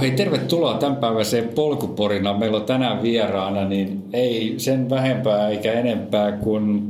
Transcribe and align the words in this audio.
hei 0.00 0.10
tervetuloa 0.10 0.74
tämänpäiväiseen 0.74 1.48
polkuporina. 1.48 2.38
Meillä 2.38 2.56
on 2.56 2.64
tänään 2.64 3.02
vieraana, 3.02 3.68
niin 3.68 4.02
ei 4.12 4.54
sen 4.56 4.90
vähempää 4.90 5.48
eikä 5.48 5.72
enempää 5.72 6.32
kuin 6.32 6.82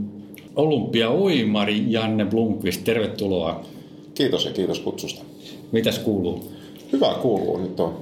olympia-uimari 0.57 1.85
Janne 1.89 2.25
Blomqvist. 2.25 2.85
Tervetuloa. 2.85 3.61
Kiitos 4.15 4.45
ja 4.45 4.53
kiitos 4.53 4.81
kutsusta. 4.81 5.23
Mitäs 5.73 5.99
kuuluu? 5.99 6.45
Hyvä 6.93 7.15
kuuluu. 7.23 7.59
Nyt 7.59 7.81
on 7.81 7.97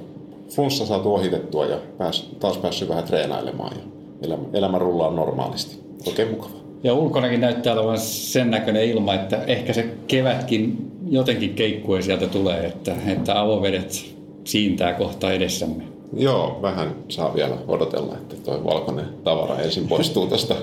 flunssa 0.55 0.87
saatu 0.87 1.15
ohitettua 1.15 1.67
ja 1.67 1.79
pääs, 1.99 2.31
taas 2.41 2.59
päässyt 2.59 2.89
vähän 2.89 3.05
treenailemaan 3.05 3.77
ja 3.77 3.83
elämä, 4.23 4.43
elämä 4.53 4.79
rullaa 4.79 5.11
normaalisti. 5.11 5.79
Oikein 6.07 6.31
mukava. 6.31 6.59
Ja 6.83 6.95
ulkonakin 6.95 7.41
näyttää 7.41 7.75
olevan 7.75 7.99
sen 7.99 8.51
näköinen 8.51 8.85
ilma, 8.85 9.15
että 9.15 9.45
ehkä 9.47 9.73
se 9.73 9.91
kevätkin 10.07 10.91
jotenkin 11.11 11.55
keikkuen 11.55 12.03
sieltä 12.03 12.27
tulee, 12.27 12.67
että, 12.67 12.95
että 13.07 13.41
avovedet 13.41 14.18
siintää 14.49 14.93
kohta 14.93 15.33
edessämme. 15.33 15.85
Joo, 16.17 16.59
vähän 16.63 16.95
saa 17.09 17.35
vielä 17.35 17.57
odotella, 17.69 18.15
että 18.15 18.37
tuo 18.37 18.65
valkoinen 18.65 19.07
tavara 19.25 19.59
ensin 19.59 19.89
poistuu 19.89 20.27
tästä 20.27 20.55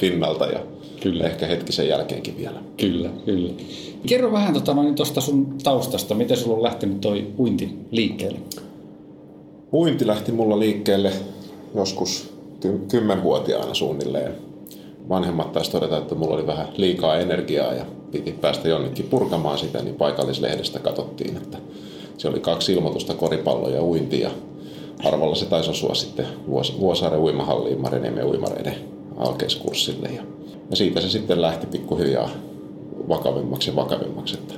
pinnalta 0.00 0.46
ja 0.46 0.60
kyllä. 1.00 1.24
ehkä 1.24 1.46
hetki 1.46 1.72
sen 1.72 1.88
jälkeenkin 1.88 2.36
vielä. 2.38 2.60
Kyllä, 2.76 3.10
kyllä. 3.24 3.52
Kerro 4.06 4.32
vähän 4.32 4.54
tuosta 4.54 4.74
tota, 4.74 5.20
no, 5.20 5.20
sun 5.20 5.58
taustasta, 5.64 6.14
miten 6.14 6.36
sulla 6.36 6.56
on 6.56 6.62
lähtenyt 6.62 7.00
toi 7.00 7.26
uinti 7.38 7.78
liikkeelle? 7.90 8.38
Uinti 9.72 10.06
lähti 10.06 10.32
mulla 10.32 10.58
liikkeelle 10.58 11.12
joskus 11.74 12.34
kymmenvuotiaana 12.90 13.74
suunnilleen. 13.74 14.32
Vanhemmat 15.08 15.52
taisi 15.52 15.70
todeta, 15.70 15.98
että 15.98 16.14
mulla 16.14 16.34
oli 16.34 16.46
vähän 16.46 16.68
liikaa 16.76 17.16
energiaa 17.16 17.72
ja 17.74 17.84
piti 18.10 18.32
päästä 18.32 18.68
jonnekin 18.68 19.06
purkamaan 19.06 19.58
sitä, 19.58 19.82
niin 19.82 19.94
paikallislehdestä 19.94 20.78
katsottiin, 20.78 21.36
että 21.36 21.58
se 22.18 22.28
oli 22.28 22.40
kaksi 22.40 22.72
ilmoitusta, 22.72 23.14
koripallo 23.14 23.68
ja 23.68 23.82
uinti 23.82 24.20
ja 24.20 24.30
arvolla 25.04 25.34
se 25.34 25.46
taisi 25.46 25.70
osua 25.70 25.94
sitten 25.94 26.26
Vuosaaren 26.78 27.20
uimahalliin 27.20 27.80
Mariniemen 27.80 28.26
uimareiden 28.26 28.74
alkeiskurssille. 29.16 30.08
Ja, 30.08 30.22
ja 30.70 30.76
siitä 30.76 31.00
se 31.00 31.08
sitten 31.08 31.42
lähti 31.42 31.66
pikkuhiljaa 31.66 32.30
vakavimmaksi 33.08 33.70
ja 33.70 33.76
vakavimmaksi. 33.76 34.34
Että 34.34 34.54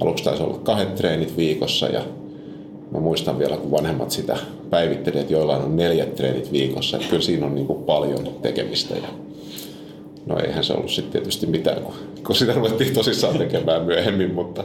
aluksi 0.00 0.24
taisi 0.24 0.42
olla 0.42 0.58
kahdet 0.58 0.94
treenit 0.94 1.36
viikossa 1.36 1.86
ja 1.86 2.02
mä 2.90 3.00
muistan 3.00 3.38
vielä, 3.38 3.56
kun 3.56 3.70
vanhemmat 3.70 4.10
sitä 4.10 4.36
päivitteli, 4.70 5.18
että 5.18 5.32
joillain 5.32 5.62
on 5.62 5.76
neljät 5.76 6.14
treenit 6.14 6.52
viikossa. 6.52 6.96
Että 6.96 7.08
kyllä 7.08 7.22
siinä 7.22 7.46
on 7.46 7.54
niin 7.54 7.66
kuin 7.66 7.84
paljon 7.84 8.28
tekemistä 8.42 8.94
ja 8.94 9.08
No 10.26 10.38
eihän 10.38 10.64
se 10.64 10.72
ollut 10.72 10.90
sitten 10.90 11.12
tietysti 11.12 11.46
mitään, 11.46 11.82
kun, 11.82 11.94
kun 12.26 12.36
sitä 12.36 12.52
ruvettiin 12.52 12.94
tosissaan 12.94 13.38
tekemään 13.38 13.82
myöhemmin, 13.82 14.34
mutta, 14.34 14.64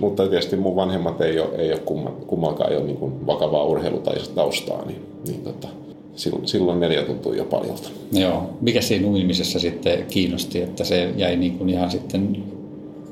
mutta 0.00 0.28
tietysti 0.28 0.56
mun 0.56 0.76
vanhemmat 0.76 1.20
ei 1.20 1.40
ole, 1.40 1.48
ei 1.56 1.72
ole 1.72 1.80
kumma, 1.80 2.10
kummallakaan 2.10 2.70
ei 2.70 2.76
ole 2.76 2.86
niin 2.86 3.26
vakavaa 3.26 3.64
urheilutaustaa, 3.64 4.84
niin, 4.86 5.02
niin 5.26 5.40
tota, 5.40 5.68
silloin, 6.16 6.48
silloin 6.48 6.80
neljä 6.80 7.02
tuntui 7.02 7.36
jo 7.36 7.44
paljolta. 7.44 7.88
Joo. 8.12 8.50
Mikä 8.60 8.80
siinä 8.80 9.08
uimisessa 9.08 9.58
sitten 9.58 10.04
kiinnosti, 10.06 10.62
että 10.62 10.84
se 10.84 11.12
jäi 11.16 11.36
niin 11.36 11.58
kuin 11.58 11.70
ihan 11.70 11.90
sitten 11.90 12.44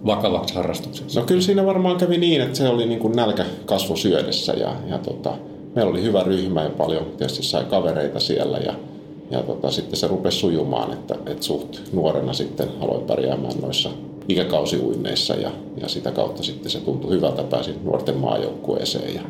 vakavaksi 0.06 0.54
harrastukseksi? 0.54 1.18
No 1.18 1.26
kyllä 1.26 1.42
siinä 1.42 1.66
varmaan 1.66 1.96
kävi 1.96 2.18
niin, 2.18 2.40
että 2.40 2.58
se 2.58 2.68
oli 2.68 2.86
niin 2.86 3.00
kuin 3.00 3.16
nälkä 3.16 3.44
kasvo 3.66 3.96
syödessä 3.96 4.52
ja, 4.52 4.76
ja 4.90 4.98
tota, 4.98 5.34
meillä 5.74 5.90
oli 5.90 6.02
hyvä 6.02 6.22
ryhmä 6.22 6.62
ja 6.62 6.70
paljon 6.70 7.06
tietysti 7.18 7.42
sai 7.42 7.64
kavereita 7.64 8.20
siellä 8.20 8.58
ja 8.58 8.74
ja 9.30 9.42
tota, 9.42 9.70
sitten 9.70 9.96
se 9.96 10.06
rupesi 10.06 10.38
sujumaan, 10.38 10.92
että, 10.92 11.14
että 11.26 11.42
suht 11.42 11.78
nuorena 11.92 12.32
sitten 12.32 12.68
aloin 12.80 13.04
pärjäämään 13.04 13.54
noissa 13.62 13.90
ikäkausiuinneissa 14.28 15.34
ja, 15.34 15.50
ja 15.80 15.88
sitä 15.88 16.10
kautta 16.10 16.42
sitten 16.42 16.70
se 16.70 16.80
tuntui 16.80 17.10
hyvältä, 17.10 17.42
pääsin 17.42 17.74
nuorten 17.84 18.16
maajoukkueeseen 18.16 19.14
ja, 19.14 19.22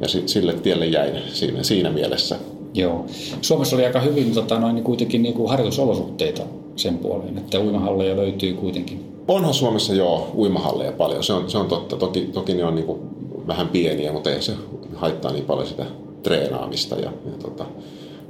ja 0.00 0.08
sit, 0.08 0.28
sille 0.28 0.52
tielle 0.52 0.86
jäin 0.86 1.12
siinä, 1.32 1.62
siinä 1.62 1.90
mielessä. 1.90 2.36
Joo. 2.74 3.06
Suomessa 3.42 3.76
oli 3.76 3.86
aika 3.86 4.00
hyvin 4.00 4.34
tota, 4.34 4.58
noin, 4.58 4.74
niin 4.74 4.84
kuitenkin 4.84 5.22
niin 5.22 5.34
kuin 5.34 5.50
harjoitusolosuhteita 5.50 6.42
sen 6.76 6.98
puoleen, 6.98 7.38
että 7.38 7.60
uimahalleja 7.60 8.16
löytyy 8.16 8.52
kuitenkin. 8.52 9.04
Onhan 9.28 9.54
Suomessa 9.54 9.94
joo 9.94 10.30
uimahalleja 10.36 10.92
paljon, 10.92 11.24
se 11.24 11.32
on, 11.32 11.50
se 11.50 11.58
on 11.58 11.68
totta. 11.68 11.96
Toki, 11.96 12.20
toki 12.20 12.54
ne 12.54 12.64
on 12.64 12.74
niin 12.74 12.86
kuin 12.86 13.00
vähän 13.46 13.68
pieniä, 13.68 14.12
mutta 14.12 14.30
ei 14.30 14.42
se 14.42 14.52
haittaa 14.94 15.32
niin 15.32 15.44
paljon 15.44 15.66
sitä 15.66 15.86
treenaamista 16.22 16.94
ja, 16.94 17.12
ja 17.26 17.32
tota, 17.42 17.64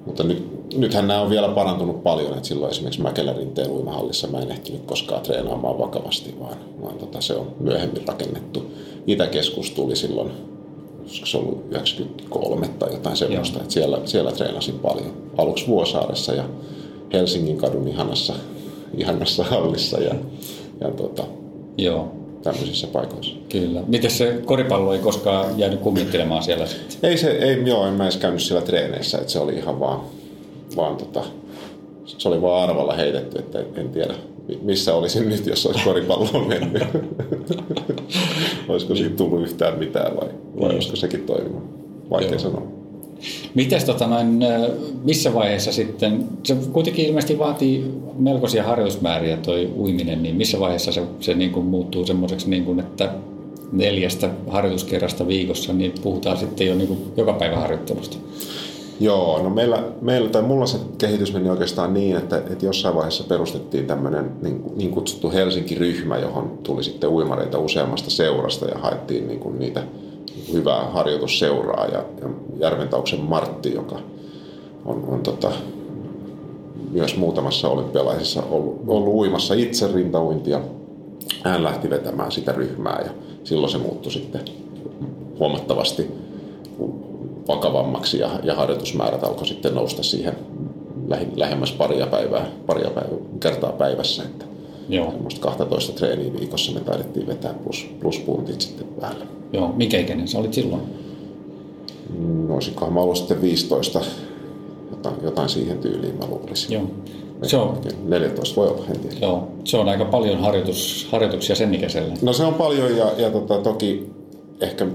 mutta 0.06 0.22
nyt, 0.22 0.57
nythän 0.76 1.08
nämä 1.08 1.20
on 1.20 1.30
vielä 1.30 1.48
parantunut 1.48 2.02
paljon, 2.02 2.34
että 2.34 2.48
silloin 2.48 2.70
esimerkiksi 2.70 3.02
Mäkelärinteen 3.02 3.70
uimahallissa 3.70 4.28
mä 4.28 4.38
en 4.38 4.50
ehtinyt 4.50 4.82
koskaan 4.86 5.22
treenaamaan 5.22 5.78
vakavasti, 5.78 6.34
vaan, 6.40 6.56
vaan 6.82 6.94
tota, 6.94 7.20
se 7.20 7.34
on 7.34 7.52
myöhemmin 7.60 8.08
rakennettu. 8.08 8.72
Itäkeskus 9.06 9.70
tuli 9.70 9.96
silloin, 9.96 10.30
olisiko 11.02 11.26
se 11.26 11.38
ollut 11.38 11.64
93 11.70 12.68
tai 12.68 12.92
jotain 12.92 13.16
semmoista, 13.16 13.60
että 13.60 13.72
siellä, 13.72 14.00
siellä 14.04 14.32
treenasin 14.32 14.78
paljon. 14.78 15.12
Aluksi 15.38 15.66
Vuosaaressa 15.66 16.34
ja 16.34 16.44
Helsingin 17.12 17.58
kadun 17.58 17.88
ihanassa, 17.88 18.34
ihanassa 18.96 19.44
hallissa 19.44 20.00
ja, 20.00 20.14
ja 20.80 20.90
tota, 20.90 21.24
Joo 21.78 22.12
tämmöisissä 22.42 22.86
paikoissa. 22.86 23.34
Kyllä. 23.48 23.82
Miten 23.86 24.10
se 24.10 24.40
koripallo 24.44 24.92
ei 24.92 24.98
koskaan 24.98 25.58
jäänyt 25.58 25.80
kummittelemaan 25.80 26.42
siellä 26.42 26.66
sitten? 26.66 27.10
Ei 27.10 27.18
se, 27.18 27.30
ei, 27.30 27.62
joo, 27.66 27.86
en 27.86 27.94
mä 27.94 28.04
edes 28.04 28.16
käynyt 28.16 28.42
siellä 28.42 28.62
treeneissä, 28.62 29.18
että 29.18 29.32
se 29.32 29.38
oli 29.38 29.54
ihan 29.54 29.80
vaan, 29.80 30.00
vaan 30.78 30.96
tota, 30.96 31.24
se 32.04 32.28
oli 32.28 32.42
vaan 32.42 32.70
arvalla 32.70 32.92
heitetty, 32.92 33.38
että 33.38 33.58
en 33.74 33.88
tiedä 33.88 34.14
missä 34.62 34.94
olisin 34.94 35.28
nyt, 35.28 35.46
jos 35.46 35.66
olisi 35.66 35.84
koripalloon 35.84 36.48
mennyt. 36.48 36.82
olisiko 38.68 38.94
siitä 38.94 39.16
tullut 39.16 39.42
yhtään 39.42 39.78
mitään 39.78 40.16
vai, 40.16 40.28
vai 40.60 40.74
olisiko 40.74 40.96
sekin 40.96 41.20
toiminut? 41.20 41.62
Vaikea 42.10 42.30
Joo. 42.30 42.38
sanoa. 42.38 42.62
Mites, 43.54 43.84
tota 43.84 44.06
noin, 44.06 44.38
missä 45.04 45.34
vaiheessa 45.34 45.72
sitten, 45.72 46.24
se 46.42 46.56
kuitenkin 46.72 47.06
ilmeisesti 47.06 47.38
vaatii 47.38 47.84
melkoisia 48.18 48.64
harjoitusmääriä 48.64 49.36
toi 49.36 49.70
uiminen, 49.78 50.22
niin 50.22 50.36
missä 50.36 50.60
vaiheessa 50.60 50.92
se, 50.92 51.02
se 51.20 51.34
niin 51.34 51.50
kuin 51.50 51.66
muuttuu 51.66 52.06
semmoiseksi, 52.06 52.50
niin 52.50 52.64
kuin, 52.64 52.80
että 52.80 53.10
neljästä 53.72 54.30
harjoituskerrasta 54.46 55.26
viikossa, 55.26 55.72
niin 55.72 55.92
puhutaan 56.02 56.36
sitten 56.36 56.66
jo 56.66 56.74
niin 56.74 56.88
kuin 56.88 56.98
joka 57.16 57.32
päivä 57.32 57.56
harjoittelusta? 57.56 58.16
Joo, 59.00 59.42
no 59.42 59.50
meillä, 59.50 59.82
meillä 60.00 60.30
tai 60.30 60.42
mulla 60.42 60.66
se 60.66 60.78
kehitys 60.98 61.32
meni 61.32 61.50
oikeastaan 61.50 61.94
niin, 61.94 62.16
että, 62.16 62.36
että 62.36 62.66
jossain 62.66 62.94
vaiheessa 62.94 63.24
perustettiin 63.24 63.86
tämmöinen 63.86 64.30
niin, 64.42 64.62
niin 64.76 64.90
kutsuttu 64.90 65.30
Helsinki-ryhmä, 65.30 66.18
johon 66.18 66.58
tuli 66.62 66.84
sitten 66.84 67.10
uimareita 67.10 67.58
useammasta 67.58 68.10
seurasta 68.10 68.66
ja 68.66 68.78
haettiin 68.78 69.28
niin 69.28 69.40
kuin 69.40 69.58
niitä 69.58 69.82
hyvää 70.52 70.84
harjoitusseuraa 70.90 71.86
ja, 71.86 72.04
ja 72.20 72.28
Järventauksen 72.56 73.20
Martti, 73.20 73.74
joka 73.74 73.98
on, 74.84 75.04
on 75.08 75.20
tota, 75.20 75.52
myös 76.90 77.16
muutamassa 77.16 77.68
olympialaisessa 77.68 78.42
ollut, 78.50 78.82
ollut 78.86 79.14
uimassa 79.14 79.54
itse 79.54 79.92
rintauintia. 79.92 80.60
Hän 81.42 81.64
lähti 81.64 81.90
vetämään 81.90 82.32
sitä 82.32 82.52
ryhmää 82.52 83.02
ja 83.04 83.10
silloin 83.44 83.72
se 83.72 83.78
muuttui 83.78 84.12
sitten 84.12 84.40
huomattavasti 85.38 86.10
vakavammaksi 87.48 88.18
ja, 88.18 88.30
ja 88.42 88.54
harjoitusmäärät 88.54 89.24
alkoi 89.24 89.46
sitten 89.46 89.74
nousta 89.74 90.02
siihen 90.02 90.34
lähemmäs 91.36 91.72
paria 91.72 92.06
päivää, 92.06 92.46
paria 92.66 92.90
päivää, 92.90 93.18
kertaa 93.40 93.72
päivässä. 93.72 94.22
Että 94.22 94.44
Joo. 94.88 95.10
Semmoista 95.10 95.40
12 95.40 95.92
treeniä 95.92 96.32
viikossa 96.40 96.72
me 96.72 96.80
taidettiin 96.80 97.26
vetää 97.26 97.54
plus, 97.54 97.90
plus 98.00 98.18
puntit 98.18 98.60
sitten 98.60 98.86
päälle. 99.00 99.24
Joo, 99.52 99.72
mikä 99.76 99.98
ikäinen 99.98 100.28
sä 100.28 100.38
olit 100.38 100.54
silloin? 100.54 100.82
No 102.48 102.54
olisikohan 102.54 102.92
mä 102.94 103.00
ollut 103.00 103.16
sitten 103.16 103.42
15, 103.42 104.00
jotain, 104.90 105.16
jotain 105.22 105.48
siihen 105.48 105.78
tyyliin 105.78 106.14
mä 106.14 106.26
luulisin. 106.26 106.72
Joo. 106.72 106.84
Se 107.42 107.56
on, 107.56 107.78
14 108.04 108.56
voi 108.56 108.68
olla, 108.68 108.84
en 108.90 109.00
tiedä. 109.00 109.16
Joo, 109.20 109.48
se 109.64 109.76
on 109.76 109.88
aika 109.88 110.04
paljon 110.04 110.40
harjoitus, 110.40 111.08
harjoituksia 111.12 111.56
sen 111.56 111.74
ikäiselle. 111.74 112.14
No 112.22 112.32
se 112.32 112.44
on 112.44 112.54
paljon 112.54 112.96
ja, 112.96 113.06
ja 113.18 113.30
tota, 113.30 113.58
toki 113.58 114.10
ehkä, 114.60 114.86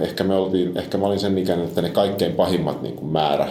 ehkä, 0.00 0.24
me 0.24 0.36
oltiin, 0.36 0.76
ehkä 0.76 0.98
mä 0.98 1.06
olin 1.06 1.20
sen 1.20 1.38
ikäinen, 1.38 1.66
että 1.66 1.82
ne 1.82 1.88
kaikkein 1.88 2.32
pahimmat 2.32 2.82
niin 2.82 2.94
kuin 2.94 3.12
määrä, 3.12 3.48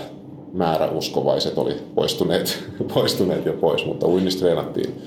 määräuskovaiset 0.54 1.58
oli 1.58 1.76
poistuneet, 1.96 2.64
poistuneet 2.94 3.46
jo 3.46 3.54
pois, 3.54 3.86
mutta 3.86 4.08
uinnista 4.08 4.40
treenattiin 4.40 5.02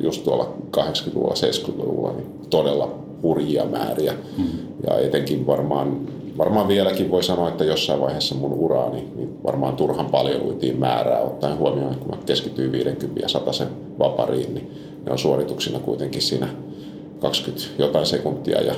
just 0.00 0.24
tuolla 0.24 0.52
80-luvulla, 0.76 1.34
70-luvulla 1.34 2.12
niin 2.12 2.26
todella 2.50 2.98
hurjia 3.22 3.64
määriä. 3.64 4.14
Mm. 4.38 4.44
Ja 4.86 4.98
etenkin 4.98 5.46
varmaan, 5.46 6.00
varmaan 6.38 6.68
vieläkin 6.68 7.10
voi 7.10 7.22
sanoa, 7.22 7.48
että 7.48 7.64
jossain 7.64 8.00
vaiheessa 8.00 8.34
mun 8.34 8.52
uraani 8.52 9.08
niin 9.16 9.42
varmaan 9.44 9.76
turhan 9.76 10.06
paljon 10.06 10.42
uitiin 10.42 10.78
määrää, 10.78 11.20
ottaen 11.20 11.58
huomioon, 11.58 11.94
kun 11.94 12.08
mä 12.08 12.16
keskityin 12.26 12.72
50 12.72 13.20
ja 13.20 13.28
100 13.28 13.52
sen 13.52 13.68
vapariin, 13.98 14.54
niin 14.54 14.70
ne 15.06 15.12
on 15.12 15.18
suorituksina 15.18 15.78
kuitenkin 15.78 16.22
siinä 16.22 16.48
20 17.20 17.66
jotain 17.78 18.06
sekuntia 18.06 18.62
ja, 18.62 18.74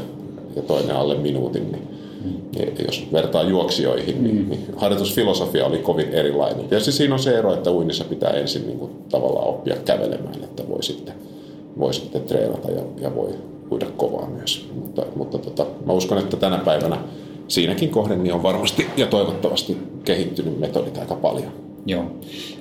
ja 0.57 0.63
toinen 0.63 0.97
alle 0.97 1.15
minuutin, 1.15 1.73
niin 1.73 1.89
niin 1.89 1.98
jos 2.87 3.06
vertaa 3.12 3.43
juoksijoihin, 3.43 4.25
niin, 4.25 4.37
mm. 4.37 4.49
niin 4.49 4.67
harjoitusfilosofia 4.76 5.67
oli 5.67 5.79
kovin 5.79 6.09
erilainen. 6.09 6.69
Tietysti 6.69 6.93
siinä 6.93 7.15
on 7.15 7.20
se 7.20 7.38
ero, 7.38 7.55
että 7.55 7.73
uinnissa 7.73 8.05
pitää 8.05 8.31
ensin 8.31 8.67
niin 8.67 8.79
kuin, 8.79 8.91
tavallaan 9.11 9.47
oppia 9.47 9.76
kävelemään, 9.85 10.44
että 10.44 10.69
voi 10.69 10.82
sitten, 10.82 11.15
voi 11.79 11.94
sitten 11.94 12.23
treenata 12.23 12.70
ja, 12.70 12.82
ja 13.00 13.15
voi 13.15 13.35
uida 13.70 13.87
kovaa 13.97 14.31
myös. 14.31 14.69
Mutta, 14.75 15.03
mutta 15.17 15.38
tota, 15.38 15.67
mä 15.87 15.93
uskon, 15.93 16.19
että 16.19 16.37
tänä 16.37 16.59
päivänä 16.59 16.99
siinäkin 17.49 17.91
kohden 17.91 18.23
niin 18.23 18.35
on 18.35 18.43
varmasti 18.43 18.87
ja 18.97 19.06
toivottavasti 19.06 19.76
kehittynyt 20.05 20.59
metodit 20.61 20.99
aika 20.99 21.14
paljon. 21.14 21.53
Joo. 21.87 22.05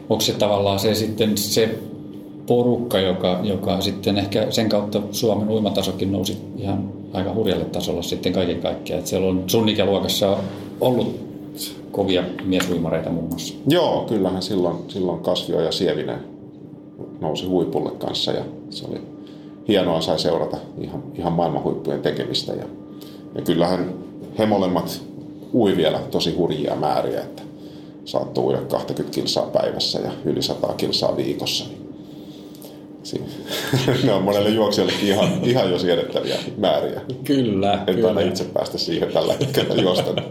Onko 0.09 0.21
se 0.21 0.33
tavallaan 0.33 0.79
se 0.79 0.95
sitten 0.95 1.37
se 1.37 1.79
porukka, 2.47 2.99
joka, 2.99 3.39
joka 3.43 3.81
sitten 3.81 4.17
ehkä 4.17 4.51
sen 4.51 4.69
kautta 4.69 5.01
Suomen 5.11 5.49
uimatasokin 5.49 6.11
nousi 6.11 6.37
ihan 6.57 6.89
aika 7.17 7.33
hurjalle 7.33 7.65
tasolle 7.65 8.03
sitten 8.03 8.33
kaiken 8.33 8.61
kaikkiaan. 8.61 8.99
Että 8.99 9.09
siellä 9.09 9.27
on 9.27 9.43
sun 9.47 9.69
ikäluokassa 9.69 10.37
ollut 10.81 11.27
kovia 11.91 12.23
miesuimareita 12.43 13.09
muun 13.09 13.29
muassa. 13.29 13.53
Joo, 13.67 14.05
kyllähän 14.09 14.41
silloin, 14.41 14.77
silloin 14.87 15.19
Kasvio 15.19 15.61
ja 15.61 15.71
Sievinen 15.71 16.19
nousi 17.21 17.45
huipulle 17.45 17.91
kanssa 17.91 18.31
ja 18.31 18.43
se 18.69 18.85
oli 18.89 19.01
hienoa 19.67 20.01
sai 20.01 20.19
seurata 20.19 20.57
ihan, 20.81 21.03
ihan 21.15 21.33
maailman 21.33 21.63
huippujen 21.63 22.01
tekemistä. 22.01 22.53
Ja, 22.53 22.65
ja 23.35 23.41
kyllähän 23.41 23.93
he 24.39 24.45
molemmat 24.45 25.01
ui 25.53 25.77
vielä 25.77 25.99
tosi 25.99 26.35
hurjia 26.35 26.75
määriä, 26.75 27.21
että 27.21 27.43
saattoi 28.05 28.43
uida 28.43 28.61
20 28.61 29.15
kilsaa 29.15 29.45
päivässä 29.45 29.99
ja 29.99 30.11
yli 30.25 30.41
100 30.41 30.73
kilsaa 30.73 31.17
viikossa. 31.17 31.65
ne 34.03 34.13
on 34.13 34.23
monelle 34.23 34.49
juoksijallekin 34.49 35.07
ihan, 35.07 35.29
ihan 35.43 35.71
jo 35.71 35.79
siedettäviä 35.79 36.37
määriä. 36.57 37.01
Kyllä. 37.23 37.83
En 37.87 37.95
kyllä. 37.95 38.21
itse 38.21 38.43
päästä 38.43 38.77
siihen 38.77 39.11
tällä 39.11 39.33
hetkellä 39.39 39.81
juosta. 39.81 40.21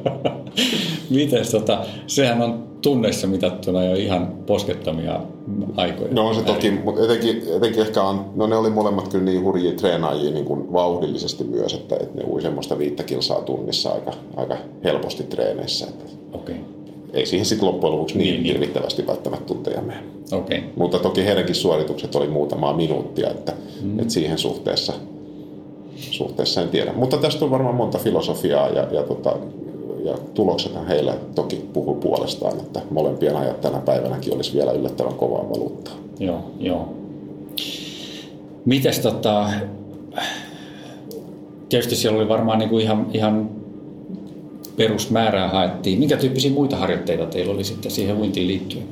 Mites 1.11 1.51
tota, 1.51 1.85
sehän 2.07 2.43
on 2.43 2.67
tunneissa 2.83 3.27
mitattuna 3.27 3.85
jo 3.85 3.95
ihan 3.95 4.27
poskettomia 4.47 5.21
aikoja. 5.77 6.15
No 6.15 6.29
on 6.29 6.35
se 6.35 6.43
toki, 6.43 6.71
mutta 6.71 7.05
etenkin, 7.05 7.43
etenkin 7.57 7.83
ehkä 7.83 8.03
on, 8.03 8.25
no 8.35 8.47
ne 8.47 8.57
oli 8.57 8.71
molemmat 8.71 9.09
kyllä 9.09 9.25
niin 9.25 9.43
hurjia 9.43 9.73
treenaajia 9.73 10.31
niin 10.31 10.45
kuin 10.45 10.73
vauhdillisesti 10.73 11.45
myös, 11.45 11.75
että, 11.75 11.97
että 12.01 12.19
ne 12.19 12.25
ui 12.27 12.43
semmoista 12.43 12.79
viittä 12.79 13.03
kilsaa 13.03 13.43
tunnissa 13.43 13.91
aika, 13.91 14.13
aika 14.37 14.57
helposti 14.85 15.23
treeneissä. 15.23 15.87
Okei. 16.33 16.76
Ei 17.17 17.27
siihen 17.27 17.47
sitten 17.47 17.69
loppujen 17.69 17.93
lopuksi 17.93 18.19
niin, 18.19 18.25
Niin, 18.25 18.33
niin 18.35 18.43
niin. 18.43 18.53
hirvittävästi 18.53 19.07
välttämättä 19.07 19.47
tunteja 19.47 19.81
mene. 19.81 20.03
Okei. 20.33 20.65
Mutta 20.77 20.99
toki 20.99 21.25
heidänkin 21.25 21.55
suoritukset 21.55 22.15
oli 22.15 22.29
muutamaa 22.29 22.73
minuuttia, 22.73 23.31
että, 23.31 23.53
mm. 23.83 23.99
että 23.99 24.13
siihen 24.13 24.39
suhteessa, 24.39 24.93
suhteessa 25.97 26.63
en 26.63 26.69
tiedä. 26.69 26.93
Mutta 26.93 27.17
tästä 27.17 27.45
on 27.45 27.51
varmaan 27.51 27.75
monta 27.75 27.99
filosofiaa 27.99 28.69
ja, 28.69 28.87
ja, 28.91 29.03
tota, 29.03 29.37
ja 30.05 30.15
tuloksethan 30.35 30.87
heillä 30.87 31.15
toki 31.35 31.57
puhuu 31.73 31.95
puolestaan, 31.95 32.61
että 32.61 32.81
molempien 32.91 33.37
ajat 33.37 33.61
tänä 33.61 33.79
päivänäkin 33.79 34.35
olisi 34.35 34.55
vielä 34.55 34.73
yllättävän 34.73 35.15
kovaa 35.15 35.51
valuuttaa. 35.51 35.95
Joo, 36.19 36.41
joo. 36.61 36.95
Mites 38.65 38.99
tota, 38.99 39.51
tietysti 41.69 41.97
siellä 41.97 42.19
oli 42.19 42.29
varmaan 42.29 42.59
niinku 42.59 42.79
ihan, 42.79 43.07
ihan 43.13 43.51
perusmäärää 44.77 45.49
haettiin. 45.49 45.99
Minkä 45.99 46.17
tyyppisiä 46.17 46.51
muita 46.51 46.77
harjoitteita 46.77 47.27
teillä 47.27 47.55
oli 47.55 47.65
sitten 47.65 47.91
siihen 47.91 48.17
uintiin 48.17 48.47
liittyen? 48.47 48.85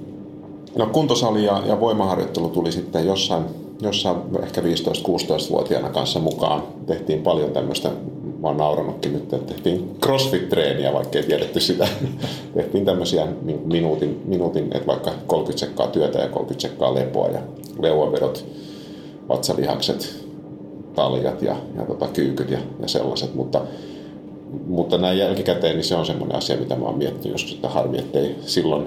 No 0.76 0.86
kuntosali 0.86 1.44
ja, 1.44 1.62
ja 1.66 1.81
voimaharjoittelu 1.81 2.48
tuli 2.48 2.72
sitten 2.72 3.06
jossain, 3.06 3.44
jossain 3.81 4.16
ehkä 4.42 4.60
15-16-vuotiaana 4.60 5.88
kanssa 5.88 6.20
mukaan. 6.20 6.62
Tehtiin 6.86 7.22
paljon 7.22 7.50
tämmöistä, 7.50 7.88
mä 8.42 8.48
oon 8.48 8.56
nauranutkin 8.56 9.12
nyt, 9.12 9.32
että 9.32 9.54
tehtiin 9.54 9.96
crossfit-treeniä, 10.06 10.92
vaikka 10.92 11.19
ei 11.19 11.25
tiedetty 11.25 11.60
sitä. 11.60 11.88
tehtiin 12.54 12.84
tämmöisiä 12.84 13.26
mi- 13.42 13.60
minuutin, 13.64 14.22
minuutin, 14.25 14.64
että 14.64 14.87
vaikka 14.87 15.10
30 15.26 15.66
sekkaa 15.66 15.87
työtä 15.87 16.19
ja 16.19 16.28
30 16.28 16.69
sekkaa 16.69 16.94
lepoa 16.94 17.28
ja 17.28 17.40
leuavedot, 17.80 18.44
vatsalihakset, 19.28 20.25
taljat 20.94 21.42
ja, 21.42 21.56
ja 21.76 21.84
tota, 21.84 22.08
kyykyt 22.08 22.50
ja, 22.50 22.58
ja 22.80 22.88
sellaiset, 22.88 23.34
mutta 23.34 23.60
mutta 24.66 24.98
näin 24.98 25.18
jälkikäteen 25.18 25.76
niin 25.76 25.84
se 25.84 25.94
on 25.94 26.06
semmoinen 26.06 26.36
asia, 26.36 26.56
mitä 26.56 26.76
mä 26.76 26.84
oon 26.84 26.98
miettinyt 26.98 27.32
joskus, 27.32 27.52
että 27.52 27.68
harmi, 27.68 27.98
ettei 27.98 28.36
silloin 28.46 28.86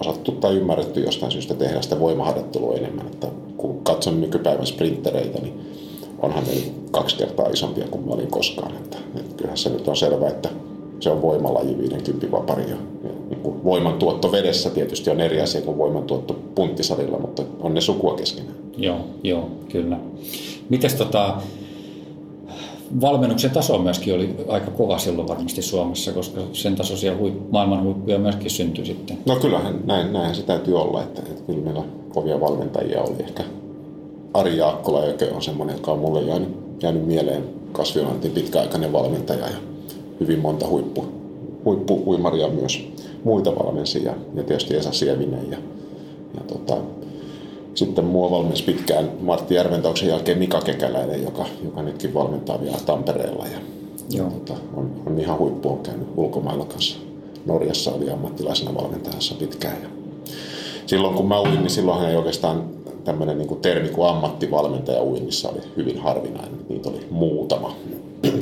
osattu 0.00 0.32
tai 0.32 0.56
ymmärretty 0.56 1.00
jostain 1.00 1.32
syystä 1.32 1.54
tehdä 1.54 1.82
sitä 1.82 2.00
voimaharjoittelua 2.00 2.74
enemmän. 2.74 3.06
Että 3.06 3.28
kun 3.56 3.80
katson 3.82 4.20
nykypäivän 4.20 4.66
sprinttereitä, 4.66 5.38
niin 5.38 5.60
onhan 6.18 6.44
ne 6.44 6.72
kaksi 6.90 7.16
kertaa 7.16 7.48
isompia 7.48 7.88
kuin 7.90 8.06
mä 8.06 8.12
olin 8.12 8.30
koskaan. 8.30 8.76
Että, 8.76 8.98
että 9.16 9.34
kyllähän 9.36 9.58
se 9.58 9.70
nyt 9.70 9.88
on 9.88 9.96
selvä, 9.96 10.28
että 10.28 10.48
se 11.00 11.10
on 11.10 11.22
voimalaji 11.22 11.78
50 11.78 12.30
vapari. 12.30 12.62
Ja, 12.62 12.76
ja 13.04 13.10
niin 13.30 13.40
kuin 13.40 13.64
voimantuotto 13.64 14.32
vedessä 14.32 14.70
tietysti 14.70 15.10
on 15.10 15.20
eri 15.20 15.40
asia 15.40 15.60
kuin 15.60 15.78
voimantuotto 15.78 16.36
punttisalilla, 16.54 17.18
mutta 17.18 17.42
on 17.60 17.74
ne 17.74 17.80
sukua 17.80 18.14
keskenään. 18.14 18.56
Joo, 18.76 18.98
joo, 19.22 19.50
kyllä. 19.68 19.98
Mites 20.68 20.94
tota, 20.94 21.36
valmennuksen 23.00 23.50
taso 23.50 23.78
myöskin 23.78 24.14
oli 24.14 24.36
aika 24.48 24.70
kova 24.70 24.98
silloin 24.98 25.28
varmasti 25.28 25.62
Suomessa, 25.62 26.12
koska 26.12 26.40
sen 26.52 26.76
tasoisia 26.76 27.16
huip, 27.16 27.34
maailman 27.50 27.84
huippuja 27.84 28.18
myöskin 28.18 28.50
syntyi 28.50 28.86
sitten. 28.86 29.18
No 29.26 29.36
kyllähän 29.36 29.80
näin, 29.84 30.12
näinhän 30.12 30.34
se 30.34 30.42
täytyy 30.42 30.80
olla, 30.80 31.02
että, 31.02 31.22
että 31.22 31.42
kyllä 31.46 31.64
meillä 31.64 31.82
kovia 32.14 32.40
valmentajia 32.40 33.02
oli. 33.02 33.16
Ehkä 33.18 33.44
Ari 34.34 34.56
Jaakkola, 34.56 35.04
joka 35.04 35.24
on 35.34 35.42
semmoinen, 35.42 35.76
joka 35.76 35.92
on 35.92 35.98
mulle 35.98 36.22
jäänyt, 36.22 36.48
jäänyt 36.82 37.06
mieleen 37.06 37.44
kasviointiin 37.72 38.34
pitkäaikainen 38.34 38.92
valmentaja 38.92 39.46
ja 39.46 39.56
hyvin 40.20 40.38
monta 40.38 40.68
huippu, 40.68 41.04
huippuuimaria 41.64 42.48
myös 42.48 42.88
muita 43.24 43.54
valmensia 43.56 44.14
ja 44.34 44.42
tietysti 44.42 44.76
Esa 44.76 44.92
Sievinen 44.92 45.50
ja, 45.50 45.58
ja 46.34 46.40
tota, 46.46 46.76
sitten 47.74 48.04
mua 48.04 48.30
valmensi 48.30 48.64
pitkään 48.64 49.10
Martti 49.20 49.54
Järventauksen 49.54 50.08
jälkeen 50.08 50.38
Mika 50.38 50.60
Kekäläinen, 50.60 51.22
joka, 51.22 51.46
joka 51.64 51.82
nytkin 51.82 52.14
valmentaa 52.14 52.60
vielä 52.60 52.78
Tampereella 52.86 53.44
ja, 53.44 53.58
ja 54.10 54.18
Joo. 54.18 54.30
tota, 54.30 54.60
on, 54.74 55.02
on 55.06 55.18
ihan 55.18 55.38
huippu, 55.38 55.68
on 55.68 55.78
käynyt 55.78 56.08
ulkomailla 56.16 56.64
kanssa. 56.64 56.98
Norjassa 57.46 57.90
oli 57.92 58.10
ammattilaisena 58.10 58.74
valmentajassa 58.74 59.34
pitkään. 59.34 59.82
Ja 59.82 59.88
silloin 60.86 61.14
kun 61.14 61.28
mä 61.28 61.40
uin, 61.40 61.58
niin 61.58 61.70
silloinhan 61.70 62.10
ei 62.10 62.16
oikeastaan 62.16 62.64
tämmöinen 63.04 63.38
niin 63.38 63.60
termi 63.62 63.88
kuin 63.88 64.08
ammattivalmentaja 64.08 65.02
uinnissa 65.02 65.48
oli 65.48 65.60
hyvin 65.76 65.98
harvinainen. 65.98 66.58
Niitä 66.68 66.88
oli 66.88 67.06
muutama. 67.10 67.76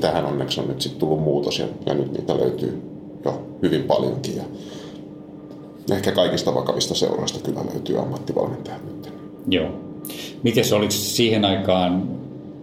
Tähän 0.00 0.24
onneksi 0.24 0.60
on 0.60 0.68
nyt 0.68 0.80
sitten 0.80 1.00
tullut 1.00 1.20
muutos 1.20 1.58
ja, 1.58 1.66
ja 1.86 1.94
nyt 1.94 2.12
niitä 2.12 2.36
löytyy 2.36 2.82
jo 3.24 3.42
hyvin 3.62 3.82
paljonkin. 3.82 4.36
Ja 4.36 4.44
ehkä 5.90 6.12
kaikista 6.12 6.54
vakavista 6.54 6.94
seuroista 6.94 7.38
kyllä 7.40 7.60
löytyy 7.72 7.98
ammattivalmentajat 7.98 8.84
nyt. 8.84 9.19
Joo. 9.48 9.68
Miten 10.42 10.64
se 10.64 10.74
oliko 10.74 10.90
siihen 10.90 11.44
aikaan, 11.44 12.08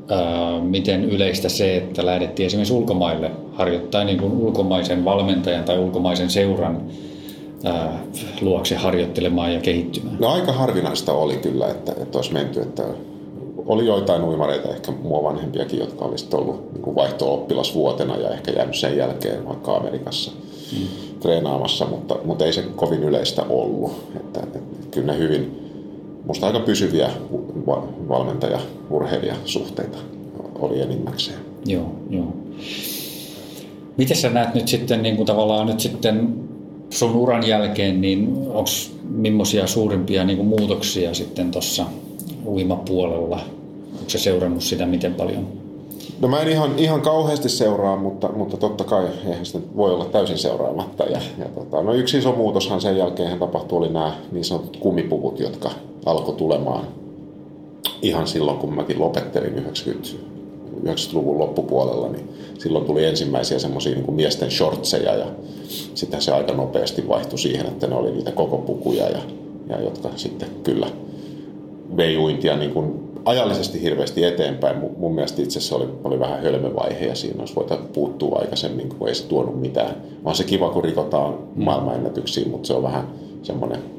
ää, 0.10 0.62
miten 0.62 1.06
yleistä 1.06 1.50
se, 1.50 1.78
että 1.78 2.06
lähdettiin 2.06 2.48
esimerkiksi 2.48 2.74
ulkomaille 2.74 3.32
harjoittaa 3.54 4.04
niin 4.04 4.20
kuin 4.20 4.32
ulkomaisen 4.32 5.06
valmentajan 5.06 5.64
tai 5.64 5.80
ulkomaisen 5.80 6.30
seuran 6.30 6.82
ää, 7.64 8.00
luokse 8.42 8.76
harjoittelemaan 8.76 9.54
ja 9.54 9.60
kehittymään? 9.60 10.18
No 10.20 10.28
aika 10.28 10.52
harvinaista 10.52 11.14
oli 11.14 11.38
kyllä, 11.38 11.68
että, 11.68 11.94
että 12.02 12.18
olisi 12.18 12.34
menty, 12.34 12.62
että 12.62 12.84
oli 13.68 13.86
joitain 13.86 14.24
uimareita, 14.24 14.70
ehkä 14.70 14.92
mua 14.92 15.24
vanhempiakin, 15.24 15.80
jotka 15.80 16.06
olisivat 16.06 16.34
ollut 16.34 16.74
niin 16.74 16.96
vaihto-oppilasvuotena 16.96 18.18
ja 18.18 18.30
ehkä 18.30 18.52
jäänyt 18.52 18.76
sen 18.76 18.98
jälkeen 18.98 19.46
vaikka 19.46 19.76
Amerikassa 19.76 20.32
mm. 20.72 20.88
treenaamassa, 21.20 21.86
mutta, 21.86 22.16
mutta 22.26 22.46
ei 22.46 22.54
se 22.54 22.64
kovin 22.76 23.04
yleistä 23.04 23.44
ollut. 23.50 23.92
Että, 24.16 24.40
että 24.40 24.60
kyllä 24.92 25.14
ne 25.14 25.20
hyvin, 25.20 25.67
musta 26.28 26.48
aika 26.48 26.60
pysyviä 26.60 27.10
va- 27.68 27.88
valmentaja-urheilijasuhteita 28.10 29.98
oli 30.60 30.82
enimmäkseen. 30.82 31.40
Joo, 31.66 31.96
joo. 32.10 32.34
Miten 33.98 34.18
sä 34.18 34.30
näet 34.30 34.54
nyt 34.54 34.68
sitten 34.68 35.04
niin 35.04 35.16
kuin 35.16 35.26
tavallaan 35.26 35.68
nyt 35.68 35.80
sitten 35.80 36.36
sun 36.90 37.16
uran 37.16 37.48
jälkeen, 37.48 38.02
niin 38.02 38.28
onko 38.48 38.70
millaisia 39.10 39.68
suurimpia 39.68 40.24
niin 40.24 40.38
kuin 40.38 40.48
muutoksia 40.50 41.14
sitten 41.14 41.52
tuossa 41.52 41.86
uimapuolella? 42.46 43.40
Onko 43.94 44.10
se 44.10 44.18
seurannut 44.18 44.64
sitä 44.64 44.86
miten 44.86 45.14
paljon? 45.14 45.67
No 46.20 46.28
mä 46.28 46.40
en 46.42 46.48
ihan, 46.48 46.80
ihan 46.80 47.02
kauheasti 47.02 47.50
seuraa, 47.50 47.96
mutta, 47.96 48.30
mutta 48.36 48.58
totta 48.58 48.84
kai 48.84 49.08
eihän 49.28 49.46
sitä 49.46 49.60
voi 49.76 49.94
olla 49.94 50.06
täysin 50.06 50.38
seuraamatta. 50.38 51.04
Ja, 51.04 51.20
ja 51.38 51.46
tota, 51.56 51.82
no 51.82 51.94
yksi 51.94 52.18
iso 52.18 52.32
muutoshan 52.32 52.82
sen 52.82 52.98
jälkeen 52.98 53.40
tapahtui, 53.40 53.78
oli 53.78 53.90
nämä 53.90 54.16
niin 54.32 54.46
sanotut 54.46 54.78
kumipuvut, 54.78 55.40
jotka 55.40 55.72
alkoi 56.06 56.36
tulemaan 56.36 56.88
ihan 58.02 58.28
silloin, 58.28 58.58
kun 58.58 58.74
mäkin 58.74 59.00
lopettelin 59.00 59.56
90, 59.56 60.10
90-luvun 60.84 61.40
loppupuolella, 61.40 62.08
niin 62.08 62.30
silloin 62.58 62.86
tuli 62.86 63.06
ensimmäisiä 63.06 63.60
semmoisia 63.60 63.96
niin 63.96 64.14
miesten 64.14 64.52
shortseja 64.52 65.16
ja 65.16 65.26
sitten 65.96 66.22
se 66.22 66.32
aika 66.32 66.54
nopeasti 66.54 67.08
vaihtui 67.08 67.40
siihen, 67.40 67.66
että 67.66 67.88
ne 67.88 67.96
oli 67.96 68.12
niitä 68.12 68.32
koko 68.32 68.58
pukuja 68.58 69.10
ja, 69.10 69.20
ja 69.70 69.82
jotka 69.82 70.10
sitten 70.16 70.50
kyllä 70.64 70.88
vei 71.98 72.18
uintia 72.18 72.58
niin 72.58 72.72
kuin 72.72 73.08
ajallisesti 73.26 73.82
hirveästi 73.82 74.24
eteenpäin. 74.24 74.78
Mun, 74.98 75.16
mielestä 75.16 75.42
itse 75.42 75.60
se 75.60 75.76
oli, 75.76 75.88
oli 76.04 76.20
vähän 76.20 76.42
hölmövaihe 76.42 77.06
ja 77.06 77.16
siinä 77.16 77.40
olisi 77.40 77.56
voitu 77.56 77.74
puuttua 77.94 78.40
aikaisemmin, 78.40 78.90
kun 78.90 79.08
ei 79.08 79.16
se 79.16 79.28
tuonut 79.28 79.62
mitään. 79.62 79.96
On 80.26 80.36
se 80.36 80.44
kiva, 80.44 80.70
kun 80.70 80.84
rikotaan 80.84 81.34
maailmanennätyksiä, 81.56 82.48
mutta 82.48 82.68
se 82.68 82.74
on 82.74 82.84
vähän 82.84 83.08
semmoinen 83.44 83.98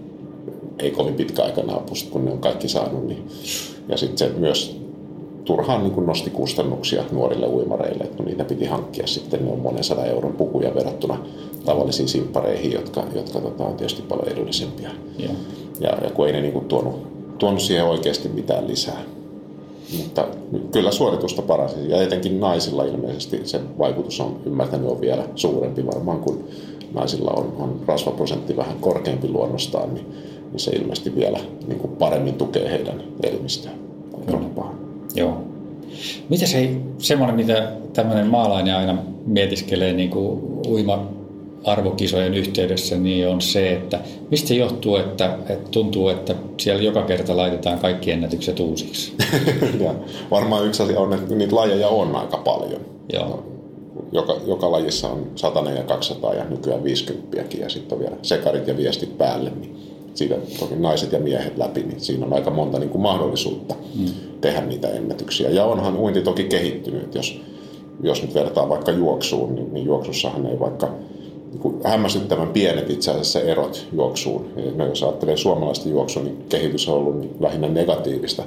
ei 0.78 0.90
kovin 0.90 1.14
pitkä 1.14 1.42
aika 1.42 1.62
naapusta, 1.62 2.10
kun 2.10 2.24
ne 2.24 2.30
on 2.30 2.38
kaikki 2.38 2.68
saanut. 2.68 3.06
Niin. 3.06 3.28
Ja 3.88 3.96
sitten 3.96 4.18
se 4.18 4.38
myös 4.38 4.80
turhaan 5.44 5.82
niin 5.82 6.06
nosti 6.06 6.30
kustannuksia 6.30 7.04
nuorille 7.12 7.46
uimareille, 7.46 8.04
että 8.04 8.22
niitä 8.22 8.44
piti 8.44 8.66
hankkia 8.66 9.06
sitten 9.06 9.44
ne 9.44 9.52
on 9.52 9.58
monen 9.58 9.84
sadan 9.84 10.06
euron 10.06 10.32
pukuja 10.32 10.74
verrattuna 10.74 11.18
tavallisiin 11.64 12.08
simppareihin, 12.08 12.72
jotka, 12.72 13.04
jotka 13.14 13.40
tota, 13.40 13.64
on 13.64 13.76
tietysti 13.76 14.02
paljon 14.02 14.28
edullisempia. 14.28 14.90
Ja, 15.18 15.30
ja, 15.80 15.98
ja 16.04 16.10
kun 16.10 16.26
ei 16.26 16.32
ne 16.32 16.40
niin 16.40 16.52
kuin 16.52 16.64
tuonut, 16.64 17.17
tuonut 17.38 17.60
siihen 17.60 17.84
oikeasti 17.84 18.28
mitään 18.28 18.68
lisää. 18.68 19.02
Mutta 19.98 20.26
kyllä 20.72 20.90
suoritusta 20.90 21.42
paransi 21.42 21.90
ja 21.90 22.02
etenkin 22.02 22.40
naisilla 22.40 22.84
ilmeisesti 22.84 23.40
se 23.44 23.60
vaikutus 23.78 24.20
on 24.20 24.40
ymmärtänyt 24.46 24.90
on 24.90 25.00
vielä 25.00 25.24
suurempi 25.34 25.86
varmaan 25.86 26.18
kuin 26.18 26.44
naisilla 26.94 27.30
on, 27.30 27.56
on 27.58 27.80
rasvaprosentti 27.86 28.56
vähän 28.56 28.76
korkeampi 28.80 29.28
luonnostaan, 29.28 29.94
niin, 29.94 30.06
niin 30.50 30.60
se 30.60 30.70
ilmeisesti 30.70 31.16
vielä 31.16 31.38
niin 31.66 31.78
kuin 31.78 31.96
paremmin 31.96 32.34
tukee 32.34 32.70
heidän 32.70 33.02
elimistään. 33.22 33.74
Joo. 35.14 35.42
Mitä 36.28 36.46
se 36.46 36.70
semmoinen, 36.98 37.36
mitä 37.36 37.72
tämmöinen 37.92 38.26
maalainen 38.26 38.76
aina 38.76 38.98
mietiskelee 39.26 39.92
niin 39.92 40.10
kuin 40.10 40.40
uima 40.66 41.17
arvokisojen 41.64 42.34
yhteydessä, 42.34 42.96
niin 42.96 43.28
on 43.28 43.40
se, 43.40 43.72
että 43.72 44.00
mistä 44.30 44.48
se 44.48 44.54
johtuu, 44.54 44.96
että, 44.96 45.38
että 45.48 45.70
tuntuu, 45.70 46.08
että 46.08 46.34
siellä 46.56 46.82
joka 46.82 47.02
kerta 47.02 47.36
laitetaan 47.36 47.78
kaikki 47.78 48.10
ennätykset 48.10 48.60
uusiksi? 48.60 49.12
ja 49.84 49.94
varmaan 50.30 50.66
yksi 50.66 50.82
asia 50.82 51.00
on, 51.00 51.12
että 51.12 51.34
niitä 51.34 51.56
lajeja 51.56 51.88
on 51.88 52.16
aika 52.16 52.36
paljon. 52.36 52.80
Joo. 53.12 53.44
Joka, 54.12 54.36
joka 54.46 54.72
lajissa 54.72 55.08
on 55.08 55.26
100 55.34 55.70
ja 55.70 55.82
200 55.82 56.34
ja 56.34 56.44
nykyään 56.44 56.84
50 56.84 57.38
ja 57.60 57.68
sitten 57.68 57.98
on 57.98 58.04
vielä 58.04 58.16
sekarit 58.22 58.68
ja 58.68 58.76
viestit 58.76 59.18
päälle. 59.18 59.50
Niin 59.50 59.76
siitä 60.14 60.34
toki 60.58 60.76
naiset 60.76 61.12
ja 61.12 61.18
miehet 61.18 61.58
läpi, 61.58 61.82
niin 61.82 62.00
siinä 62.00 62.26
on 62.26 62.32
aika 62.32 62.50
monta 62.50 62.78
niin 62.78 62.90
kuin 62.90 63.02
mahdollisuutta 63.02 63.74
mm. 63.94 64.06
tehdä 64.40 64.60
niitä 64.60 64.88
ennätyksiä. 64.88 65.50
Ja 65.50 65.64
onhan 65.64 65.96
uinti 65.96 66.20
toki 66.20 66.44
kehittynyt, 66.44 67.14
jos, 67.14 67.40
jos 68.02 68.22
nyt 68.22 68.34
vertaa 68.34 68.68
vaikka 68.68 68.92
juoksuun, 68.92 69.54
niin, 69.54 69.74
niin 69.74 69.86
juoksussahan 69.86 70.46
ei 70.46 70.60
vaikka 70.60 70.88
hämmästyttävän 71.84 72.48
pienet 72.48 72.90
itse 72.90 73.10
asiassa 73.10 73.40
erot 73.40 73.86
juoksuun. 73.92 74.46
No, 74.74 74.86
jos 74.86 75.02
ajattelee 75.02 75.36
suomalaista 75.36 75.88
juoksua, 75.88 76.22
niin 76.22 76.44
kehitys 76.48 76.88
on 76.88 76.94
ollut 76.94 77.20
niin 77.20 77.36
lähinnä 77.40 77.68
negatiivista. 77.68 78.42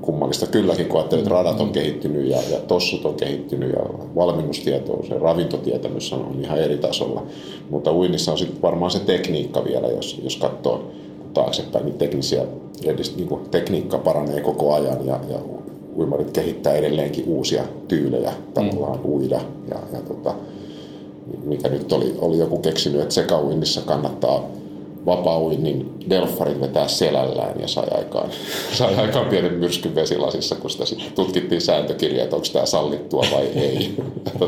Kummallista 0.00 0.46
kylläkin, 0.46 0.86
kun 0.86 0.96
ajattelee, 0.96 1.22
että 1.22 1.34
radat 1.34 1.60
on 1.60 1.70
kehittynyt 1.70 2.26
ja, 2.26 2.38
ja 2.50 2.58
tossut 2.58 3.04
on 3.04 3.14
kehittynyt 3.14 3.72
ja 3.72 3.80
valmennustieto, 4.16 5.02
se 5.08 5.18
ravintotietämys 5.18 6.12
on, 6.12 6.24
on 6.24 6.40
ihan 6.44 6.58
eri 6.58 6.78
tasolla. 6.78 7.22
Mutta 7.70 7.92
uinnissa 7.92 8.32
on 8.32 8.38
sitten 8.38 8.62
varmaan 8.62 8.90
se 8.90 8.98
tekniikka 8.98 9.64
vielä, 9.64 9.88
jos, 9.88 10.20
jos 10.24 10.36
katsoo 10.36 10.90
taaksepäin, 11.34 11.84
niin, 11.84 11.98
teknisiä, 11.98 12.44
niin 13.16 13.28
kuin 13.28 13.50
tekniikka 13.50 13.98
paranee 13.98 14.40
koko 14.40 14.74
ajan 14.74 15.06
ja, 15.06 15.20
ja 15.28 15.38
uimarit 15.96 16.30
kehittää 16.30 16.74
edelleenkin 16.74 17.24
uusia 17.26 17.62
tyylejä 17.88 18.32
tavallaan 18.54 18.98
mm. 18.98 19.04
uida. 19.04 19.40
Ja, 19.70 19.76
ja 19.92 20.00
tota, 20.08 20.34
mikä 21.44 21.68
nyt 21.68 21.92
oli, 21.92 22.14
oli 22.18 22.38
joku 22.38 22.58
keksinyt, 22.58 23.00
että 23.00 23.14
sekauinnissa 23.14 23.80
kannattaa 23.80 24.50
vapaa-uinnin 25.06 25.90
delfarit 26.10 26.60
vetää 26.60 26.88
selällään 26.88 27.60
ja 27.60 27.68
sai 27.68 27.86
aikaan, 27.90 28.30
sai 28.78 28.94
aikaan 28.94 29.26
pienen 29.26 29.52
myrskyn 29.52 29.94
vesilasissa, 29.94 30.54
kun 30.54 30.70
sitä 30.70 30.86
sitten 30.86 31.12
tutkittiin 31.12 31.60
sääntökirjaa, 31.60 32.24
että 32.24 32.36
onko 32.36 32.48
tämä 32.52 32.66
sallittua 32.66 33.24
vai 33.32 33.46
ei. 33.46 33.94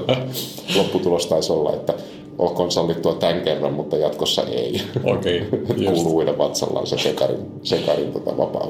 Lopputulos 0.77 1.27
taisi 1.27 1.53
olla, 1.53 1.73
että 1.73 1.95
olkoon 2.39 2.73
sallittua 2.73 3.15
tämän 3.15 3.41
kerran, 3.41 3.73
mutta 3.73 3.97
jatkossa 3.97 4.43
ei. 4.43 4.83
Okei, 5.05 5.43
okay, 5.47 5.85
Kuuluu 5.85 6.17
uida 6.17 6.39
vatsallaan 6.39 6.87
se 6.87 6.99
sekarin, 6.99 7.47
sekarin 7.63 8.13
tota 8.13 8.37
vapaa 8.37 8.69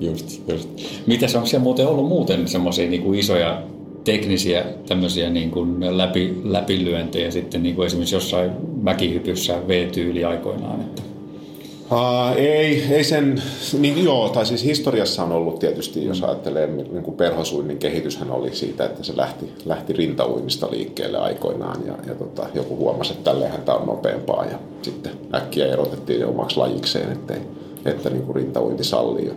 Just, 0.00 0.40
just. 0.48 0.68
Mitäs 1.06 1.34
onko 1.34 1.46
siellä 1.46 1.64
muuten 1.64 1.86
ollut 1.86 2.08
muuten 2.08 2.48
semmoisia 2.48 2.90
niin 2.90 3.14
isoja 3.14 3.62
teknisiä 4.08 4.64
tämmöisiä 4.86 5.30
niin 5.30 5.50
kuin 5.50 5.98
läpi, 5.98 6.40
läpilyöntejä 6.44 7.30
sitten 7.30 7.62
niin 7.62 7.74
kuin 7.74 7.86
esimerkiksi 7.86 8.14
jossain 8.14 8.50
mäkihypyssä 8.82 9.68
V-tyyli 9.68 10.24
aikoinaan? 10.24 10.80
Että. 10.80 11.02
Uh, 11.92 12.36
ei, 12.36 12.84
ei 12.90 13.04
sen, 13.04 13.42
niin 13.78 14.04
joo, 14.04 14.28
tai 14.28 14.46
siis 14.46 14.64
historiassa 14.64 15.22
on 15.24 15.32
ollut 15.32 15.58
tietysti, 15.58 16.04
jos 16.04 16.22
ajattelee, 16.22 16.66
niin 16.66 17.02
kuin 17.02 17.16
perhosuinnin 17.16 17.78
kehityshän 17.78 18.30
oli 18.30 18.54
siitä, 18.54 18.84
että 18.84 19.04
se 19.04 19.16
lähti, 19.16 19.52
lähti 19.64 19.92
rintauinnista 19.92 20.68
liikkeelle 20.70 21.18
aikoinaan 21.18 21.86
ja, 21.86 21.94
ja 22.06 22.14
tota, 22.14 22.46
joku 22.54 22.76
huomasi, 22.76 23.12
että 23.12 23.30
tälleenhän 23.30 23.62
tämä 23.62 23.78
on 23.78 23.86
nopeampaa 23.86 24.44
ja 24.44 24.58
sitten 24.82 25.12
äkkiä 25.34 25.66
erotettiin 25.66 26.20
jo 26.20 26.28
omaksi 26.28 26.56
lajikseen, 26.56 27.12
ettei, 27.12 27.38
että 27.84 28.10
niin 28.10 28.22
kuin 28.22 28.36
rintauinti 28.36 28.84
sallii. 28.84 29.26
Ja, 29.26 29.34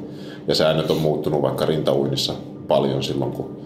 ja 0.48 0.56
säännöt 0.56 0.92
on 0.92 0.98
muuttunut 0.98 1.42
vaikka 1.42 1.66
rintauinnissa 1.66 2.34
paljon 2.68 3.04
silloin, 3.04 3.32
kun 3.32 3.61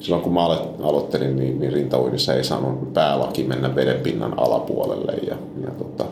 silloin 0.00 0.22
kun 0.22 0.32
mä 0.32 0.44
aloittelin, 0.82 1.36
niin, 1.36 1.60
niin 1.60 1.72
rintauinnissa 1.72 2.34
ei 2.34 2.44
saanut 2.44 2.94
päälaki 2.94 3.44
mennä 3.44 3.74
vedenpinnan 3.74 4.38
alapuolelle, 4.38 5.12
ja, 5.12 5.36
ja 5.64 5.70
tota, 5.70 6.04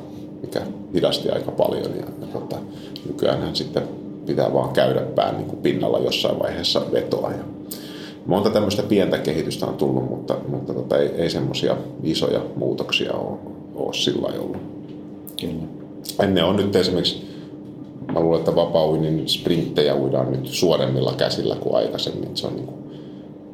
mikä 0.42 0.60
hidasti 0.94 1.30
aika 1.30 1.50
paljon. 1.50 1.96
Ja, 1.96 2.06
ja 2.20 2.26
tota, 2.32 2.56
nykyään 3.06 3.56
sitten 3.56 3.82
pitää 4.26 4.54
vaan 4.54 4.72
käydä 4.72 5.00
pään 5.00 5.36
niin 5.36 5.48
kuin 5.48 5.62
pinnalla 5.62 5.98
jossain 5.98 6.38
vaiheessa 6.38 6.82
vetoa. 6.92 7.30
Ja 7.30 7.44
monta 8.26 8.50
tämmöistä 8.50 8.82
pientä 8.82 9.18
kehitystä 9.18 9.66
on 9.66 9.74
tullut, 9.74 10.10
mutta, 10.10 10.36
mutta 10.48 10.74
tota, 10.74 10.98
ei, 10.98 11.08
ei 11.08 11.30
semmoisia 11.30 11.76
isoja 12.02 12.40
muutoksia 12.56 13.12
ole, 13.12 13.38
ole 13.74 13.94
sillä 13.94 14.28
ollut. 14.38 14.56
Kyllä. 15.40 15.62
Ennen 16.22 16.44
on 16.44 16.56
nyt 16.56 16.76
esimerkiksi 16.76 17.28
mä 18.12 18.20
luulen, 18.20 18.38
että 18.38 18.54
vapaa 18.54 18.86
sprinttejä 19.26 19.94
uidaan 19.94 20.32
nyt 20.32 20.46
suoremmilla 20.46 21.14
käsillä 21.16 21.56
kuin 21.56 21.76
aikaisemmin. 21.76 22.36
Se 22.36 22.46
on 22.46 22.56
niin 22.56 22.66
kuin 22.66 22.77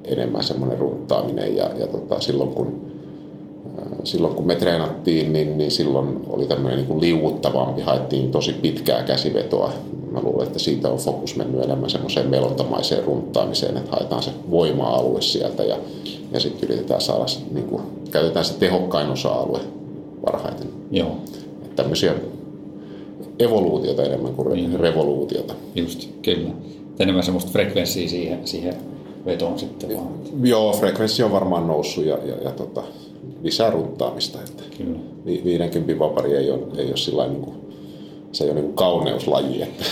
enemmän 0.05 0.43
semmoinen 0.43 0.79
runtaaminen 0.79 1.57
ja, 1.57 1.71
ja 1.79 1.87
tota, 1.87 2.21
silloin 2.21 2.51
kun 2.51 2.95
silloin 4.05 4.35
kun 4.35 4.47
me 4.47 4.55
treenattiin, 4.57 5.33
niin, 5.33 5.59
niin 5.59 5.71
silloin 5.71 6.21
oli 6.27 6.47
tämmöinen 6.47 6.79
niin 6.79 6.87
kuin 6.87 7.01
liuuttavampi, 7.01 7.83
haettiin 7.83 8.31
tosi 8.31 8.53
pitkää 8.53 9.03
käsivetoa. 9.03 9.73
Mä 10.11 10.21
luulen, 10.23 10.47
että 10.47 10.59
siitä 10.59 10.89
on 10.89 10.99
fokus 10.99 11.37
mennyt 11.37 11.65
enemmän 11.65 11.91
semmoiseen 11.91 12.31
melontamaiseen 12.31 13.05
runtaamiseen, 13.05 13.77
että 13.77 13.91
haetaan 13.91 14.23
se 14.23 14.31
voima-alue 14.51 15.21
sieltä 15.21 15.65
ja, 15.65 15.77
ja 16.33 16.41
sitten 16.41 16.69
yritetään 16.69 17.01
saada, 17.01 17.25
niin 17.51 17.67
kuin, 17.67 17.83
käytetään 18.11 18.45
se 18.45 18.55
tehokkain 18.55 19.11
osa-alue 19.11 19.61
parhaiten. 20.25 20.69
Joo. 20.91 21.17
Että 21.63 21.83
tämmöisiä 21.83 22.15
evoluutiota 23.39 24.03
enemmän 24.03 24.35
kuin 24.35 24.53
niin. 24.53 24.81
revoluutiota. 24.81 25.55
Just, 25.75 26.09
kyllä. 26.23 26.51
Enemmän 26.99 27.23
semmoista 27.25 27.51
frekvenssiä 27.51 28.09
siihen, 28.09 28.39
siihen 28.45 28.75
vetoon 29.27 29.59
sitten 29.59 29.97
vaan. 29.97 30.09
Joo, 30.43 30.73
frekvenssi 30.73 31.23
on 31.23 31.33
varmaan 31.33 31.67
noussut 31.67 32.05
ja, 32.05 32.19
ja, 32.25 32.35
ja 32.45 32.51
tota, 32.51 32.83
lisää 33.43 33.71
runtaamista. 33.71 34.39
Että 34.39 34.63
Kyllä. 34.79 34.99
50 35.25 35.99
vapari 35.99 36.37
ei 36.37 36.51
ole, 36.51 36.63
ei 36.77 36.87
ole 36.87 36.97
sillä 36.97 37.27
niin 37.27 37.41
kuin, 37.41 37.57
se 38.33 38.45
ei 38.45 38.51
ole 38.51 38.55
niin 38.55 38.67
kuin 38.67 38.77
kauneuslaji, 38.77 39.63
että, 39.63 39.85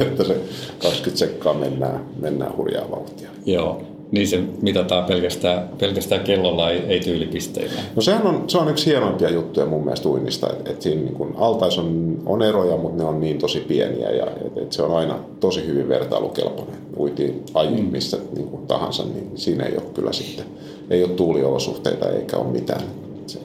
että 0.04 0.24
se 0.24 0.40
20 0.78 1.18
sekkaa 1.18 1.54
mennään, 1.54 2.04
mennään 2.20 2.56
hurjaa 2.56 2.90
vauhtia. 2.90 3.30
Joo, 3.46 3.82
niin 4.10 4.28
se 4.28 4.40
mitataan 4.62 5.04
pelkästään, 5.04 5.68
pelkästään 5.78 6.20
kellolla, 6.20 6.70
ei, 6.70 6.78
ei 6.78 7.00
tyylipisteillä. 7.00 7.80
No 7.96 8.02
sehän 8.02 8.26
on, 8.26 8.44
se 8.46 8.58
on 8.58 8.68
yksi 8.68 8.86
hienoimpia 8.86 9.30
juttuja 9.30 9.66
mun 9.66 9.84
mielestä 9.84 10.08
uinnista, 10.08 10.52
että, 10.52 10.70
että 10.70 10.82
siinä 10.82 11.02
niin 11.02 11.14
kun 11.14 11.34
altais 11.38 11.78
on, 11.78 12.18
on 12.26 12.42
eroja, 12.42 12.76
mutta 12.76 13.02
ne 13.02 13.08
on 13.08 13.20
niin 13.20 13.38
tosi 13.38 13.60
pieniä 13.60 14.10
ja 14.10 14.26
että, 14.26 14.60
että 14.60 14.76
se 14.76 14.82
on 14.82 14.96
aina 14.96 15.18
tosi 15.40 15.66
hyvin 15.66 15.88
vertailukelpoinen. 15.88 16.76
Uitiin 16.98 17.42
aji 17.54 17.82
mm. 17.82 17.88
missä 17.88 18.18
niin 18.36 18.48
kuin 18.48 18.66
tahansa, 18.66 19.04
niin 19.04 19.30
siinä 19.34 19.64
ei 19.64 19.76
ole 19.76 19.86
kyllä 19.94 20.12
sitten, 20.12 20.44
ei 20.90 21.04
ole 21.04 21.12
tuuliolosuhteita 21.12 22.10
eikä 22.10 22.36
ole 22.36 22.52
mitään. 22.52 22.82
Se, 23.26 23.38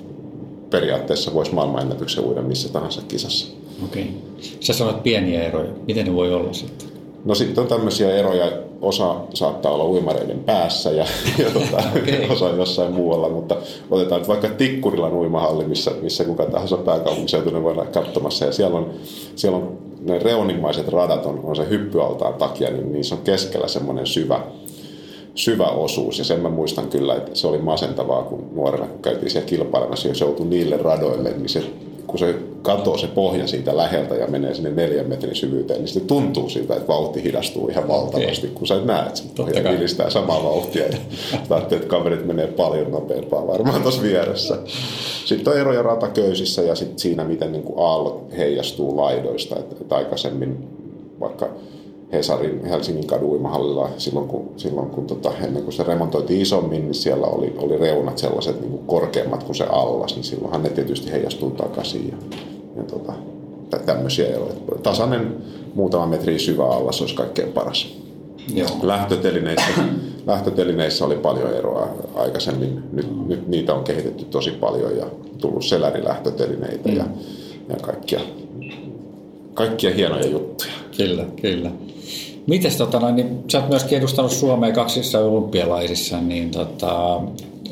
periaatteessa 0.70 1.34
voisi 1.34 1.54
maailmanennätyksen 1.54 2.26
uida 2.26 2.42
missä 2.42 2.74
tahansa 2.74 3.02
kisassa. 3.08 3.48
Okei. 3.86 4.04
Okay. 4.04 4.14
Sä 4.60 4.74
sanoit 4.74 5.04
pieniä 5.04 5.44
eroja. 5.44 5.72
Miten 5.88 6.06
ne 6.06 6.14
voi 6.14 6.34
olla 6.34 6.54
sitten? 6.54 6.89
No 7.26 7.36
sitten 7.36 7.62
on 7.62 7.68
tämmöisiä 7.68 8.16
eroja, 8.16 8.52
osa 8.82 9.16
saattaa 9.34 9.72
olla 9.72 9.86
uimareiden 9.86 10.40
päässä 10.40 10.92
ja, 10.92 11.06
ja 11.38 11.50
tota, 11.52 11.78
okay. 11.98 12.30
osa 12.30 12.50
jossain 12.50 12.94
muualla, 12.94 13.30
mutta 13.30 13.56
otetaan 13.92 14.22
nyt 14.22 14.28
vaikka 14.28 14.48
Tikkurilan 14.48 15.14
uimahalli, 15.14 15.68
missä, 15.68 15.92
missä 16.02 16.24
kuka 16.24 16.46
tahansa 16.46 16.78
pääkaupunkiseutuinen 16.78 17.64
voi 17.64 17.72
olla 17.72 17.86
katsomassa 17.86 18.46
ja 18.46 18.52
siellä 18.52 18.78
on, 18.78 18.92
siellä 19.36 19.58
on 19.58 19.78
ne 20.02 20.20
reunimaiset 20.20 20.88
radat 20.88 21.26
on, 21.26 21.40
on 21.44 21.56
se 21.56 21.70
hyppyaltaan 21.70 22.34
takia, 22.34 22.72
niin 22.72 22.92
niissä 22.92 23.16
on 23.16 23.22
keskellä 23.22 23.68
semmoinen 23.68 24.08
syvä, 24.08 24.42
syvä 25.36 25.68
osuus. 25.68 26.20
Ja 26.20 26.26
sen 26.26 26.40
mä 26.40 26.50
muistan 26.50 26.88
kyllä, 26.88 27.16
että 27.16 27.32
se 27.34 27.48
oli 27.48 27.58
masentavaa, 27.58 28.24
kun 28.24 28.50
nuorena 28.56 28.88
kun 28.88 29.02
käytiin 29.02 29.30
siellä 29.30 29.50
kilpailemassa, 29.50 30.08
jos 30.08 30.20
joutui 30.20 30.46
niille 30.46 30.78
radoille, 30.78 31.30
niin 31.30 31.50
se 31.50 31.64
kun 32.10 32.20
se 32.20 32.36
katoo 32.62 32.98
se 32.98 33.08
pohja 33.08 33.48
siitä 33.48 33.78
läheltä 33.78 34.16
ja 34.16 34.28
menee 34.28 34.54
sinne 34.54 34.70
neljän 34.70 35.10
metrin 35.10 35.36
syvyyteen, 35.36 35.80
niin 35.80 35.88
se 35.88 36.00
tuntuu 36.00 36.50
siltä, 36.50 36.76
että 36.76 36.88
vauhti 36.88 37.24
hidastuu 37.24 37.68
ihan 37.68 37.88
valtavasti, 37.88 38.48
okay. 38.48 38.58
kun 38.58 38.68
sä 38.68 38.82
näet, 38.86 39.08
että 39.08 39.20
se 39.20 39.24
pohja 39.38 39.72
vilistää 39.72 40.10
samaa 40.10 40.44
vauhtia 40.44 40.84
ja 40.84 40.98
ajattelet, 41.50 41.84
että 41.84 41.96
kaverit 41.96 42.26
menee 42.26 42.48
paljon 42.48 42.92
nopeampaa 42.92 43.48
varmaan 43.48 43.82
tuossa 43.82 44.02
vieressä. 44.02 44.58
Sitten 45.26 45.54
on 45.54 45.60
eroja 45.60 45.82
rataköysissä 45.82 46.62
ja 46.62 46.76
sitten 46.76 47.00
siinä, 47.00 47.24
miten 47.24 47.52
niin 47.52 47.64
kuin 47.64 47.80
aallot 47.80 48.28
heijastuu 48.38 48.98
laidoista. 48.98 49.56
Että, 49.60 49.76
että 49.82 49.96
aikaisemmin 49.96 50.68
vaikka 51.20 51.50
Hesarin 52.12 52.66
Helsingin 52.66 53.08
kaduimahallilla 53.08 53.90
silloin, 53.98 54.28
kun, 54.28 54.50
silloin 54.58 54.90
kun 54.90 55.08
tota, 55.08 55.32
ennen 55.44 55.64
kuin 55.64 55.74
se 55.74 55.84
remontoitiin 55.84 56.42
isommin, 56.42 56.82
niin 56.82 56.94
siellä 56.94 57.28
oli, 57.28 57.56
oli 57.58 57.78
reunat 57.78 58.18
sellaiset 58.18 58.62
niin 58.62 58.72
kuin 58.72 58.86
korkeammat 58.88 59.44
kuin 59.44 59.56
se 59.56 59.64
allas, 59.64 60.16
niin 60.16 60.24
silloinhan 60.24 60.64
ne 60.64 60.70
tietysti 60.70 61.12
heijastuu 61.12 61.52
takaisin. 61.52 62.08
Ja, 62.10 62.38
ja 62.78 62.84
tota, 62.84 63.14
tämmöisiä 63.86 64.28
eroja. 64.28 64.54
Tasainen 64.84 65.36
muutama 65.76 66.06
metri 66.06 66.40
syvä 66.40 66.66
allas 66.66 67.02
olisi 67.02 67.16
kaikkein 67.16 67.52
paras. 67.52 67.98
Joo. 68.54 68.70
Lähtötelineissä, 68.84 69.72
lähtötelineissä 70.28 71.06
oli 71.06 71.16
paljon 71.16 71.54
eroa 71.54 71.90
aikaisemmin. 72.16 72.84
Nyt, 72.92 73.28
nyt 73.28 73.48
niitä 73.48 73.74
on 73.74 73.84
kehitetty 73.84 74.26
tosi 74.26 74.52
paljon 74.52 74.98
ja 74.98 75.06
tullut 75.38 75.66
selärilähtötelineitä 75.66 76.90
mm. 76.90 76.98
ja, 76.98 77.06
ja 77.70 77.76
kaikkia, 77.82 78.20
kaikkia 79.54 79.96
hienoja 79.96 80.28
juttuja. 80.28 80.72
Kyllä, 80.98 81.26
kyllä. 81.42 81.72
Mites 82.50 82.78
tota, 82.78 83.00
noin, 83.00 83.16
niin, 83.16 83.44
sä 83.52 83.60
oot 83.60 83.70
myöskin 83.70 83.98
edustanut 83.98 84.32
Suomea 84.32 84.72
kaksissa 84.72 85.20
olympialaisissa, 85.20 86.22
niin 86.22 86.52
tota, 86.52 87.22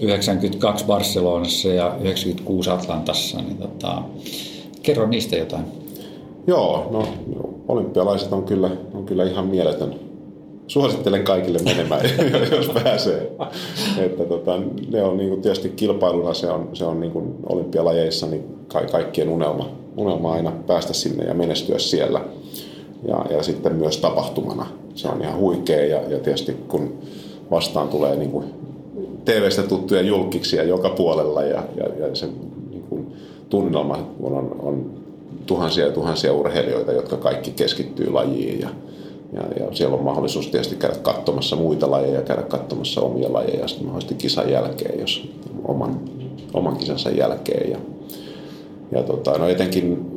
92 0.01 0.85
Barcelonassa 0.85 1.69
ja 1.69 1.95
96 2.01 2.69
Atlantassa, 2.69 3.41
niin 3.41 3.57
tota, 3.57 4.01
kerro 4.83 5.07
niistä 5.07 5.35
jotain. 5.35 5.63
Joo, 6.47 6.87
no 6.91 7.07
olympialaiset 7.67 8.33
on 8.33 8.43
kyllä, 8.43 8.69
on 8.93 9.05
kyllä 9.05 9.23
ihan 9.23 9.47
mieletön. 9.47 9.95
Suosittelen 10.67 11.23
kaikille 11.23 11.59
menemään, 11.63 12.01
jos 12.57 12.69
pääsee. 12.83 13.31
Että 13.97 14.25
tota, 14.25 14.59
ne 14.91 15.03
on 15.03 15.17
niin 15.17 15.29
kuin, 15.29 15.41
tietysti 15.41 15.69
kilpailuna, 15.69 16.33
se 16.33 16.51
on, 16.51 16.69
se 16.73 16.85
on 16.85 16.99
niin 16.99 17.11
kuin 17.11 17.35
olympialajeissa 17.49 18.27
niin 18.27 18.43
ka- 18.67 18.85
kaikkien 18.91 19.29
unelma, 19.29 19.69
unelma 19.97 20.33
aina 20.33 20.51
päästä 20.67 20.93
sinne 20.93 21.25
ja 21.25 21.33
menestyä 21.33 21.79
siellä. 21.79 22.21
Ja, 23.07 23.25
ja 23.29 23.43
sitten 23.43 23.75
myös 23.75 23.97
tapahtumana. 23.97 24.67
Se 24.95 25.07
on 25.07 25.21
ihan 25.21 25.39
huikea 25.39 25.85
ja, 25.85 26.01
ja 26.09 26.19
tietysti 26.19 26.53
kun 26.53 26.93
vastaan 27.51 27.87
tulee 27.87 28.15
niin 28.15 28.31
kuin 28.31 28.45
TV-stä 29.25 29.63
tuttuja 29.63 30.01
julkiksia 30.01 30.63
joka 30.63 30.89
puolella 30.89 31.43
ja, 31.43 31.63
ja, 31.75 32.07
ja 32.07 32.15
se 32.15 32.27
niin 32.69 32.83
kuin 32.89 33.07
tunnelma 33.49 34.07
on, 34.21 34.55
on 34.59 34.91
tuhansia 35.45 35.85
ja 35.85 35.91
tuhansia 35.91 36.33
urheilijoita, 36.33 36.91
jotka 36.91 37.17
kaikki 37.17 37.51
keskittyy 37.51 38.09
lajiin 38.09 38.59
ja, 38.59 38.69
ja, 39.33 39.41
ja 39.41 39.75
siellä 39.75 39.97
on 39.97 40.03
mahdollisuus 40.03 40.47
tietysti 40.47 40.75
käydä 40.75 40.95
katsomassa 40.95 41.55
muita 41.55 41.91
lajeja, 41.91 42.21
käydä 42.21 42.41
katsomassa 42.41 43.01
omia 43.01 43.33
lajeja 43.33 43.67
sitten 43.67 43.85
mahdollisesti 43.85 44.15
kisan 44.15 44.51
jälkeen, 44.51 44.99
jos 44.99 45.29
oman, 45.63 45.99
oman 46.53 46.77
kisansa 46.77 47.09
jälkeen. 47.09 47.71
Ja, 47.71 47.77
ja 48.91 49.03
tota, 49.03 49.37
no 49.37 49.47
etenkin 49.47 50.16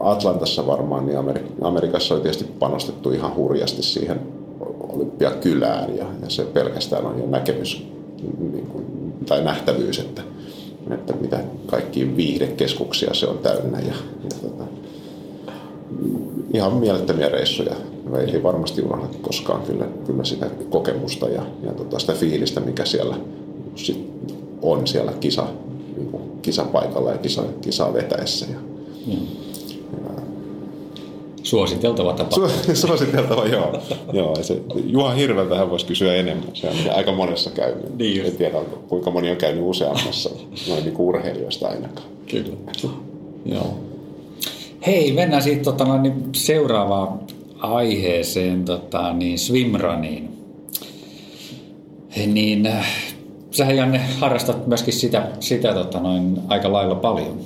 Atlantassa 0.00 0.66
varmaan, 0.66 1.06
niin 1.06 1.18
Amerikassa 1.62 2.14
oli 2.14 2.22
tietysti 2.22 2.44
panostettu 2.58 3.10
ihan 3.10 3.34
hurjasti 3.36 3.82
siihen 3.82 4.20
olympiakylään 4.98 5.96
ja, 5.96 6.06
ja 6.22 6.30
se 6.30 6.44
pelkästään 6.44 7.06
on 7.06 7.18
jo 7.18 7.26
näkemys 7.26 7.86
niin 8.52 8.66
kuin, 8.66 8.84
tai 9.26 9.44
nähtävyys, 9.44 9.98
että, 9.98 10.22
että 10.90 11.12
mitä 11.20 11.40
kaikki 11.66 12.16
viihdekeskuksia 12.16 13.14
se 13.14 13.26
on 13.26 13.38
täynnä 13.38 13.78
ja, 13.78 13.94
ja 14.24 14.30
tota, 14.42 14.64
ihan 16.54 16.72
mielettömiä 16.74 17.28
reissuja. 17.28 17.74
Ei 18.34 18.42
varmasti 18.42 18.82
unohda 18.82 19.08
koskaan 19.22 19.62
kyllä, 19.62 19.86
kyllä 20.06 20.24
sitä 20.24 20.50
kokemusta 20.70 21.28
ja, 21.28 21.42
ja 21.62 21.72
tota 21.72 21.98
sitä 21.98 22.12
fiilistä, 22.12 22.60
mikä 22.60 22.84
siellä 22.84 23.16
sit 23.74 24.08
on 24.62 24.86
siellä 24.86 25.12
kisa, 25.12 25.46
niin 25.96 26.10
kuin 26.10 26.22
kisapaikalla 26.42 27.10
ja 27.10 27.18
kisa, 27.18 27.42
kisaa 27.60 27.94
vetäessä. 27.94 28.46
Ja, 28.52 28.58
mm. 29.06 29.26
Suositeltava 31.42 32.12
tapa. 32.12 32.36
Su- 32.36 32.74
suositeltava, 32.86 33.46
joo. 33.46 33.80
joo 34.12 34.36
se, 34.42 34.62
Juha 34.86 35.10
Hirveltähän 35.10 35.70
voisi 35.70 35.86
kysyä 35.86 36.14
enemmän. 36.14 36.48
Se 36.54 36.68
on 36.68 36.74
aika 36.94 37.12
monessa 37.12 37.50
käynyt. 37.50 37.98
Niin 37.98 38.26
en 38.26 38.36
tiedä, 38.36 38.58
kuinka 38.88 39.10
moni 39.10 39.30
on 39.30 39.36
käynyt 39.36 39.64
useammassa 39.64 40.30
noin 40.68 40.84
niin 40.84 40.94
urheilijoista 40.98 41.68
ainakaan. 41.68 42.08
Kyllä. 42.30 42.56
joo. 43.46 43.78
Hei, 44.86 45.12
mennään 45.12 45.42
siitä 45.42 45.62
tota, 45.62 45.84
no, 45.84 46.02
niin 46.02 46.28
seuraavaan 46.34 47.20
aiheeseen, 47.58 48.64
tota, 48.64 49.12
niin 49.12 49.38
swimruniin. 49.38 50.28
Niin 52.26 52.66
äh, 52.66 52.86
sähän 53.50 53.76
Janne 53.76 53.98
harrastat 53.98 54.66
myöskin 54.66 54.94
sitä, 54.94 55.28
sitä 55.40 55.74
tota, 55.74 56.00
noin, 56.00 56.38
aika 56.48 56.72
lailla 56.72 56.94
paljon. 56.94 57.40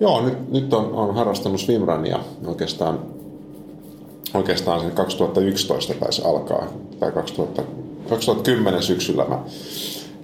Joo, 0.00 0.24
nyt, 0.24 0.52
nyt 0.52 0.74
on, 0.74 0.92
on 0.92 1.14
harrastanut 1.14 1.60
swimrunia 1.60 2.18
oikeastaan 2.46 2.98
oikeastaan 4.36 4.80
sen 4.80 4.90
2011 4.90 5.94
taisi 5.94 6.22
alkaa, 6.24 6.66
tai 7.00 7.12
2000, 7.12 7.62
2010 8.08 8.82
syksyllä 8.82 9.24
mä 9.24 9.38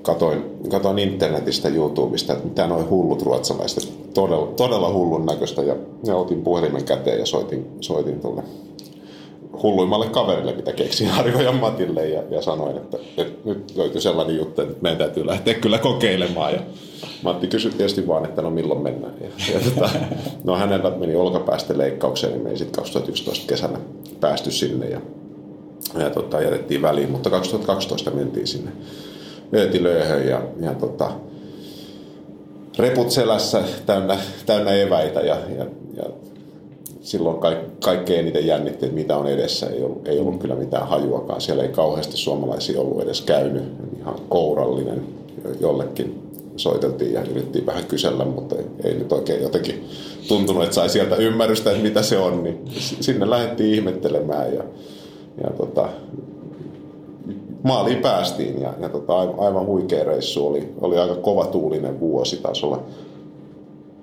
katoin, 0.02 0.44
katoin 0.70 0.98
internetistä 0.98 1.68
YouTubesta, 1.68 2.32
että 2.32 2.48
mitä 2.48 2.66
noin 2.66 2.90
hullut 2.90 3.22
ruotsalaiset, 3.22 4.14
todella, 4.14 4.46
todella 4.46 4.92
hullun 4.92 5.26
näköistä, 5.26 5.62
ja, 5.62 5.76
ja 6.04 6.16
otin 6.16 6.42
puhelimen 6.42 6.84
käteen 6.84 7.18
ja 7.18 7.26
soitin, 7.26 7.66
soitin 7.80 8.20
tuolle 8.20 8.42
hulluimmalle 9.62 10.06
kaverille, 10.06 10.52
mitä 10.52 10.72
keksin 10.72 11.08
Harjo 11.08 11.40
ja 11.40 11.52
Matille 11.52 12.08
ja, 12.08 12.22
ja 12.30 12.42
sanoin, 12.42 12.76
että, 12.76 12.98
että 13.16 13.48
nyt 13.48 13.76
löytyi 13.76 14.00
sellainen 14.00 14.36
juttu, 14.36 14.62
että 14.62 14.74
meidän 14.80 14.98
täytyy 14.98 15.26
lähteä 15.26 15.54
kyllä 15.54 15.78
kokeilemaan. 15.78 16.52
Ja 16.52 16.60
Matti 17.22 17.46
kysyi 17.46 17.70
tietysti 17.70 18.06
vaan, 18.06 18.24
että 18.24 18.42
no 18.42 18.50
milloin 18.50 18.82
mennään. 18.82 19.14
Ja, 19.20 19.54
ja 19.54 19.60
tota, 19.60 19.90
no 20.44 20.56
hänellä 20.56 20.90
meni 20.90 21.14
olkapäästä 21.14 21.78
leikkaukseen, 21.78 22.32
niin 22.32 22.42
me 22.42 22.50
ei 22.50 22.58
sitten 22.58 22.82
2011 22.82 23.46
kesänä 23.46 23.78
päästy 24.20 24.50
sinne 24.50 24.88
ja, 24.88 25.00
ja 25.98 26.10
tota, 26.10 26.40
jätettiin 26.40 26.82
väliin, 26.82 27.10
mutta 27.10 27.30
2012 27.30 28.10
mentiin 28.10 28.46
sinne 28.46 28.72
Öötilööhön 29.54 30.26
ja, 30.28 30.42
ja 30.60 30.74
tota, 30.74 31.10
reput 32.78 33.10
selässä 33.10 33.62
täynnä, 33.86 34.18
täynnä 34.46 34.70
eväitä 34.70 35.20
ja, 35.20 35.36
ja, 35.56 35.66
ja 35.96 36.04
silloin 37.02 37.38
kaik, 37.38 37.58
kaikkein 37.80 38.20
eniten 38.20 38.46
jännitti, 38.46 38.84
että 38.86 38.96
mitä 38.96 39.16
on 39.16 39.26
edessä. 39.26 39.66
Ei 39.66 39.82
ollut, 39.82 40.08
ei 40.08 40.18
ollut 40.18 40.40
kyllä 40.40 40.54
mitään 40.54 40.88
hajuakaan. 40.88 41.40
Siellä 41.40 41.62
ei 41.62 41.68
kauheasti 41.68 42.16
suomalaisia 42.16 42.80
ollut 42.80 43.02
edes 43.02 43.20
käynyt. 43.20 43.64
Ihan 44.00 44.14
kourallinen 44.28 45.02
jollekin 45.60 46.22
soiteltiin 46.56 47.12
ja 47.12 47.20
yritettiin 47.20 47.66
vähän 47.66 47.84
kysellä, 47.84 48.24
mutta 48.24 48.56
ei, 48.56 48.64
ei 48.84 48.94
nyt 48.94 49.12
oikein 49.12 49.42
jotenkin 49.42 49.84
tuntunut, 50.28 50.62
että 50.62 50.74
sai 50.74 50.88
sieltä 50.88 51.16
ymmärrystä, 51.16 51.70
että 51.70 51.82
mitä 51.82 52.02
se 52.02 52.18
on. 52.18 52.42
Niin 52.42 52.58
sinne 52.78 53.30
lähdettiin 53.30 53.74
ihmettelemään 53.74 54.54
ja, 54.54 54.64
ja 55.44 55.50
tota, 55.50 55.88
maaliin 57.62 57.98
päästiin 57.98 58.60
ja, 58.60 58.74
ja 58.80 58.88
tota, 58.88 59.18
aivan 59.18 59.66
huikea 59.66 60.04
reissu. 60.04 60.46
Oli, 60.46 60.68
oli 60.80 60.98
aika 60.98 61.14
kova 61.14 61.46
tuulinen 61.46 62.00
vuosi, 62.00 62.36
taisi 62.36 62.66
olla 62.66 62.82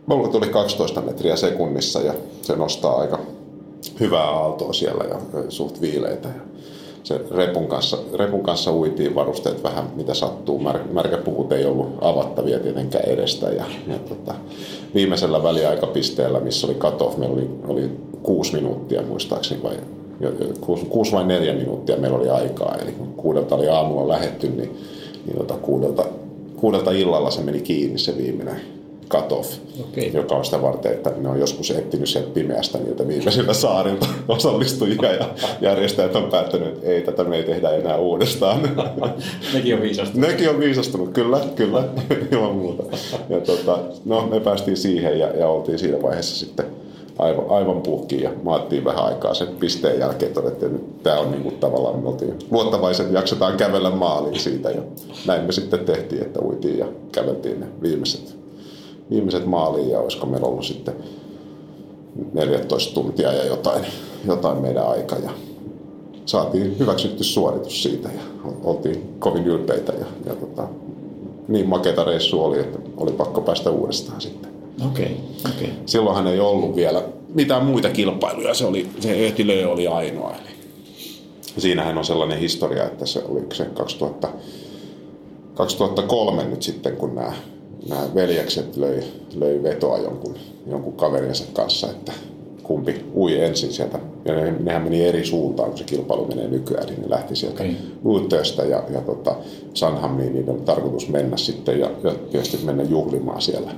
Mulla 0.10 0.28
tuli 0.28 0.48
12 0.48 1.02
metriä 1.02 1.36
sekunnissa 1.36 2.02
ja 2.02 2.13
se 2.41 2.56
nostaa 2.56 2.98
aika 2.98 3.19
hyvää 4.00 4.24
aaltoa 4.24 4.74
siellä 4.74 5.04
ja 5.04 5.19
suht 5.50 5.82
viileitä. 5.82 6.28
Ja 6.28 6.41
se 7.04 7.22
repun 7.32 7.67
kanssa, 7.67 7.98
repun 8.13 8.43
kanssa 8.43 8.74
uitiin 8.74 9.15
varusteet 9.15 9.63
vähän 9.63 9.86
mitä 9.95 10.13
sattuu. 10.13 10.60
Mär, 10.60 10.80
märkäpuut 10.91 11.52
ei 11.52 11.65
ollut 11.65 11.98
avattavia 12.02 12.60
tietenkään 12.60 13.10
edestä. 13.10 13.50
Ja, 13.50 13.65
ja 13.88 14.00
tota, 14.00 14.36
viimeisellä 14.93 15.43
väliaikapisteellä, 15.43 16.39
missä 16.39 16.67
oli 16.67 16.76
cut-off, 16.76 17.17
meillä 17.17 17.36
oli, 17.36 17.50
oli 17.67 17.89
kuusi 18.24 18.54
minuuttia 18.54 19.02
muistaakseni 19.02 19.63
vai 19.63 19.78
kuusi, 20.62 20.86
kuusi 20.86 21.12
vai 21.12 21.26
neljä 21.26 21.54
minuuttia 21.54 21.98
meillä 21.98 22.17
oli 22.17 22.30
aikaa. 22.30 22.76
Eli 22.82 22.91
kun 22.91 23.13
kuudelta 23.13 23.56
oli 23.56 23.69
aamulla 23.69 24.08
lähetty, 24.08 24.50
niin, 24.50 24.78
niin 25.26 25.38
tota 25.38 25.54
kuudelta, 25.54 26.06
kuudelta 26.56 26.91
illalla 26.91 27.32
se 27.32 27.41
meni 27.41 27.62
kiinni 27.62 28.00
se 28.00 28.17
viimeinen 28.17 28.79
cut-off, 29.10 29.54
okay. 29.80 30.04
joka 30.04 30.36
on 30.36 30.45
sitä 30.45 30.62
varten, 30.62 30.91
että 30.91 31.12
ne 31.17 31.30
on 31.30 31.39
joskus 31.39 31.72
etsinyt 31.72 32.10
sieltä 32.10 32.30
pimeästä 32.30 32.78
niiltä 32.78 33.08
viimeisiltä 33.08 33.54
saarilta 33.54 34.08
osallistujia 34.28 35.13
ja 35.13 35.30
järjestäjät 35.62 36.15
on 36.15 36.24
päättänyt, 36.24 36.67
että 36.67 36.88
ei, 36.88 37.02
tätä 37.02 37.24
me 37.24 37.36
ei 37.36 37.43
tehdä 37.43 37.69
enää 37.69 37.98
uudestaan. 37.98 38.62
Nekin 39.54 39.76
on 39.76 39.82
viisastunut. 39.82 40.30
Nekin 40.30 40.50
on 40.50 40.60
viisastunut, 40.60 41.10
kyllä, 41.13 41.39
kyllä, 41.56 41.84
ilman 42.32 42.56
muuta. 42.56 42.84
Ja 43.30 43.41
tota, 43.41 43.80
no, 44.06 44.28
me 44.28 44.39
päästiin 44.39 44.78
siihen 44.78 45.19
ja, 45.19 45.28
ja 45.28 45.48
oltiin 45.48 45.80
siinä 45.80 46.02
vaiheessa 46.02 46.36
sitten 46.36 46.65
aivan, 47.19 47.45
aivan 47.50 47.82
puhkiin 47.82 48.24
ja 48.24 48.32
maattiin 48.43 48.86
vähän 48.86 49.06
aikaa 49.06 49.34
sen 49.34 49.48
pisteen 49.48 50.00
jälkeen 50.00 50.34
todettiin, 50.34 50.76
että 50.76 51.04
tämä 51.04 51.19
on 51.19 51.32
niin 51.32 51.43
kuin 51.43 51.58
tavallaan, 51.58 52.00
me 52.00 52.10
oltiin 52.10 52.34
luottavaiset, 52.52 53.12
jaksetaan 53.12 53.58
kävellä 53.58 53.89
maaliin 53.89 54.39
siitä 54.39 54.69
ja 54.69 54.82
näin 55.28 55.43
me 55.43 55.52
sitten 55.52 55.80
tehtiin, 55.80 56.22
että 56.22 56.41
uitiin 56.41 56.78
ja 56.78 56.86
käveltiin 57.12 57.60
ne 57.60 57.67
viimeiset 57.82 58.38
viimeiset 59.10 59.45
maaliin 59.45 59.89
ja 59.89 60.00
olisiko 60.00 60.26
meillä 60.26 60.48
ollut 60.48 60.65
sitten 60.65 60.93
14 62.34 62.93
tuntia 62.93 63.34
ja 63.34 63.45
jotain, 63.45 63.86
jotain 64.28 64.58
meidän 64.58 64.88
aika 64.88 65.15
ja 65.15 65.30
saatiin 66.26 66.80
hyväksytty 66.80 67.24
suoritus 67.24 67.84
siitä 67.84 68.10
ja 68.10 68.52
oltiin 68.63 69.15
kovin 69.19 69.48
ylpeitä 69.48 69.93
ja, 69.93 70.06
ja 70.26 70.36
tota, 70.36 70.67
niin 71.48 71.69
makeita 71.69 72.04
reissu 72.04 72.43
oli, 72.43 72.60
että 72.60 72.80
oli 72.98 73.12
pakko 73.12 73.41
päästä 73.41 73.69
uudestaan 73.69 74.22
sitten. 74.22 74.52
Okay, 74.91 75.12
okay. 75.45 75.67
Silloinhan 75.86 76.28
ei 76.28 76.39
ollut 76.39 76.76
vielä 76.76 77.04
mitään 77.34 77.65
muita 77.65 77.89
kilpailuja, 77.89 78.54
se, 78.54 78.65
oli, 78.65 78.88
se 79.00 79.28
Ötilö 79.28 79.69
oli 79.69 79.88
ainoa. 79.88 80.32
Eli 80.32 80.50
Siinähän 81.58 81.98
on 81.98 82.06
sellainen 82.06 82.39
historia, 82.39 82.86
että 82.86 83.06
se 83.06 83.24
oli 83.30 83.41
se 83.54 83.65
2000, 83.65 84.28
2003 85.54 86.43
nyt 86.43 86.62
sitten, 86.63 86.98
kun 86.98 87.15
nämä, 87.15 87.34
nämä 87.89 88.15
veljekset 88.15 88.78
löi, 88.78 89.04
löi 89.36 89.63
vetoa 89.63 89.98
jonkun, 89.98 90.36
jonkun 90.68 90.94
kaverinsa 90.94 91.44
kanssa, 91.54 91.89
että 91.89 92.12
kumpi 92.70 93.06
ui 93.15 93.44
ensin 93.44 93.74
sieltä. 93.74 94.00
Ja 94.26 94.36
ne, 94.36 94.54
nehän 94.60 94.84
meni 94.84 95.06
eri 95.06 95.26
suuntaan, 95.26 95.70
kun 95.70 95.78
se 95.78 95.84
kilpailu 95.84 96.28
menee 96.28 96.48
nykyään, 96.48 96.86
niin 96.86 97.02
ne 97.02 97.10
lähti 97.10 97.36
sieltä 97.36 97.63
okay. 97.63 97.76
Uuttöstä 98.04 98.63
ja, 98.63 98.84
ja 98.94 99.02
tota, 99.02 99.36
Sanhamiin, 99.74 100.34
niin 100.34 100.50
on 100.50 100.62
tarkoitus 100.62 101.10
mennä 101.10 101.38
sitten 101.38 101.80
ja, 101.80 101.92
ja 102.04 102.15
tietysti 102.32 102.65
mennä 102.65 102.84
juhlimaan 102.84 103.42
siellä. 103.42 103.72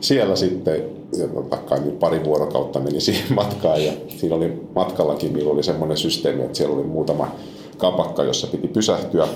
Siellä 0.00 0.36
sitten, 0.36 0.82
ja 1.18 1.28
tota, 1.28 1.56
kai 1.56 1.80
niin 1.80 1.96
pari 1.96 2.24
vuorokautta 2.24 2.80
meni 2.80 3.00
siihen 3.00 3.34
matkaan 3.40 3.84
ja 3.84 3.92
siinä 4.08 4.34
oli 4.34 4.60
matkallakin, 4.74 5.32
millä 5.32 5.50
oli 5.52 5.62
semmoinen 5.62 5.96
systeemi, 5.96 6.42
että 6.42 6.58
siellä 6.58 6.76
oli 6.76 6.84
muutama 6.84 7.34
kapakka, 7.78 8.24
jossa 8.24 8.46
piti 8.46 8.68
pysähtyä. 8.68 9.28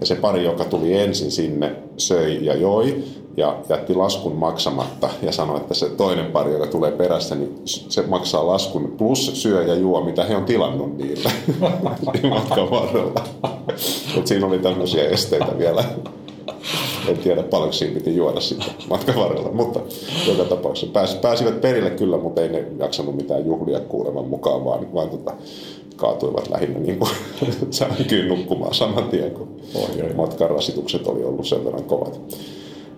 Ja 0.00 0.06
se 0.06 0.14
pari, 0.14 0.44
joka 0.44 0.64
tuli 0.64 0.98
ensin 0.98 1.30
sinne, 1.30 1.76
söi 1.96 2.44
ja 2.44 2.56
joi 2.56 3.04
ja 3.36 3.56
jätti 3.68 3.94
laskun 3.94 4.36
maksamatta 4.36 5.08
ja 5.22 5.32
sanoi, 5.32 5.56
että 5.56 5.74
se 5.74 5.88
toinen 5.88 6.26
pari, 6.26 6.52
joka 6.52 6.66
tulee 6.66 6.92
perässä, 6.92 7.34
niin 7.34 7.60
se 7.64 8.02
maksaa 8.02 8.46
laskun 8.46 8.94
plus 8.98 9.42
syö 9.42 9.62
ja 9.62 9.74
juo, 9.74 10.04
mitä 10.04 10.24
he 10.24 10.36
on 10.36 10.44
tilannut 10.44 10.96
niille 10.96 11.30
matkan 12.30 12.70
varrella. 12.70 13.24
Et 14.18 14.26
siinä 14.26 14.46
oli 14.46 14.58
tämmöisiä 14.58 15.08
esteitä 15.08 15.58
vielä. 15.58 15.84
En 17.08 17.18
tiedä 17.18 17.42
paljonko 17.42 17.72
siinä 17.72 17.94
piti 17.94 18.16
juoda 18.16 18.40
sitten 18.40 18.68
matkan 18.90 19.16
varrella, 19.16 19.52
mutta 19.52 19.80
joka 20.28 20.44
tapauksessa 20.44 20.92
pääs, 20.92 21.14
pääsivät 21.14 21.60
perille 21.60 21.90
kyllä, 21.90 22.16
mutta 22.16 22.42
ei 22.42 22.48
ne 22.48 22.64
jaksanut 22.78 23.16
mitään 23.16 23.46
juhlia 23.46 23.80
kuuleman 23.80 24.24
mukaan, 24.24 24.64
vaan, 24.64 24.94
vaan 24.94 25.10
tota, 25.10 25.32
kaatuivat 25.96 26.50
lähinnä 26.50 26.78
niin 26.78 26.98
kuin 26.98 27.10
sänkyyn 27.70 28.28
nukkumaan 28.28 28.74
saman 28.74 29.08
tien, 29.08 29.30
kun 29.30 29.48
matkan 30.16 30.50
rasitukset 30.50 31.06
oli 31.06 31.24
ollut 31.24 31.46
sen 31.46 31.64
verran 31.64 31.84
kovat. 31.84 32.20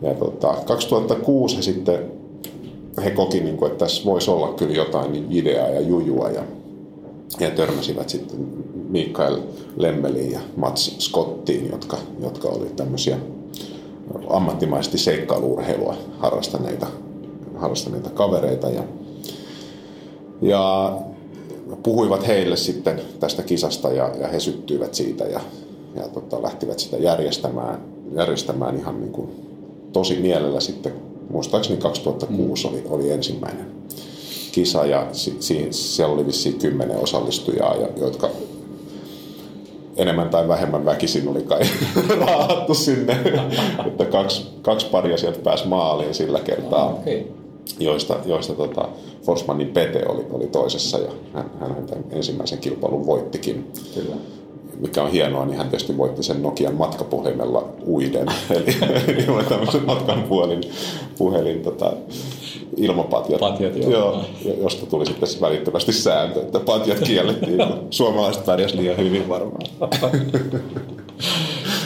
Ja 0.02 0.14
tota, 0.14 0.54
2006 0.66 1.56
he 1.56 1.62
sitten 1.62 2.12
he 3.04 3.10
koki, 3.10 3.40
niin 3.40 3.56
kuin, 3.56 3.72
että 3.72 3.84
tässä 3.84 4.04
voisi 4.04 4.30
olla 4.30 4.52
kyllä 4.52 4.74
jotain 4.74 5.12
niin 5.12 5.26
ideaa 5.30 5.68
ja 5.68 5.80
jujua 5.80 6.28
ja, 6.28 6.42
ja 7.40 7.50
törmäsivät 7.50 8.08
sitten 8.08 8.38
Mikael 8.88 9.38
Lemmeliin 9.76 10.32
ja 10.32 10.40
Mats 10.56 10.96
Scottiin, 10.98 11.68
jotka, 11.70 11.96
jotka 12.22 12.48
oli 12.48 12.66
tämmöisiä 12.76 13.18
ammattimaisesti 14.28 14.98
seikkailuurheilua 14.98 15.96
harrastaneita, 16.18 16.86
harrastaneita 17.56 18.10
kavereita 18.10 18.68
ja, 18.70 18.82
ja 20.42 20.92
puhuivat 21.82 22.26
heille 22.26 22.56
sitten 22.56 23.00
tästä 23.20 23.42
kisasta 23.42 23.92
ja, 23.92 24.10
ja 24.20 24.28
he 24.28 24.40
syttyivät 24.40 24.94
siitä 24.94 25.24
ja, 25.24 25.40
ja 25.94 26.08
tota, 26.08 26.42
lähtivät 26.42 26.78
sitä 26.78 26.96
järjestämään, 26.96 27.80
järjestämään 28.14 28.76
ihan 28.76 29.00
niin 29.00 29.12
kuin 29.12 29.28
tosi 29.92 30.16
mielellä 30.16 30.60
sitten, 30.60 30.92
muistaakseni 31.30 31.80
2006 31.80 32.68
oli, 32.68 32.82
oli 32.88 33.10
ensimmäinen 33.12 33.66
kisa 34.52 34.86
ja 34.86 35.06
si, 35.12 35.36
si, 35.40 35.66
siellä 35.70 36.14
oli 36.14 36.26
vissiin 36.26 36.58
kymmenen 36.58 36.98
osallistujaa, 36.98 37.76
ja, 37.76 37.88
jotka 37.96 38.30
enemmän 39.96 40.30
tai 40.30 40.48
vähemmän 40.48 40.84
väkisin 40.84 41.28
oli 41.28 41.42
kai 41.42 41.60
raahattu 42.26 42.74
sinne, 42.74 43.18
että 43.86 44.04
kaksi, 44.04 44.46
kaksi 44.62 44.86
paria 44.86 45.16
sieltä 45.16 45.38
pääsi 45.38 45.68
maaliin 45.68 46.14
sillä 46.14 46.40
kertaa. 46.40 46.90
Okay. 46.90 47.22
Joista, 47.78 48.16
joista 48.24 48.52
tota, 48.52 48.88
Forsmanin 49.22 49.68
Pete 49.68 50.06
oli, 50.08 50.26
oli 50.30 50.46
toisessa 50.46 50.98
ja 50.98 51.10
hän, 51.34 51.50
hän 51.60 51.86
tämän 51.86 52.04
ensimmäisen 52.10 52.58
kilpailun 52.58 53.06
voittikin. 53.06 53.72
Kyllä 53.94 54.16
mikä 54.80 55.02
on 55.02 55.10
hienoa, 55.10 55.46
niin 55.46 55.58
hän 55.58 55.68
tietysti 55.68 55.96
voitti 55.96 56.22
sen 56.22 56.42
Nokian 56.42 56.74
matkapuhelimella 56.74 57.68
uiden, 57.86 58.26
eli, 58.50 58.76
eli 59.08 59.44
tämmöisen 59.48 59.86
matkan 59.86 60.22
puhelin, 60.22 60.60
puhelin 61.18 61.62
tota, 61.62 61.92
ilmapatjat, 62.76 63.40
Patjat, 63.40 63.76
joo. 63.76 63.90
joo. 63.90 64.24
josta 64.62 64.86
tuli 64.86 65.06
sitten 65.06 65.28
välittömästi 65.40 65.92
sääntö, 65.92 66.40
että 66.40 66.60
patjat 66.60 66.98
kiellettiin. 66.98 67.58
Suomalaiset 67.90 68.44
pärjäs 68.44 68.74
liian 68.74 68.96
hyvin 68.96 69.28
varmaan. 69.28 69.62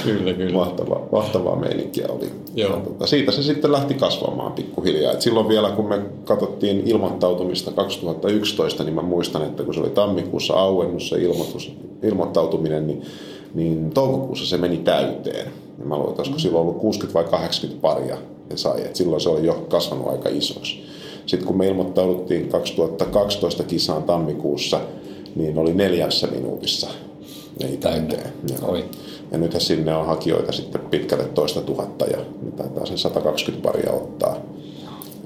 kyllä, 0.05 0.33
kyllä. 0.33 0.53
Mahtavaa, 0.53 1.09
mahtavaa 1.13 1.57
meininkiä 1.57 2.07
oli. 2.09 2.31
Joo. 2.55 2.81
Tota, 2.81 3.07
siitä 3.07 3.33
se 3.33 3.43
sitten 3.43 3.73
lähti 3.73 3.95
kasvamaan 3.95 4.53
pikkuhiljaa. 4.53 5.13
Et 5.13 5.23
silloin 5.23 5.49
vielä, 5.49 5.71
kun 5.71 5.89
me 5.89 6.03
katsottiin 6.25 6.83
ilmoittautumista 6.87 7.73
2011, 7.73 8.85
niin 8.85 8.95
mä 8.95 9.03
muistan, 9.03 9.43
että 9.43 9.63
kun 9.63 9.75
se 9.75 9.81
oli 9.81 9.91
tammikuussa 9.91 10.55
auennut 10.55 11.03
se 11.03 11.23
ilmoitus, 11.23 11.73
ilmoittautuminen, 12.03 12.87
niin, 12.87 13.03
niin 13.55 13.91
toukokuussa 13.91 14.47
se 14.47 14.57
meni 14.57 14.77
täyteen. 14.77 15.47
Ja 15.79 15.85
mä 15.85 15.97
luulen, 15.97 16.11
että 16.11 16.23
olisiko 16.23 16.39
silloin 16.39 16.63
ollut 16.63 16.81
60 16.81 17.15
vai 17.15 17.31
80 17.31 17.83
paria 17.83 18.17
ne 18.51 18.57
sai. 18.57 18.81
Et 18.81 18.97
silloin 18.97 19.21
se 19.21 19.29
oli 19.29 19.47
jo 19.47 19.67
kasvanut 19.69 20.09
aika 20.09 20.29
isoksi. 20.29 20.83
Sitten 21.27 21.47
kun 21.47 21.59
me 21.59 21.67
ilmoittauduttiin 21.67 22.49
2012 22.49 23.63
kisaan 23.63 24.03
tammikuussa, 24.03 24.81
niin 25.37 25.59
oli 25.59 25.75
neljässä 25.75 26.27
minuutissa 26.27 26.89
ei 27.61 27.77
täyteen. 27.77 28.33
Oi. 28.63 28.85
Ja 29.33 29.39
nythän 29.39 29.61
sinne 29.61 29.95
on 29.95 30.07
hakijoita 30.07 30.53
sitten 30.53 30.81
pitkälle 30.81 31.25
toista 31.25 31.61
tuhatta 31.61 32.05
ja 32.05 32.19
taitaa 32.57 32.87
sen 32.87 32.99
120 32.99 33.69
paria 33.69 33.93
ottaa. 33.93 34.37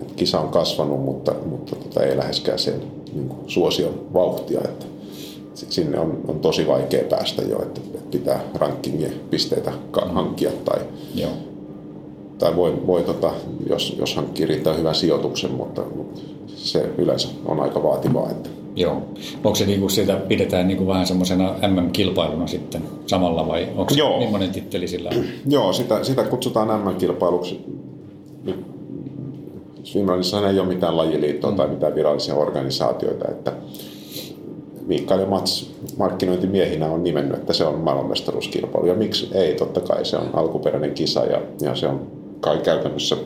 Et 0.02 0.12
kisa 0.12 0.40
on 0.40 0.48
kasvanut, 0.48 1.04
mutta, 1.04 1.34
mutta 1.46 1.76
tota, 1.76 2.04
ei 2.04 2.16
läheskään 2.16 2.58
sen 2.58 2.82
niin 3.14 3.28
kuin, 3.28 3.50
suosion 3.50 4.06
vauhtia. 4.14 4.60
Että 4.64 4.86
sinne 5.54 5.98
on, 5.98 6.20
on 6.28 6.40
tosi 6.40 6.66
vaikea 6.66 7.04
päästä 7.04 7.42
jo, 7.42 7.62
että 7.62 7.80
pitää 8.10 8.40
rankingien 8.54 9.20
pisteitä 9.30 9.72
hankkia 10.12 10.50
tai, 10.64 10.78
Joo. 11.14 11.30
tai 12.38 12.56
voi, 12.56 12.86
voi 12.86 13.02
tota, 13.02 13.32
jos, 13.68 13.96
jos 13.98 14.16
hankkii 14.16 14.46
riittää 14.46 14.74
hyvän 14.74 14.94
sijoituksen, 14.94 15.50
mutta, 15.50 15.82
mutta 15.96 16.20
se 16.46 16.90
yleensä 16.98 17.28
on 17.46 17.60
aika 17.60 17.82
vaativaa. 17.82 18.30
Että 18.30 18.50
Joo. 18.76 19.02
Onko 19.44 19.54
se 19.54 19.66
niin 19.66 19.80
kuin 19.80 19.90
sitä 19.90 20.16
pidetään 20.16 20.68
niin 20.68 20.78
kuin 20.78 20.88
vähän 20.88 21.06
semmoisena 21.06 21.54
MM-kilpailuna 21.68 22.46
sitten 22.46 22.82
samalla 23.06 23.48
vai 23.48 23.68
onko 23.76 23.94
se 23.94 23.98
Joo. 24.00 24.18
millainen 24.18 24.50
titteli 24.50 24.88
sillä 24.88 25.10
on? 25.16 25.24
Joo, 25.54 25.72
sitä, 25.72 26.04
sitä 26.04 26.22
kutsutaan 26.22 26.80
MM-kilpailuksi. 26.80 27.60
Finlandissa 29.84 30.50
ei 30.50 30.58
ole 30.58 30.68
mitään 30.68 30.96
lajiliittoa 30.96 31.50
mm. 31.50 31.56
tai 31.56 31.68
mitään 31.68 31.94
virallisia 31.94 32.34
organisaatioita, 32.34 33.28
että 33.28 33.52
Mikael 34.86 35.20
ja 35.20 35.26
Mats 35.26 35.70
markkinointimiehinä 35.96 36.86
on 36.86 37.04
nimennyt, 37.04 37.36
että 37.36 37.52
se 37.52 37.64
on 37.64 37.78
maailmanmestaruuskilpailu. 37.78 38.86
Ja 38.86 38.94
miksi 38.94 39.28
ei? 39.34 39.54
Totta 39.54 39.80
kai 39.80 40.04
se 40.04 40.16
on 40.16 40.30
alkuperäinen 40.32 40.94
kisa 40.94 41.24
ja, 41.24 41.42
ja 41.60 41.74
se 41.74 41.88
on 41.88 42.06
kai 42.40 42.58
käytännössä, 42.58 43.16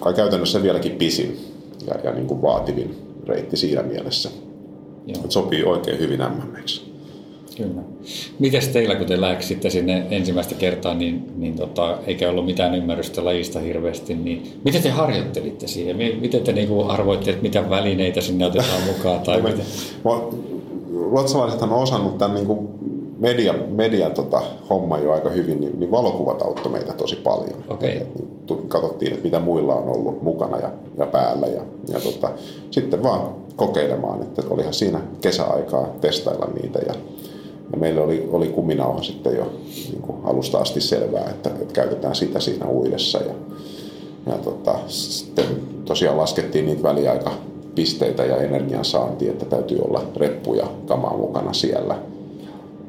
kai 0.00 0.14
käytännössä 0.14 0.62
vieläkin 0.62 0.92
pisin 0.92 1.38
ja, 1.86 1.94
ja 2.04 2.12
niin 2.12 2.26
kuin 2.26 2.42
vaativin 2.42 3.07
reitti 3.28 3.56
siinä 3.56 3.82
mielessä. 3.82 4.30
Joo. 5.06 5.22
sopii 5.28 5.64
oikein 5.64 5.98
hyvin 5.98 6.20
MMX. 6.20 6.88
Kyllä. 7.56 7.82
Mites 8.38 8.68
teillä, 8.68 8.94
kun 8.94 9.06
te 9.06 9.20
läksitte 9.20 9.70
sinne 9.70 10.06
ensimmäistä 10.10 10.54
kertaa, 10.54 10.94
niin, 10.94 11.26
niin 11.36 11.56
tota, 11.56 11.98
eikä 12.06 12.30
ollut 12.30 12.46
mitään 12.46 12.74
ymmärrystä 12.74 13.24
lajista 13.24 13.60
hirveästi, 13.60 14.14
niin 14.14 14.52
miten 14.64 14.82
te 14.82 14.90
harjoittelitte 14.90 15.66
siihen? 15.66 15.96
Miten 16.20 16.42
te 16.42 16.52
niinku 16.52 16.82
arvoitte, 16.82 17.30
että 17.30 17.42
mitä 17.42 17.70
välineitä 17.70 18.20
sinne 18.20 18.46
otetaan 18.46 18.82
mukaan? 18.82 19.20
Tai 19.20 19.42
miten? 19.42 19.66
Ruotsalaisethan 21.10 21.72
on 21.72 21.82
osannut 21.82 22.18
tämän 22.18 22.34
niinku 22.34 22.78
media, 23.18 23.54
media 23.68 24.10
tota, 24.10 24.42
homma 24.70 24.98
jo 24.98 25.12
aika 25.12 25.28
hyvin, 25.30 25.60
niin, 25.60 25.80
niin 25.80 25.90
valokuvat 25.90 26.42
auttoi 26.42 26.72
meitä 26.72 26.92
tosi 26.92 27.16
paljon. 27.16 27.64
Okay. 27.68 27.88
Et, 27.88 28.14
niin, 28.14 28.68
katsottiin, 28.68 29.12
että 29.12 29.24
mitä 29.24 29.40
muilla 29.40 29.74
on 29.74 29.88
ollut 29.88 30.22
mukana 30.22 30.58
ja, 30.58 30.70
ja 30.98 31.06
päällä 31.06 31.46
ja, 31.46 31.62
ja 31.88 32.00
tota, 32.00 32.30
sitten 32.70 33.02
vaan 33.02 33.20
kokeilemaan, 33.56 34.22
että 34.22 34.42
olihan 34.50 34.74
siinä 34.74 35.00
kesäaikaa 35.20 35.88
testailla 36.00 36.48
niitä 36.62 36.78
ja, 36.78 36.94
ja 37.72 37.78
meillä 37.78 38.02
oli, 38.02 38.28
oli 38.32 38.48
kuminauha 38.48 39.02
sitten 39.02 39.36
jo 39.36 39.52
niin 39.90 40.02
kuin 40.02 40.18
alusta 40.24 40.58
asti 40.58 40.80
selvää, 40.80 41.30
että, 41.30 41.50
että 41.50 41.74
käytetään 41.74 42.14
sitä 42.14 42.40
siinä 42.40 42.66
uidessa 42.68 43.18
ja, 43.18 43.34
ja 44.26 44.32
tota, 44.32 44.78
sitten 44.86 45.44
tosiaan 45.84 46.18
laskettiin 46.18 46.66
niitä 46.66 46.82
väliaikapisteitä 46.82 48.24
ja 48.24 48.36
energian 48.36 48.84
saanti, 48.84 49.28
että 49.28 49.44
täytyy 49.44 49.78
olla 49.78 50.02
reppuja 50.16 50.66
kamaa 50.86 51.16
mukana 51.16 51.52
siellä– 51.52 51.98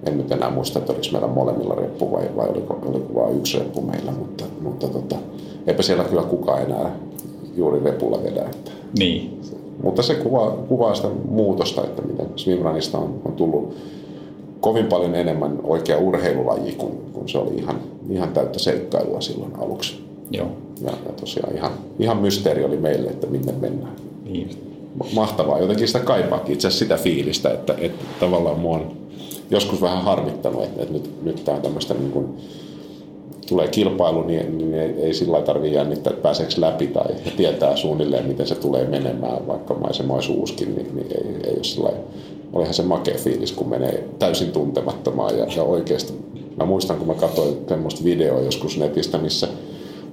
en 0.05 0.17
nyt 0.17 0.31
enää 0.31 0.49
muista, 0.49 0.79
että 0.79 0.93
oliko 0.93 1.07
meillä 1.11 1.27
molemmilla 1.27 1.75
reppu 1.75 2.11
vai, 2.11 2.29
vai 2.35 2.49
oliko, 2.49 2.79
oliko 2.85 3.15
vain 3.15 3.37
yksi 3.37 3.59
reppu 3.59 3.81
meillä, 3.81 4.11
mutta, 4.11 4.43
mutta 4.61 4.87
tota, 4.87 5.15
eipä 5.67 5.83
siellä 5.83 6.03
kyllä 6.03 6.23
kukaan 6.23 6.61
enää 6.61 6.95
juuri 7.55 7.79
repulla 7.83 8.23
vedä. 8.23 8.41
Että, 8.41 8.71
niin. 8.99 9.41
Mutta 9.83 10.03
se 10.03 10.15
kuvaa, 10.15 10.51
kuvaa 10.51 10.95
sitä 10.95 11.07
muutosta, 11.29 11.83
että 11.83 12.01
miten 12.01 12.27
swimrunista 12.35 12.97
on, 12.97 13.21
on 13.25 13.31
tullut 13.33 13.75
kovin 14.59 14.85
paljon 14.85 15.15
enemmän 15.15 15.59
oikea 15.63 15.97
urheilulaji, 15.97 16.71
kun, 16.71 16.91
kun 17.13 17.29
se 17.29 17.37
oli 17.37 17.55
ihan, 17.55 17.75
ihan 18.09 18.29
täyttä 18.29 18.59
seikkailua 18.59 19.21
silloin 19.21 19.51
aluksi. 19.57 20.03
Joo. 20.31 20.47
Ja, 20.81 20.91
ja 21.05 21.13
tosiaan 21.19 21.55
ihan, 21.55 21.71
ihan 21.99 22.17
mysteeri 22.17 22.63
oli 22.63 22.77
meille, 22.77 23.09
että 23.09 23.27
minne 23.27 23.51
mennään. 23.51 23.93
Niin. 24.25 24.49
mahtavaa. 25.15 25.59
Jotenkin 25.59 25.87
sitä 25.87 25.99
kaipaakin 25.99 26.53
itse 26.53 26.67
asiassa 26.67 26.85
sitä 26.85 26.97
fiilistä, 26.97 27.53
että, 27.53 27.75
että 27.77 28.05
tavallaan 28.19 28.59
mua 28.59 28.75
on 28.75 28.91
joskus 29.51 29.81
vähän 29.81 30.03
harmittanut, 30.03 30.63
että, 30.63 30.81
että 30.81 30.93
nyt, 30.93 31.23
nyt 31.23 31.45
tämä 31.45 31.59
tämmöistä 31.59 31.93
niin 31.93 32.11
kuin, 32.11 32.37
tulee 33.49 33.67
kilpailu, 33.67 34.23
niin, 34.23 34.57
niin 34.57 34.73
ei, 34.73 34.93
ei 35.01 35.13
sillä 35.13 35.41
tarvitse 35.41 35.77
jännittää, 35.77 36.11
että 36.11 36.23
pääseekö 36.23 36.53
läpi 36.57 36.87
tai 36.87 37.15
tietää 37.37 37.75
suunnilleen, 37.75 38.27
miten 38.27 38.47
se 38.47 38.55
tulee 38.55 38.85
menemään, 38.85 39.47
vaikka 39.47 39.73
maisema 39.73 40.13
olisi 40.13 40.31
uuskin, 40.31 40.75
niin, 40.75 40.95
niin 40.95 41.07
ei, 41.11 41.49
ei 41.49 41.55
ole 41.55 41.63
sillä 41.63 41.89
olihan 42.53 42.73
se 42.73 42.83
makea 42.83 43.17
fiilis, 43.17 43.51
kun 43.51 43.69
menee 43.69 44.03
täysin 44.19 44.51
tuntemattomaan 44.51 45.37
ja, 45.37 45.45
ja 45.55 45.63
oikeasti. 45.63 46.13
Mä 46.57 46.65
muistan, 46.65 46.97
kun 46.97 47.07
mä 47.07 47.13
katsoin 47.13 47.57
semmoista 47.67 48.03
videoa 48.03 48.41
joskus 48.41 48.77
netistä, 48.77 49.17
missä, 49.17 49.47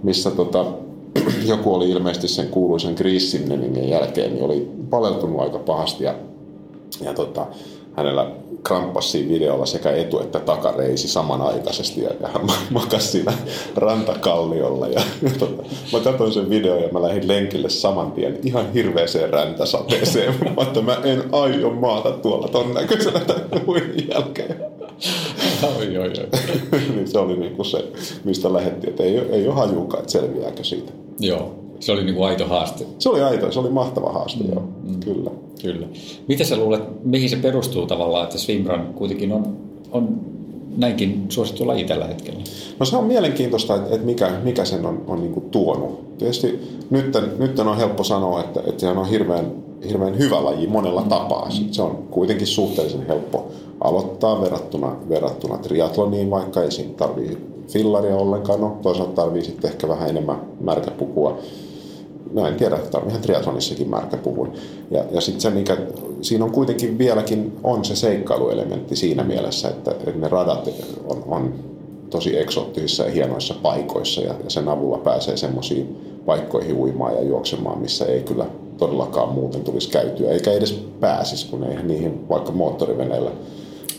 missä 0.03 0.31
tota, 0.31 0.64
joku 1.49 1.75
oli 1.75 1.90
ilmeisesti 1.90 2.29
sen 2.29 2.49
kuuluisen 2.49 2.94
Chris 2.94 3.40
jälkeen, 3.88 4.33
niin 4.33 4.44
oli 4.44 4.70
paleltunut 4.90 5.40
aika 5.40 5.59
pahasti 5.59 6.05
ja, 6.05 6.14
ja 7.01 7.14
tota, 7.14 7.46
hänellä 7.96 8.30
kramppasi 8.66 9.09
siinä 9.09 9.28
videolla 9.28 9.66
sekä 9.66 9.90
etu- 9.90 10.20
että 10.20 10.40
takareisi 10.40 11.09
samanaikaisesti 11.09 12.02
ja, 12.02 12.11
hän 12.32 12.46
makasi 12.70 13.09
siinä 13.09 13.32
rantakalliolla. 13.76 14.88
Ja, 14.88 15.02
ja 15.22 15.30
tota, 15.38 15.62
mä 15.92 16.00
katsoin 16.00 16.32
sen 16.32 16.50
videon 16.50 16.82
ja 16.82 16.88
mä 16.92 17.02
lähdin 17.02 17.28
lenkille 17.28 17.68
saman 17.68 18.12
tien 18.12 18.38
ihan 18.44 18.72
hirveeseen 18.72 19.30
räntäsateeseen. 19.30 20.35
mä 20.56 20.62
että 20.62 20.82
mä 20.82 20.96
en 21.04 21.24
aio 21.32 21.70
maata 21.70 22.11
tuolla 22.11 22.48
ton 22.48 22.74
näköisenä 22.74 23.20
tämän 23.20 23.82
jälkeen. 24.12 24.56
oi, 25.78 25.98
oi, 25.98 26.09
oi. 26.09 26.80
niin 26.94 27.09
se 27.09 27.18
oli 27.18 27.37
niinku 27.37 27.64
se, 27.64 27.85
mistä 28.24 28.52
lähdettiin, 28.52 28.90
että 28.90 29.02
ei, 29.02 29.18
ei 29.18 29.46
ole 29.46 29.54
hajukaan, 29.54 30.00
että 30.00 30.12
selviääkö 30.12 30.64
siitä. 30.64 30.92
Joo, 31.20 31.65
se 31.80 31.92
oli 31.92 32.04
niinku 32.04 32.22
aito 32.22 32.46
haaste. 32.46 32.84
Se 32.98 33.08
oli 33.08 33.22
aito, 33.22 33.52
se 33.52 33.60
oli 33.60 33.70
mahtava 33.70 34.12
haaste, 34.12 34.44
mm, 34.44 34.52
joo, 34.52 34.62
mm. 34.82 35.00
kyllä. 35.00 35.30
Kyllä. 35.62 35.86
Mitä 36.28 36.44
sä 36.44 36.56
luulet, 36.56 37.04
mihin 37.04 37.30
se 37.30 37.36
perustuu 37.36 37.86
tavallaan, 37.86 38.24
että 38.24 38.38
swimrun 38.38 38.94
kuitenkin 38.94 39.32
on, 39.32 39.56
on 39.92 40.20
näinkin 40.76 41.26
suosittu 41.28 41.66
laji 41.66 41.84
tällä 41.84 42.06
hetkellä? 42.06 42.40
No 42.78 42.86
se 42.86 42.96
on 42.96 43.04
mielenkiintoista, 43.04 43.74
että, 43.74 43.94
että 43.94 44.06
mikä, 44.06 44.32
mikä 44.44 44.64
sen 44.64 44.86
on, 44.86 45.02
on 45.06 45.20
niin 45.20 45.32
kuin 45.32 45.50
tuonut. 45.50 46.18
Tietysti 46.18 46.60
nyt, 46.90 47.16
nyt 47.38 47.58
on 47.58 47.76
helppo 47.76 48.04
sanoa, 48.04 48.40
että, 48.40 48.60
että 48.66 48.80
se 48.80 48.88
on 48.88 49.08
hirveän, 49.08 49.52
hirveän 49.88 50.18
hyvä 50.18 50.44
laji 50.44 50.66
monella 50.66 51.02
mm. 51.02 51.08
tapaa. 51.08 51.50
Se 51.70 51.82
on 51.82 51.98
kuitenkin 52.10 52.46
suhteellisen 52.46 53.06
helppo 53.06 53.48
aloittaa 53.80 54.40
verrattuna, 54.40 54.96
verrattuna 55.08 55.58
triatloniin, 55.58 56.30
vaikka 56.30 56.62
ei 56.62 56.70
siinä 56.70 56.94
tarvii 56.96 57.38
fillaria 57.68 58.16
ollenkaan. 58.16 58.60
No, 58.60 58.76
toisaalta 58.82 59.22
tarvii 59.22 59.44
sitten 59.44 59.70
ehkä 59.70 59.88
vähän 59.88 60.08
enemmän 60.08 60.40
märkäpukua 60.60 61.38
no 62.32 62.46
en 62.46 62.54
tiedä, 62.54 62.78
tarviihan 62.78 63.22
triathlonissakin 63.22 63.90
märkäpuvun. 63.90 64.52
Ja, 64.90 65.04
ja 65.10 65.20
sitten 65.20 65.40
se, 65.40 65.50
mikä 65.50 65.76
siinä 66.22 66.44
on 66.44 66.50
kuitenkin 66.50 66.98
vieläkin 66.98 67.52
on 67.64 67.84
se 67.84 67.96
seikkailuelementti 67.96 68.96
siinä 68.96 69.24
mielessä, 69.24 69.68
että, 69.68 69.90
että 69.90 70.10
ne 70.10 70.28
radat 70.28 70.68
on, 71.04 71.24
on 71.26 71.54
tosi 72.10 72.38
eksoottisissa 72.38 73.04
ja 73.04 73.10
hienoissa 73.10 73.54
paikoissa 73.62 74.20
ja, 74.20 74.34
ja 74.44 74.50
sen 74.50 74.68
avulla 74.68 74.98
pääsee 74.98 75.36
semmoisiin 75.36 75.96
paikkoihin 76.26 76.76
uimaan 76.76 77.14
ja 77.14 77.22
juoksemaan, 77.22 77.78
missä 77.78 78.04
ei 78.04 78.20
kyllä 78.20 78.46
todellakaan 78.78 79.28
muuten 79.28 79.64
tulisi 79.64 79.90
käytyä, 79.90 80.30
eikä 80.30 80.52
edes 80.52 80.72
pääsisi, 81.00 81.46
kun 81.50 81.64
ei 81.64 81.82
niihin 81.82 82.28
vaikka 82.28 82.52
moottoriveneillä 82.52 83.30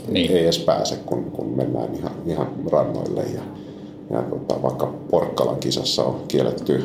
niin. 0.09 0.31
ei 0.31 0.43
edes 0.43 0.59
pääse, 0.59 0.95
kun, 1.05 1.23
kun 1.31 1.47
mennään 1.55 1.95
ihan, 1.95 2.11
ihan 2.25 2.47
rannoille. 2.71 3.21
Ja, 3.21 3.41
ja 4.09 4.21
tota, 4.21 4.61
vaikka 4.61 4.93
Porkkalan 5.11 5.57
kisassa 5.57 6.03
on 6.03 6.19
kielletty 6.27 6.83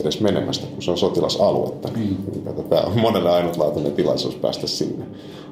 edes 0.00 0.20
menemästä, 0.20 0.66
kun 0.66 0.82
se 0.82 0.90
on 0.90 0.98
sotilasaluetta. 0.98 1.88
Niin 1.96 2.16
mm. 2.46 2.64
Tämä 2.68 2.82
on 2.82 3.00
monelle 3.00 3.30
ainutlaatuinen 3.30 3.92
tilaisuus 3.92 4.34
päästä 4.34 4.66
sinne. 4.66 5.04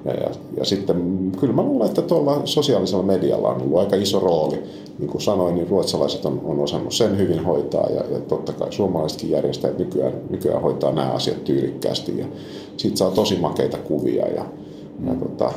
Ja, 0.05 0.15
ja, 0.15 0.31
ja 0.57 0.65
sitten 0.65 1.33
kyllä 1.41 1.53
mä 1.53 1.63
luulen, 1.63 1.89
että 1.89 2.03
tuolla 2.03 2.41
sosiaalisella 2.45 3.03
medialla 3.03 3.49
on 3.49 3.63
ollut 3.63 3.79
aika 3.79 3.97
iso 3.97 4.21
rooli. 4.21 4.63
Niin 4.99 5.11
kuin 5.11 5.23
sanoin, 5.23 5.55
niin 5.55 5.69
ruotsalaiset 5.69 6.25
on, 6.25 6.41
on 6.45 6.61
osannut 6.61 6.95
sen 6.95 7.19
hyvin 7.19 7.45
hoitaa 7.45 7.87
ja, 7.91 8.05
ja 8.11 8.21
totta 8.21 8.53
kai 8.53 8.73
suomalaisetkin 8.73 9.31
järjestäjät 9.31 9.79
nykyään, 9.79 10.13
nykyään 10.31 10.63
hoitaa 10.63 10.93
nämä 10.93 11.11
asiat 11.11 11.45
tyylikkäästi. 11.45 12.19
Ja 12.19 12.27
siitä 12.77 12.97
saa 12.97 13.11
tosi 13.11 13.37
makeita 13.37 13.79
kuvia 13.79 14.27
ja, 14.29 14.45
mm. 14.99 15.09
ja 15.09 15.15
tota, 15.15 15.53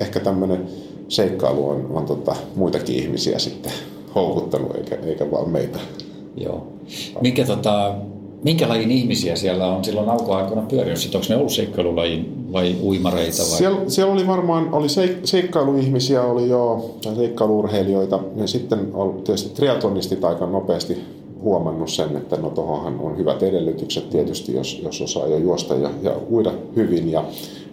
ehkä 0.00 0.20
tämmöinen 0.20 0.66
seikkailu 1.08 1.68
on, 1.68 1.86
on 1.94 2.04
tota, 2.04 2.36
muitakin 2.56 2.96
ihmisiä 2.96 3.38
sitten 3.38 3.72
houkuttanut 4.14 4.76
eikä, 4.76 4.96
eikä 5.06 5.30
vaan 5.30 5.50
meitä. 5.50 5.78
Joo. 6.36 6.66
Mikä 7.20 7.44
tota, 7.44 7.94
minkä 8.44 8.68
lajin 8.68 8.90
ihmisiä 8.90 9.36
siellä 9.36 9.66
on 9.66 9.84
silloin 9.84 10.08
alkuaikoina 10.08 10.62
pyörinyt? 10.62 11.14
Onko 11.14 11.26
ne 11.28 11.36
ollut 11.36 11.52
seikkailulajin 11.52 12.52
vai 12.52 12.76
uimareita? 12.82 13.42
Vai? 13.42 13.58
Siellä, 13.58 13.80
siellä 13.88 14.12
oli 14.12 14.26
varmaan 14.26 14.74
oli 14.74 14.86
seik- 14.86 15.20
seikkailuihmisiä, 15.24 16.22
oli 16.22 16.48
jo, 16.48 16.90
tai 17.04 17.14
seikkailuurheilijoita. 17.14 18.20
Ja 18.36 18.46
sitten 18.46 18.78
tietysti 19.24 19.54
triatlonistit 19.54 20.24
aika 20.24 20.46
nopeasti 20.46 20.98
huomannut 21.44 21.90
sen, 21.90 22.16
että 22.16 22.36
no 22.36 22.50
tohonhan 22.50 23.00
on 23.00 23.18
hyvät 23.18 23.42
edellytykset 23.42 24.10
tietysti, 24.10 24.54
jos, 24.54 24.80
jos 24.82 25.00
osaa 25.00 25.26
jo 25.26 25.38
juosta 25.38 25.74
ja, 25.74 25.90
ja 26.02 26.16
uida 26.30 26.52
hyvin. 26.76 27.12
Ja, 27.12 27.24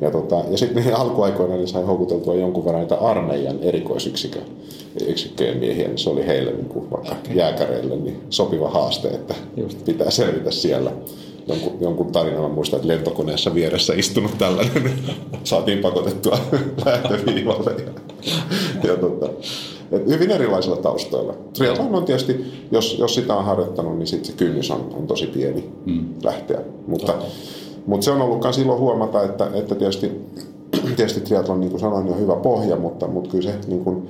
ja, 0.02 0.12
tota, 0.12 0.44
ja 0.50 0.58
sitten 0.58 0.96
alkuaikoina 1.02 1.56
niin 1.56 1.68
sai 1.68 1.84
houkuteltua 1.84 2.36
jonkun 2.36 2.66
verran 2.66 2.82
niitä 2.82 2.96
armeijan 2.96 3.60
erikoisyksikön 3.62 4.44
yksikköjen 5.08 5.58
miehiä, 5.58 5.88
niin 5.88 5.98
se 5.98 6.10
oli 6.10 6.28
heille 6.28 6.52
niin 6.52 6.70
kuin 6.70 6.92
vaikka 6.92 7.12
okay. 7.12 7.36
jääkäreille 7.36 7.96
niin 7.96 8.22
sopiva 8.30 8.70
haaste, 8.70 9.08
että 9.08 9.36
Just. 9.58 9.86
pitää 9.86 10.12
selvitä 10.12 10.52
siellä. 10.52 10.92
Jonkun, 11.48 11.78
jonkun 11.82 12.12
tarinan 12.12 12.42
mä 12.42 12.50
muistan, 12.50 12.78
että 12.78 12.88
lentokoneessa 12.88 13.54
vieressä 13.54 13.94
istunut 13.94 14.38
tällainen, 14.38 14.84
niin 14.84 15.00
saatiin 15.44 15.80
pakotettua 15.80 16.38
lähtöviivalle. 16.86 17.72
Ja, 17.72 17.92
ja 18.84 18.98
tota, 18.98 19.30
et 19.92 20.08
hyvin 20.08 20.32
erilaisilla 20.32 20.78
taustoilla. 20.78 21.34
Triathlon 21.54 21.96
on 21.96 22.06
tietysti, 22.06 22.46
jos, 22.72 22.98
jos 23.00 23.16
sitä 23.16 23.36
on 23.36 23.46
harjoittanut, 23.46 23.98
niin 23.98 24.08
sit 24.08 24.26
se 24.26 24.34
kynnys 24.34 24.72
on, 24.72 24.94
on 24.98 25.08
tosi 25.08 25.28
pieni 25.28 25.70
mm. 25.86 26.06
lähteä. 26.24 26.60
Mutta, 26.88 27.14
mutta 27.86 28.04
se 28.04 28.12
on 28.12 28.22
ollut 28.22 28.44
myös 28.44 28.56
silloin 28.56 28.80
huomata, 28.80 29.24
että, 29.24 29.48
että 29.54 29.76
tietysti, 29.76 30.12
tietysti 30.96 31.22
triathlon, 31.22 31.60
niin 31.60 31.70
kuin 31.70 31.82
sanoin, 31.82 32.10
on 32.10 32.20
hyvä 32.20 32.36
pohja, 32.36 32.76
mutta, 32.76 33.08
mutta 33.08 33.30
kyllä 33.30 33.52
se 33.52 33.56
niin 33.68 33.84
kuin, 33.84 34.08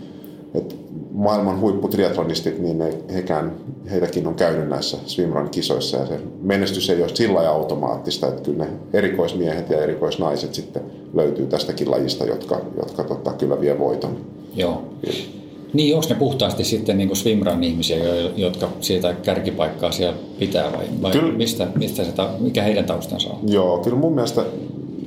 että 0.53 0.75
maailman 1.11 1.59
huipputriatlonistit, 1.59 2.59
niin 2.59 2.77
ne, 2.77 2.93
hekään, 3.13 3.51
heitäkin 3.91 4.27
on 4.27 4.35
käynyt 4.35 4.69
näissä 4.69 4.97
swimrun 5.05 5.49
kisoissa 5.49 5.97
ja 5.97 6.05
se 6.05 6.19
menestys 6.41 6.89
ei 6.89 7.01
ole 7.01 7.15
sillä 7.15 7.35
lailla 7.35 7.51
automaattista, 7.51 8.27
että 8.27 8.41
kyllä 8.41 8.65
ne 8.65 8.71
erikoismiehet 8.93 9.69
ja 9.69 9.81
erikoisnaiset 9.83 10.53
sitten 10.53 10.81
löytyy 11.13 11.45
tästäkin 11.45 11.91
lajista, 11.91 12.25
jotka, 12.25 12.61
jotka 12.77 13.03
tota, 13.03 13.33
kyllä 13.33 13.61
vie 13.61 13.79
voiton. 13.79 14.17
Joo. 14.55 14.81
Kyllä. 15.01 15.40
Niin, 15.73 15.95
onko 15.95 16.07
ne 16.09 16.15
puhtaasti 16.15 16.63
sitten 16.63 16.97
niin 16.97 17.15
swimrun 17.15 17.63
ihmisiä, 17.63 17.97
jotka 18.35 18.69
siitä 18.79 19.13
kärkipaikkaa 19.13 19.91
siellä 19.91 20.17
pitää 20.39 20.71
vai, 20.73 20.85
vai 21.01 21.11
kyllä, 21.11 21.33
mistä, 21.33 21.67
mistä 21.75 22.03
se, 22.03 22.11
mikä 22.39 22.63
heidän 22.63 22.85
taustansa 22.85 23.29
on? 23.29 23.39
Joo, 23.47 23.77
kyllä 23.77 23.97
mun 23.97 24.13
mielestä 24.13 24.45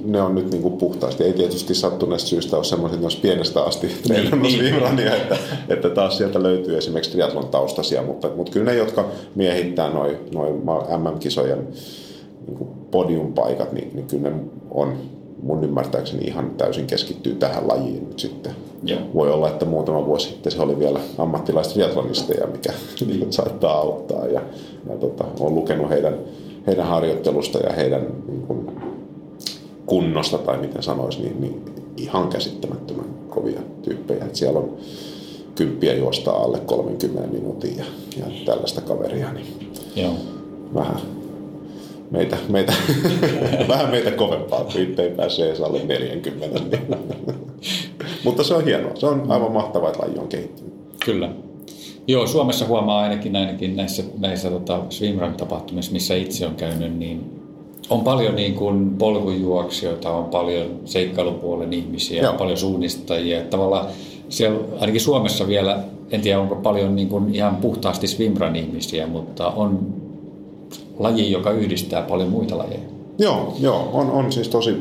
ne 0.05 0.22
on 0.22 0.35
nyt 0.35 0.50
niin 0.50 0.62
kuin 0.62 0.77
puhtaasti. 0.77 1.24
Ei 1.24 1.33
tietysti 1.33 1.74
sattuneesta 1.74 2.29
syystä 2.29 2.57
ole 2.57 2.64
semmoiset, 2.64 3.05
että 3.05 3.22
pienestä 3.22 3.62
asti 3.62 3.87
niin, 3.87 4.03
treenannut 4.03 4.42
niin, 4.42 4.96
niin. 4.96 5.09
että, 5.09 5.37
että 5.68 5.88
taas 5.88 6.18
sieltä 6.18 6.42
löytyy 6.42 6.79
esimerkiksi 6.79 7.11
triathlon 7.11 7.48
taustasia, 7.48 8.03
mutta, 8.03 8.31
mutta 8.37 8.53
kyllä 8.53 8.66
ne, 8.66 8.74
jotka 8.79 9.09
miehittää 9.35 9.90
noin 9.90 10.16
noi 10.35 10.53
MM-kisojen 10.98 11.68
niin 12.46 12.68
podiumpaikat, 12.90 13.72
niin, 13.72 13.90
niin 13.94 14.07
kyllä 14.07 14.31
ne 14.31 14.37
on 14.70 14.96
mun 15.44 15.64
ymmärtääkseni 15.64 16.24
ihan 16.24 16.50
täysin 16.50 16.87
keskittyy 16.87 17.35
tähän 17.35 17.68
lajiin 17.68 18.09
nyt 18.09 18.18
sitten. 18.18 18.52
Joo. 18.83 19.00
Voi 19.14 19.33
olla, 19.33 19.48
että 19.48 19.64
muutama 19.64 20.07
vuosi 20.07 20.28
sitten 20.28 20.52
se 20.52 20.62
oli 20.62 20.78
vielä 20.78 21.00
ammattilaistriatlonisteja, 21.18 22.46
mikä 22.46 22.72
niin. 23.07 23.33
saattaa 23.33 23.78
auttaa. 23.78 24.26
Ja, 24.26 24.40
ja 24.90 24.96
tota, 24.96 25.24
olen 25.40 25.54
lukenut 25.54 25.90
heidän, 25.90 26.18
heidän 26.66 26.87
harjoittelusta 26.87 27.59
ja 27.59 27.72
heidän 27.72 28.07
niin 28.28 28.42
kuin, 28.42 28.70
kunnosta 29.87 30.38
tai 30.38 30.59
miten 30.59 30.83
sanoisi, 30.83 31.20
niin, 31.22 31.40
niin 31.40 31.62
ihan 31.96 32.28
käsittämättömän 32.28 33.07
kovia 33.28 33.61
tyyppejä. 33.83 34.24
Et 34.24 34.37
siellä 34.37 34.59
on 34.59 34.76
kymppiä 35.54 35.94
juosta 35.94 36.30
alle 36.30 36.61
30 36.61 37.28
minuutin 37.33 37.76
ja, 37.76 37.85
ja 38.16 38.24
tällaista 38.44 38.80
kaveria, 38.80 39.33
niin 39.33 39.72
Joo. 39.96 40.14
vähän 40.74 41.00
meitä, 42.14 42.37
meitä, 42.48 42.72
vähän 43.68 43.90
meitä 43.90 44.11
kovempaa, 44.11 44.64
kun 44.64 44.81
itse 44.81 45.03
ei 45.03 45.11
pääse 45.11 45.46
edes 45.46 45.61
alle 45.61 45.81
40. 45.85 46.61
Niin. 46.61 46.98
Mutta 48.24 48.44
se 48.44 48.55
on 48.55 48.64
hienoa. 48.64 48.96
Se 48.96 49.07
on 49.07 49.27
aivan 49.29 49.53
mahtavaa, 49.53 49.90
että 49.90 50.03
laji 50.03 50.18
on 50.18 50.29
kehittynyt. 50.29 50.74
Kyllä. 51.05 51.29
Joo, 52.07 52.27
Suomessa 52.27 52.66
huomaa 52.66 53.00
ainakin, 53.00 53.37
ainakin 53.37 53.77
näissä, 53.77 54.03
näissä 54.18 54.50
tota, 54.50 54.81
swimrun-tapahtumissa, 54.90 55.92
missä 55.92 56.14
itse 56.14 56.46
on 56.46 56.55
käynyt, 56.55 56.98
niin 56.98 57.31
on 57.90 58.00
paljon 58.00 58.37
niin 58.37 58.55
kuin 58.55 58.90
polkujuoksijoita, 58.98 60.11
on 60.11 60.24
paljon 60.24 60.81
seikkailupuolen 60.85 61.72
ihmisiä, 61.72 62.22
Joo. 62.22 62.33
on 62.33 62.38
paljon 62.38 62.57
suunnistajia. 62.57 63.44
Tavallaan 63.44 63.87
siellä, 64.29 64.59
ainakin 64.81 65.00
Suomessa 65.00 65.48
vielä, 65.48 65.79
en 66.11 66.20
tiedä 66.20 66.40
onko 66.40 66.55
paljon 66.55 66.96
niin 66.96 67.09
kuin 67.09 67.35
ihan 67.35 67.57
puhtaasti 67.57 68.07
swimrun 68.07 68.57
ihmisiä, 68.57 69.07
mutta 69.07 69.48
on 69.48 69.94
laji, 70.98 71.33
joka 71.33 71.50
yhdistää 71.50 72.02
paljon 72.02 72.28
muita 72.28 72.59
lajeja. 72.59 72.80
Joo, 73.18 73.54
joo 73.61 73.90
on, 73.92 74.11
on 74.11 74.33
siis 74.33 74.48
tosi 74.48 74.76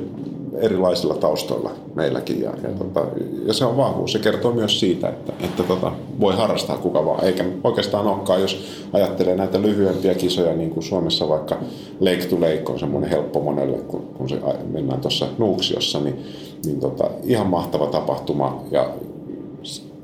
erilaisilla 0.58 1.14
taustoilla 1.14 1.72
meilläkin 1.96 2.42
ja, 2.42 2.50
ja, 2.64 2.70
tota, 2.70 3.06
ja 3.46 3.54
se 3.54 3.66
on 3.66 3.78
vahvuus. 3.78 4.12
Se 4.12 4.20
kertoo 4.20 4.52
myös 4.52 4.80
siitä, 4.80 5.10
että, 5.10 5.34
että 5.40 5.64
tota, 5.64 5.92
voi 6.20 6.36
harrastaa 6.36 6.78
kuka 6.78 7.06
vaan, 7.06 7.26
eikä 7.26 7.46
oikeastaan 7.64 8.08
olekaan, 8.08 8.42
jos 8.42 8.64
ajattelee 8.94 9.36
näitä 9.36 9.62
lyhyempiä 9.62 10.16
kisoja, 10.16 10.56
niin 10.56 10.70
kuin 10.70 10.84
Suomessa 10.84 11.30
vaikka 11.30 11.58
Lake 12.00 12.26
to 12.26 12.36
Lake 12.36 12.64
on 12.70 12.80
semmoinen 12.80 13.10
helppo 13.10 13.40
monelle, 13.40 13.78
kun, 13.78 14.02
kun 14.18 14.30
se 14.30 14.40
mennään 14.72 15.02
tuossa 15.02 15.26
Nuuksiossa, 15.38 16.00
niin, 16.00 16.26
niin 16.66 16.80
tota, 16.80 17.10
ihan 17.24 17.48
mahtava 17.48 17.88
tapahtuma 17.88 18.64
ja 18.72 18.90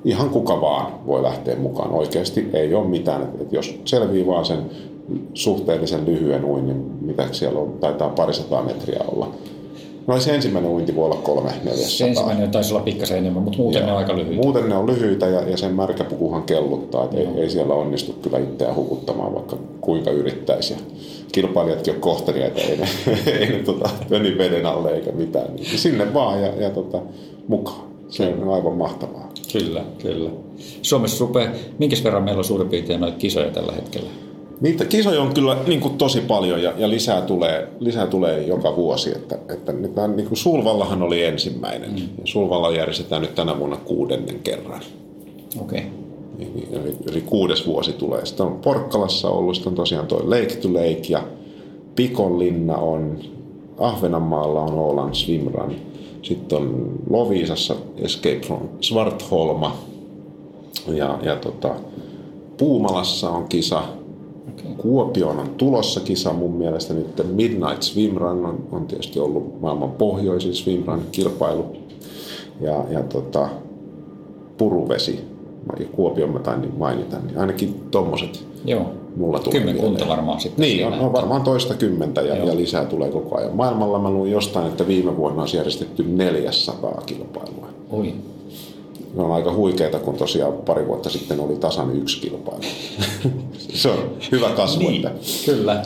ihan 0.05 0.29
kuka 0.29 0.61
vaan 0.61 1.05
voi 1.07 1.23
lähteä 1.23 1.55
mukaan. 1.55 1.91
Oikeasti 1.91 2.49
ei 2.53 2.73
ole 2.73 2.87
mitään, 2.87 3.21
että 3.21 3.55
jos 3.55 3.79
selvii 3.85 4.27
vaan 4.27 4.45
sen 4.45 4.59
suhteellisen 5.33 6.05
lyhyen 6.05 6.45
uinnin, 6.45 6.91
mitä 7.01 7.27
siellä 7.31 7.59
on, 7.59 7.73
taitaa 7.79 8.09
parisataa 8.09 8.63
metriä 8.63 8.99
olla, 9.07 9.31
No 10.09 10.19
se 10.19 10.35
ensimmäinen 10.35 10.71
uinti 10.71 10.95
voi 10.95 11.05
olla 11.05 11.15
kolme, 11.15 11.49
neljäsataa. 11.49 11.89
Se 11.89 12.07
ensimmäinen 12.07 12.51
taisi 12.51 12.73
olla 12.73 12.83
pikkasen 12.83 13.17
enemmän, 13.17 13.43
mutta 13.43 13.57
muuten 13.57 13.79
Joo. 13.79 13.85
ne 13.85 13.91
on 13.91 13.97
aika 13.97 14.15
lyhyitä. 14.15 14.43
Muuten 14.43 14.69
ne 14.69 14.75
on 14.75 14.87
lyhyitä 14.87 15.27
ja, 15.27 15.49
ja 15.49 15.57
sen 15.57 15.73
märkäpukuhan 15.73 16.43
kelluttaa, 16.43 17.03
että 17.03 17.17
ei, 17.17 17.27
ei, 17.37 17.49
siellä 17.49 17.73
onnistu 17.73 18.13
kyllä 18.13 18.37
itseään 18.37 18.75
hukuttamaan, 18.75 19.35
vaikka 19.35 19.57
kuinka 19.81 20.11
yrittäisi. 20.11 20.73
Ja 20.73 20.79
kilpailijatkin 21.31 21.93
on 21.93 22.01
kohteliaita, 22.01 22.61
ei 22.61 22.77
ne, 22.77 22.87
ei 23.39 23.49
ne 23.49 23.63
tota, 23.63 23.89
meni 24.09 24.37
veden 24.37 24.65
alle 24.65 24.91
eikä 24.91 25.11
mitään. 25.11 25.55
Niin 25.55 25.79
sinne 25.79 26.13
vaan 26.13 26.41
ja, 26.41 26.47
ja 26.61 26.69
tota, 26.69 27.01
mukaan. 27.47 27.89
Se 28.09 28.35
on 28.41 28.53
aivan 28.53 28.73
mahtavaa. 28.73 29.29
Kyllä, 29.53 29.83
kyllä. 30.01 30.29
Suomessa 30.81 31.25
rupeaa, 31.25 31.51
minkä 31.79 31.95
verran 32.03 32.23
meillä 32.23 32.39
on 32.39 32.45
suurin 32.45 32.69
piirtein 32.69 32.99
noita 32.99 33.17
kisoja 33.17 33.51
tällä 33.51 33.73
hetkellä? 33.73 34.09
Niitä 34.61 34.85
kisoja 34.85 35.21
on 35.21 35.33
kyllä 35.33 35.57
niin 35.67 35.79
kuin 35.79 35.97
tosi 35.97 36.21
paljon 36.21 36.63
ja, 36.63 36.73
ja 36.77 36.89
lisää, 36.89 37.21
tulee, 37.21 37.67
lisää 37.79 38.07
tulee 38.07 38.43
joka 38.43 38.75
vuosi. 38.75 39.09
Että, 39.09 39.39
että 39.53 39.71
nyt 39.71 39.91
niin 40.15 40.27
kuin 40.27 40.37
Sulvallahan 40.37 41.01
oli 41.01 41.23
ensimmäinen. 41.23 41.89
Mm. 41.89 41.97
Ja 41.97 42.23
Sulvalla 42.25 42.71
järjestetään 42.71 43.21
nyt 43.21 43.35
tänä 43.35 43.59
vuonna 43.59 43.77
kuudennen 43.77 44.39
kerran. 44.39 44.81
Okei. 45.61 45.79
Okay. 45.79 45.91
Niin, 46.37 46.67
eli, 46.71 46.95
eli 47.11 47.21
kuudes 47.21 47.67
vuosi 47.67 47.93
tulee. 47.93 48.25
Sitten 48.25 48.45
on 48.45 48.59
Porkkalassa 48.63 49.29
ollut, 49.29 49.55
sitten 49.55 49.71
on 49.71 49.75
tosiaan 49.75 50.07
toi 50.07 50.21
Lake 50.23 50.55
to 50.55 50.73
Lake 50.73 51.03
ja 51.09 51.23
Pikonlinna 51.95 52.77
on, 52.77 53.19
Ahvenanmaalla 53.77 54.61
on 54.61 54.79
Åland 54.79 55.13
Swimrun. 55.13 55.75
Sitten 56.21 56.57
on 56.57 56.91
Loviisassa 57.09 57.75
Escape 57.97 58.41
from 58.45 58.59
Svartholma. 58.81 59.77
Ja, 60.87 61.19
ja 61.23 61.35
tota, 61.35 61.75
Puumalassa 62.57 63.29
on 63.29 63.47
kisa– 63.47 63.83
Kuopioon 64.81 65.39
on 65.39 65.49
tulossa 65.49 65.99
kisa 65.99 66.33
mun 66.33 66.51
mielestä 66.51 66.93
nyt 66.93 67.07
Midnight 67.33 67.81
Swim 67.81 68.15
Run 68.15 68.45
on, 68.45 68.67
on 68.71 68.87
tietysti 68.87 69.19
ollut 69.19 69.61
maailman 69.61 69.91
pohjoisin 69.91 70.53
swim 70.53 70.83
run 70.87 71.01
kilpailu. 71.11 71.65
Ja, 72.61 72.83
ja 72.89 73.03
tota, 73.03 73.49
Puruvesi, 74.57 75.19
Kuopion 75.91 76.29
mä 76.29 76.39
tain 76.39 76.73
mainita, 76.77 77.17
niin 77.19 77.37
ainakin 77.37 77.81
tommoset 77.91 78.45
Joo. 78.65 78.85
mulla 79.15 79.39
tulee 79.39 79.59
Kymmenkunta 79.59 80.07
varmaan 80.07 80.39
sitten. 80.39 80.61
Niin, 80.61 80.87
on, 80.87 80.93
on, 80.93 81.13
varmaan 81.13 81.41
toista 81.41 81.73
kymmentä 81.73 82.21
ja, 82.21 82.35
ja, 82.35 82.55
lisää 82.55 82.85
tulee 82.85 83.09
koko 83.09 83.37
ajan. 83.37 83.55
Maailmalla 83.55 83.99
mä 83.99 84.09
luin 84.09 84.31
jostain, 84.31 84.67
että 84.67 84.87
viime 84.87 85.17
vuonna 85.17 85.41
on 85.41 85.47
järjestetty 85.53 86.03
400 86.03 87.01
kilpailua. 87.05 87.67
Oi 87.91 88.13
ne 89.13 89.23
on 89.23 89.31
aika 89.31 89.53
huikeita, 89.53 89.99
kun 89.99 90.15
tosiaan 90.15 90.53
pari 90.53 90.87
vuotta 90.87 91.09
sitten 91.09 91.39
oli 91.39 91.55
tasan 91.55 91.95
yksi 91.95 92.21
kilpailu. 92.21 92.61
se 93.73 93.89
on 93.89 93.97
hyvä 94.31 94.49
kasvu. 94.49 94.79
Niin, 94.79 95.07
että 95.07 95.21
kyllä. 95.45 95.83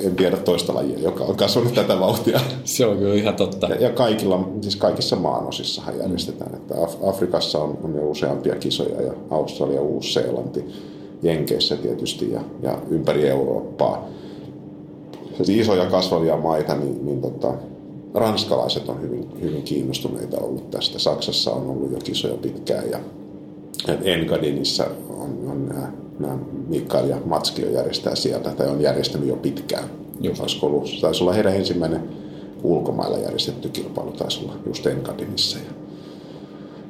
En 0.00 0.16
tiedä 0.16 0.36
toista 0.36 0.74
lajia, 0.74 0.98
joka 0.98 1.24
on 1.24 1.36
kasvanut 1.36 1.74
tätä 1.74 2.00
vauhtia. 2.00 2.40
Se 2.64 2.86
on 2.86 2.98
kyllä 2.98 3.14
ihan 3.14 3.34
totta. 3.34 3.66
Ja, 3.66 3.74
ja 3.74 3.90
kaikilla, 3.90 4.48
siis 4.60 4.76
kaikissa 4.76 5.16
maanosissahan 5.16 5.98
järjestetään. 5.98 6.54
Että 6.54 6.74
Af- 6.74 7.08
Afrikassa 7.08 7.58
on, 7.58 7.78
on 7.82 7.94
jo 7.94 8.10
useampia 8.10 8.54
kisoja 8.54 9.02
ja 9.02 9.12
Australia, 9.30 9.82
Uusi-Seelanti, 9.82 10.64
Jenkeissä 11.22 11.76
tietysti 11.76 12.32
ja, 12.32 12.40
ja 12.62 12.78
ympäri 12.90 13.28
Eurooppaa. 13.28 14.08
Siis 15.36 15.48
isoja 15.48 15.86
kasvavia 15.86 16.36
maita, 16.36 16.74
niin, 16.74 17.06
niin 17.06 17.20
tota, 17.20 17.54
ranskalaiset 18.14 18.88
on 18.88 19.02
hyvin, 19.02 19.28
hyvin 19.42 19.62
kiinnostuneita 19.62 20.40
ollut 20.40 20.70
tästä. 20.70 20.98
Saksassa 20.98 21.50
on 21.50 21.66
ollut 21.70 21.92
jo 21.92 21.98
kisoja 21.98 22.36
pitkään 22.36 22.90
ja 22.90 22.98
Engadinissa 24.02 24.86
on, 25.08 25.38
on 25.50 25.66
nämä, 25.66 25.92
nämä 26.18 26.38
Mikael 26.68 27.08
ja 27.08 27.16
Matski 27.24 27.72
järjestää 27.72 28.14
sieltä, 28.14 28.50
tai 28.50 28.68
on 28.68 28.80
järjestänyt 28.80 29.28
jo 29.28 29.36
pitkään. 29.36 29.84
Olisiko 30.40 30.66
ollut, 30.66 30.88
taisi 31.00 31.24
olla 31.24 31.32
heidän 31.32 31.56
ensimmäinen 31.56 32.08
ulkomailla 32.62 33.18
järjestetty 33.18 33.68
kilpailu, 33.68 34.12
taisi 34.12 34.40
olla 34.44 34.54
just 34.66 34.86
Engadinissa 34.86 35.58
ja 35.58 35.72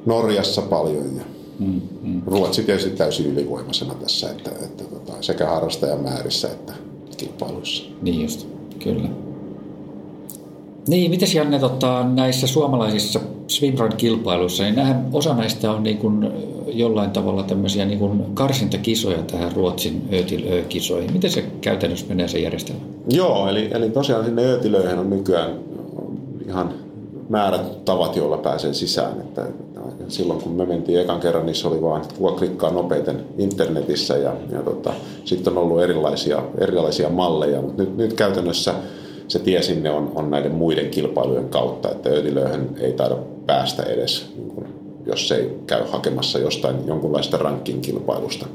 Norjassa 0.05 0.61
paljon 0.61 1.15
ja 1.15 1.23
mm, 1.59 1.81
mm. 2.01 2.21
Ruotsi 2.25 2.63
tietysti 2.63 2.89
täysin 2.89 3.25
ylivoimaisena 3.25 3.93
tässä, 3.95 4.31
että, 4.31 4.51
että 4.63 4.83
tota, 4.83 5.13
sekä 5.21 5.47
harrastajamäärissä 5.47 6.47
että 6.47 6.73
kilpailuissa. 7.17 7.83
Niin 8.01 8.21
just, 8.21 8.47
kyllä. 8.79 9.09
Niin, 10.87 11.11
miten 11.11 11.29
Janne 11.35 11.59
tota, 11.59 12.05
näissä 12.13 12.47
suomalaisissa 12.47 13.19
swimrun-kilpailuissa, 13.47 14.63
niin 14.63 14.75
nämähän, 14.75 15.05
osa 15.13 15.33
näistä 15.33 15.71
on 15.71 15.83
niin 15.83 15.97
kuin 15.97 16.31
jollain 16.67 17.11
tavalla 17.11 17.43
tämmöisiä 17.43 17.85
niin 17.85 17.99
kuin 17.99 18.25
karsintakisoja 18.33 19.17
tähän 19.17 19.51
Ruotsin 19.51 20.09
öötilöö-kisoihin. 20.13 21.13
Miten 21.13 21.31
se 21.31 21.41
käytännössä 21.61 22.05
menee 22.09 22.27
se 22.27 22.39
järjestelmä? 22.39 22.81
Joo, 23.09 23.47
eli, 23.47 23.69
eli 23.71 23.89
tosiaan 23.89 24.25
sinne 24.25 24.41
öötilöihin 24.41 24.99
on 24.99 25.09
nykyään 25.09 25.59
ihan 26.47 26.73
määrät 27.29 27.85
tavat, 27.85 28.15
joilla 28.15 28.37
pääsee 28.37 28.73
sisään. 28.73 29.21
Että 29.21 29.45
silloin 30.07 30.41
kun 30.41 30.51
me 30.51 30.65
mentiin 30.65 30.99
ekan 30.99 31.19
kerran, 31.19 31.45
niin 31.45 31.55
se 31.55 31.67
oli 31.67 31.81
vaan, 31.81 32.01
että 32.01 32.15
kuka 32.15 32.31
klikkaa 32.31 32.71
nopeiten 32.71 33.25
internetissä 33.37 34.17
ja, 34.17 34.33
ja 34.51 34.61
tota, 34.61 34.93
sitten 35.25 35.57
on 35.57 35.63
ollut 35.63 35.81
erilaisia, 35.81 36.43
erilaisia 36.57 37.09
malleja, 37.09 37.61
mutta 37.61 37.83
nyt, 37.83 37.97
nyt 37.97 38.13
käytännössä 38.13 38.73
se 39.33 39.39
tie 39.39 39.61
sinne 39.61 39.89
on, 39.91 40.11
on 40.15 40.31
näiden 40.31 40.51
muiden 40.51 40.89
kilpailujen 40.89 41.49
kautta, 41.49 41.91
että 41.91 42.09
öötilöihin 42.09 42.69
ei 42.79 42.93
taida 42.93 43.17
päästä 43.45 43.83
edes, 43.83 44.33
niin 44.37 44.49
kuin, 44.49 44.67
jos 45.05 45.31
ei 45.31 45.57
käy 45.67 45.83
hakemassa 45.91 46.39
jostain 46.39 46.75
jonkunlaista 46.87 47.37
ranking-kilpailusta. 47.37 48.45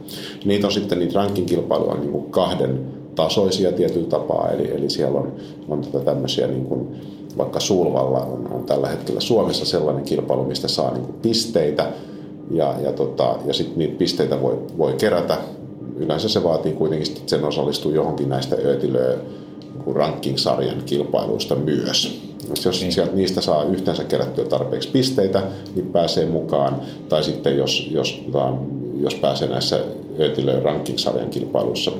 Niitä 0.44 0.66
on 0.66 0.72
sitten, 0.72 0.98
niitä 0.98 1.14
ranking-kilpailuja 1.14 1.92
on 1.92 2.00
niin 2.00 2.30
kahden 2.30 2.80
tasoisia 3.14 3.72
tietyllä 3.72 4.08
tapaa, 4.08 4.50
eli, 4.50 4.70
eli 4.70 4.90
siellä 4.90 5.20
on, 5.20 5.32
on 5.68 5.80
tätä 5.80 6.00
tämmöisiä 6.00 6.46
niin 6.46 6.64
kuin, 6.64 6.96
vaikka 7.38 7.60
Sulvalla 7.60 8.20
on, 8.20 8.48
on 8.52 8.64
tällä 8.64 8.88
hetkellä 8.88 9.20
Suomessa 9.20 9.66
sellainen 9.66 10.04
kilpailu, 10.04 10.44
mistä 10.44 10.68
saa 10.68 10.92
niin 10.94 11.04
kuin 11.04 11.16
pisteitä, 11.22 11.92
ja, 12.50 12.74
ja, 12.82 12.92
tota, 12.92 13.36
ja 13.46 13.54
sitten 13.54 13.78
niitä 13.78 13.98
pisteitä 13.98 14.42
voi, 14.42 14.58
voi 14.78 14.92
kerätä. 14.92 15.38
Yleensä 15.96 16.28
se 16.28 16.44
vaatii 16.44 16.72
kuitenkin, 16.72 17.08
että 17.08 17.22
sen 17.26 17.44
osallistuu 17.44 17.92
johonkin 17.92 18.28
näistä 18.28 18.56
öötilöä 18.64 19.16
ranking-sarjan 19.94 20.82
kilpailuista 20.86 21.54
myös. 21.54 22.20
Jos 22.64 22.80
niin. 22.80 22.92
sieltä 22.92 23.14
niistä 23.14 23.40
saa 23.40 23.64
yhteensä 23.64 24.04
kerättyä 24.04 24.44
tarpeeksi 24.44 24.88
pisteitä, 24.88 25.42
niin 25.74 25.86
pääsee 25.86 26.26
mukaan. 26.26 26.80
Tai 27.08 27.24
sitten 27.24 27.56
jos, 27.56 27.88
jos, 27.90 28.22
jos 29.00 29.14
pääsee 29.14 29.48
näissä 29.48 29.80
öötilöön 30.20 30.62
ranking-sarjan 30.62 31.30
kilpailuissa 31.30 31.90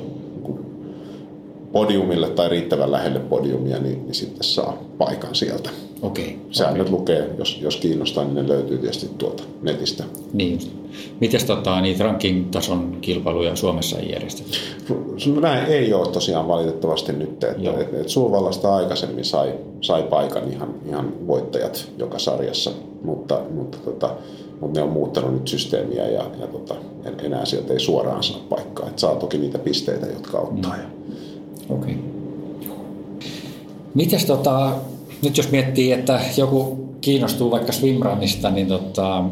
podiumille 1.71 2.29
tai 2.29 2.49
riittävän 2.49 2.91
lähelle 2.91 3.19
podiumia, 3.19 3.79
niin, 3.79 4.05
niin 4.05 4.15
sitten 4.15 4.43
saa 4.43 4.77
paikan 4.97 5.35
sieltä. 5.35 5.69
Okei. 6.01 6.39
Säännöt 6.51 6.87
okay. 6.87 6.99
lukee, 6.99 7.29
jos, 7.37 7.59
jos 7.61 7.75
kiinnostaa, 7.75 8.23
niin 8.23 8.35
ne 8.35 8.47
löytyy 8.47 8.77
tietysti 8.77 9.09
tuolta 9.17 9.43
netistä. 9.61 10.03
Niin. 10.33 10.59
Miten 11.19 11.45
tota, 11.45 11.81
niitä 11.81 12.03
ranking-tason 12.03 12.97
kilpailuja 13.01 13.55
Suomessa 13.55 13.99
ei 13.99 14.11
järjestetty? 14.11 14.57
No, 15.33 15.39
näin 15.41 15.65
ei 15.65 15.93
ole 15.93 16.11
tosiaan 16.11 16.47
valitettavasti 16.47 17.13
nyt. 17.13 17.43
Että, 17.43 17.71
et, 17.79 17.93
et 17.93 18.09
Sulvallasta 18.09 18.75
aikaisemmin 18.75 19.25
sai, 19.25 19.53
sai 19.81 20.03
paikan 20.03 20.51
ihan, 20.51 20.75
ihan 20.89 21.13
voittajat 21.27 21.89
joka 21.97 22.19
sarjassa, 22.19 22.71
mutta, 23.03 23.41
mutta, 23.55 23.77
tota, 23.77 24.15
mutta 24.61 24.79
ne 24.79 24.83
on 24.83 24.91
muuttanut 24.91 25.33
nyt 25.33 25.47
systeemiä 25.47 26.07
ja, 26.07 26.23
ja 26.39 26.47
tota, 26.47 26.75
enää 27.23 27.45
sieltä 27.45 27.73
ei 27.73 27.79
suoraan 27.79 28.23
saa 28.23 28.39
paikkaa. 28.49 28.87
Et 28.87 28.99
saa 28.99 29.15
toki 29.15 29.37
niitä 29.37 29.59
pisteitä, 29.59 30.05
jotka 30.05 30.39
ottaa. 30.39 30.75
Mm. 30.75 31.75
Okei. 31.75 31.93
Okay. 31.93 32.09
Mites 33.93 34.25
tota, 34.25 34.71
nyt 35.23 35.37
jos 35.37 35.51
miettii, 35.51 35.91
että 35.91 36.19
joku 36.37 36.89
kiinnostuu 37.01 37.51
vaikka 37.51 37.71
swimrunista, 37.71 38.49
niin 38.49 38.67
tota, 38.67 39.23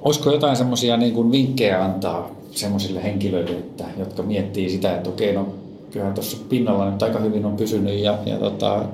olisiko 0.00 0.32
jotain 0.32 0.56
semmoisia 0.56 0.96
niin 0.96 1.32
vinkkejä 1.32 1.84
antaa 1.84 2.30
semmoisille 2.50 3.02
henkilöille, 3.02 3.56
että, 3.56 3.84
jotka 3.98 4.22
miettii 4.22 4.70
sitä, 4.70 4.96
että 4.96 5.10
okei, 5.10 5.32
no 5.32 5.48
kyllähän 5.90 6.14
tuossa 6.14 6.36
pinnalla 6.48 6.90
nyt 6.90 7.02
aika 7.02 7.18
hyvin 7.18 7.44
on 7.44 7.56
pysynyt 7.56 7.98
ja, 7.98 8.18
ja 8.26 8.36
tota, 8.36 8.84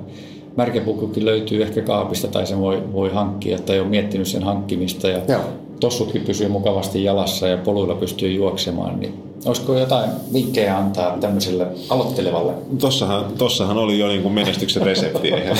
märkäpukukin 0.57 1.25
löytyy 1.25 1.61
ehkä 1.61 1.81
kaapista 1.81 2.27
tai 2.27 2.47
sen 2.47 2.59
voi, 2.59 2.93
voi 2.93 3.09
hankkia 3.09 3.59
tai 3.59 3.79
on 3.79 3.87
miettinyt 3.87 4.27
sen 4.27 4.43
hankkimista 4.43 5.07
ja 5.07 5.21
Joo. 5.27 5.41
Tossutkin 5.81 6.21
pysyy 6.21 6.47
mukavasti 6.47 7.03
jalassa 7.03 7.47
ja 7.47 7.57
poluilla 7.57 7.95
pystyy 7.95 8.31
juoksemaan, 8.31 8.99
niin 8.99 9.13
olisiko 9.45 9.77
jotain 9.77 10.09
vinkkejä 10.33 10.77
antaa 10.77 11.17
tämmöiselle 11.17 11.67
aloittelevalle? 11.89 12.53
Tossahan, 12.79 13.25
tossahan 13.37 13.77
oli 13.77 13.99
jo 13.99 14.07
niin 14.07 14.21
kuin 14.21 14.33
menestyksen 14.33 14.81
resepti, 14.81 15.33
eihän, 15.33 15.57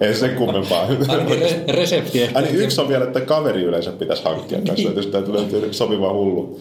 ei 0.00 0.14
sen 0.14 0.36
kummempaa. 0.36 0.86
Ainakin 1.08 1.40
re- 1.40 1.72
resepti. 1.72 2.28
Aini 2.34 2.48
yksi 2.48 2.80
on 2.80 2.88
vielä, 2.88 3.04
että 3.04 3.20
kaveri 3.20 3.62
yleensä 3.62 3.92
pitäisi 3.92 4.24
hankkia 4.24 4.58
kanssa, 4.66 4.88
että 4.88 5.00
jos 5.00 5.06
täytyy 5.06 5.34
löytyä 5.34 5.60
sopiva 5.70 6.12
hullu, 6.12 6.58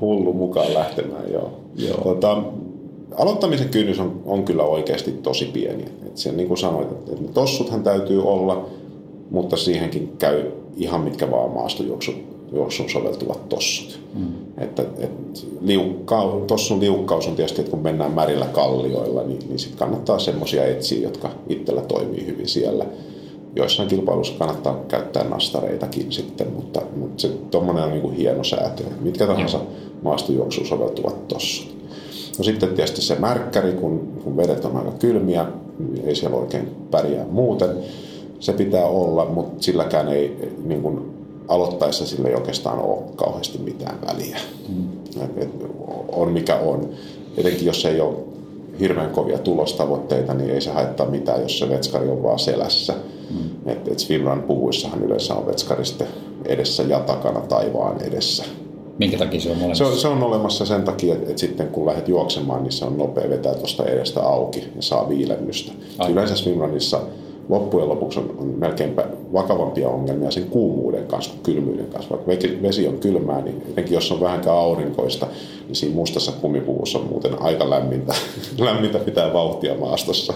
hullu 0.00 0.32
mukaan 0.32 0.74
lähtemään. 0.74 1.32
Joo. 1.32 1.60
Joo. 1.76 2.00
Tota, 2.04 2.42
aloittamisen 3.18 3.68
kynnys 3.68 4.00
on, 4.00 4.22
on 4.26 4.44
kyllä 4.44 4.62
oikeasti 4.62 5.12
tosi 5.12 5.44
pieni. 5.44 5.84
Et 6.06 6.16
sen, 6.16 6.36
niin 6.36 6.48
kuin 6.48 6.58
sanoit, 6.58 6.92
että 6.92 7.32
tossuthan 7.34 7.82
täytyy 7.82 8.22
olla, 8.22 8.66
mutta 9.30 9.56
siihenkin 9.56 10.12
käy 10.18 10.42
ihan 10.76 11.00
mitkä 11.00 11.30
vaan 11.30 11.50
maastojuoksun 11.50 12.34
juoksun 12.52 12.90
soveltuvat 12.90 13.48
tossut. 13.48 14.00
Mm. 14.14 14.26
Että, 14.58 14.82
et 14.98 15.46
liukka, 15.60 16.40
tossun 16.46 16.80
liukkaus 16.80 17.26
on 17.26 17.36
tietysti, 17.36 17.60
että 17.60 17.70
kun 17.70 17.82
mennään 17.82 18.12
märillä 18.12 18.46
kallioilla, 18.46 19.22
niin, 19.22 19.48
niin 19.48 19.58
sitten 19.58 19.78
kannattaa 19.78 20.18
semmoisia 20.18 20.66
etsiä, 20.66 21.02
jotka 21.02 21.30
itsellä 21.48 21.80
toimii 21.80 22.26
hyvin 22.26 22.48
siellä. 22.48 22.86
Joissain 23.56 23.88
kilpailuissa 23.88 24.34
kannattaa 24.38 24.80
käyttää 24.88 25.24
nastareitakin 25.24 26.12
sitten, 26.12 26.52
mutta, 26.52 26.82
mutta 26.96 27.22
se 27.22 27.28
tuommoinen 27.50 27.84
on 27.84 27.90
niin 27.90 28.02
kuin 28.02 28.16
hieno 28.16 28.44
säätö. 28.44 28.84
Mitkä 29.00 29.26
tahansa 29.26 29.58
mm. 29.58 29.64
maastojuoksuun 30.02 30.66
soveltuvat 30.66 31.28
tossut. 31.28 31.74
No 32.38 32.44
sitten 32.44 32.68
tietysti 32.68 33.02
se 33.02 33.14
märkkäri, 33.14 33.72
kun, 33.72 34.08
kun 34.24 34.36
vedet 34.36 34.64
on 34.64 34.76
aika 34.76 34.92
kylmiä, 34.98 35.46
ei 36.04 36.14
siellä 36.14 36.36
oikein 36.36 36.68
pärjää 36.90 37.26
muuten. 37.30 37.70
Se 38.44 38.52
pitää 38.52 38.86
olla, 38.86 39.24
mutta 39.24 39.62
silläkään 39.62 40.08
ei 40.08 40.52
niin 40.64 40.82
kuin 40.82 41.00
aloittaessa 41.48 42.06
sillä 42.06 42.28
ei 42.28 42.34
oikeastaan 42.34 42.78
ole 42.78 42.98
kauheasti 43.16 43.58
mitään 43.58 43.98
väliä. 44.06 44.38
Mm. 44.68 44.84
Et, 45.22 45.42
et, 45.42 45.50
on 46.12 46.32
mikä 46.32 46.56
on. 46.56 46.88
Etenkin 47.36 47.66
jos 47.66 47.84
ei 47.84 48.00
ole 48.00 48.14
hirveän 48.80 49.10
kovia 49.10 49.38
tulostavoitteita, 49.38 50.34
niin 50.34 50.50
ei 50.50 50.60
se 50.60 50.70
haittaa 50.70 51.06
mitään, 51.06 51.42
jos 51.42 51.58
se 51.58 51.68
vetskari 51.68 52.08
on 52.08 52.22
vaan 52.22 52.38
selässä. 52.38 52.94
Mm. 53.30 53.70
Et, 53.70 53.88
et 53.88 53.98
swimrun 53.98 54.42
puhuissahan 54.42 55.02
yleensä 55.02 55.34
on 55.34 55.46
vetskari 55.46 55.84
sitten 55.84 56.08
edessä 56.44 56.82
ja 56.82 57.00
takana 57.00 57.40
taivaan 57.40 58.02
edessä. 58.02 58.44
Minkä 58.98 59.18
takia 59.18 59.40
se 59.40 59.50
on 59.50 59.56
olemassa? 59.56 59.84
Se 59.84 59.90
on, 59.90 59.98
se 59.98 60.08
on 60.08 60.22
olemassa 60.22 60.66
sen 60.66 60.82
takia, 60.82 61.14
että, 61.14 61.30
että 61.30 61.40
sitten 61.40 61.68
kun 61.68 61.86
lähdet 61.86 62.08
juoksemaan, 62.08 62.62
niin 62.62 62.72
se 62.72 62.84
on 62.84 62.98
nopea 62.98 63.30
vetää 63.30 63.54
tuosta 63.54 63.84
edestä 63.84 64.22
auki 64.22 64.60
ja 64.76 64.82
saa 64.82 65.08
viilennystä. 65.08 65.72
Yleensä 66.10 66.36
swimrunissa 66.36 67.00
loppujen 67.48 67.88
lopuksi 67.88 68.20
on, 68.20 68.34
on 68.38 68.46
melkein 68.46 68.96
vakavampia 69.32 69.88
ongelmia 69.88 70.30
sen 70.30 70.46
kuumuuden 70.46 71.06
kanssa 71.06 71.30
kuin 71.30 71.42
kylmyyden 71.42 71.86
kanssa. 71.86 72.10
Vaikka 72.10 72.48
vesi 72.62 72.88
on 72.88 72.98
kylmää, 72.98 73.40
niin 73.40 73.62
etenkin 73.70 73.94
jos 73.94 74.12
on 74.12 74.20
vähänkään 74.20 74.56
aurinkoista, 74.56 75.26
niin 75.66 75.76
siinä 75.76 75.94
mustassa 75.94 76.32
kumipuvussa 76.32 76.98
on 76.98 77.06
muuten 77.06 77.42
aika 77.42 77.70
lämmintä, 77.70 78.14
lämmintä 78.58 78.98
pitää 78.98 79.32
vauhtia 79.32 79.74
maastossa. 79.74 80.34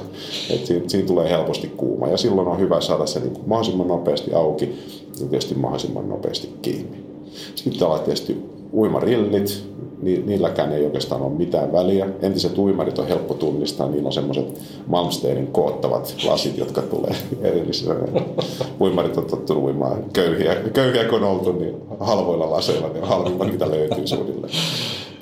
Et 0.50 0.66
siinä, 0.66 0.88
siinä, 0.88 1.06
tulee 1.06 1.30
helposti 1.30 1.72
kuuma 1.76 2.08
ja 2.08 2.16
silloin 2.16 2.48
on 2.48 2.58
hyvä 2.58 2.80
saada 2.80 3.06
se 3.06 3.20
niin 3.20 3.32
kuin 3.32 3.48
mahdollisimman 3.48 3.88
nopeasti 3.88 4.34
auki 4.34 4.78
ja 5.20 5.26
tietysti 5.26 5.54
mahdollisimman 5.54 6.08
nopeasti 6.08 6.50
kiinni. 6.62 7.07
Sitten 7.54 7.88
on 7.88 8.00
tietysti 8.00 8.36
uimarillit, 8.72 9.64
niilläkään 10.02 10.72
ei 10.72 10.84
oikeastaan 10.84 11.22
ole 11.22 11.32
mitään 11.32 11.72
väliä. 11.72 12.06
Entiset 12.22 12.58
uimarit 12.58 12.98
on 12.98 13.08
helppo 13.08 13.34
tunnistaa, 13.34 13.88
niillä 13.88 14.06
on 14.06 14.12
semmoiset 14.12 14.60
Malmsteenin 14.86 15.46
koottavat 15.46 16.14
lasit, 16.26 16.58
jotka 16.58 16.82
tulee 16.82 17.14
erillisenä. 17.42 17.94
Uimarit 18.80 19.16
on 19.16 19.24
tottunut 19.24 19.62
uimaan 19.62 20.04
köyhiä, 20.12 20.56
köyhiä 20.72 21.04
kun 21.04 21.24
on 21.24 21.30
oltu, 21.30 21.52
niin 21.52 21.74
halvoilla 22.00 22.50
laseilla, 22.50 22.88
niin 22.88 23.04
halvimmat 23.04 23.52
mitä 23.52 23.70
löytyy 23.70 24.06
suunnilleen. 24.06 24.52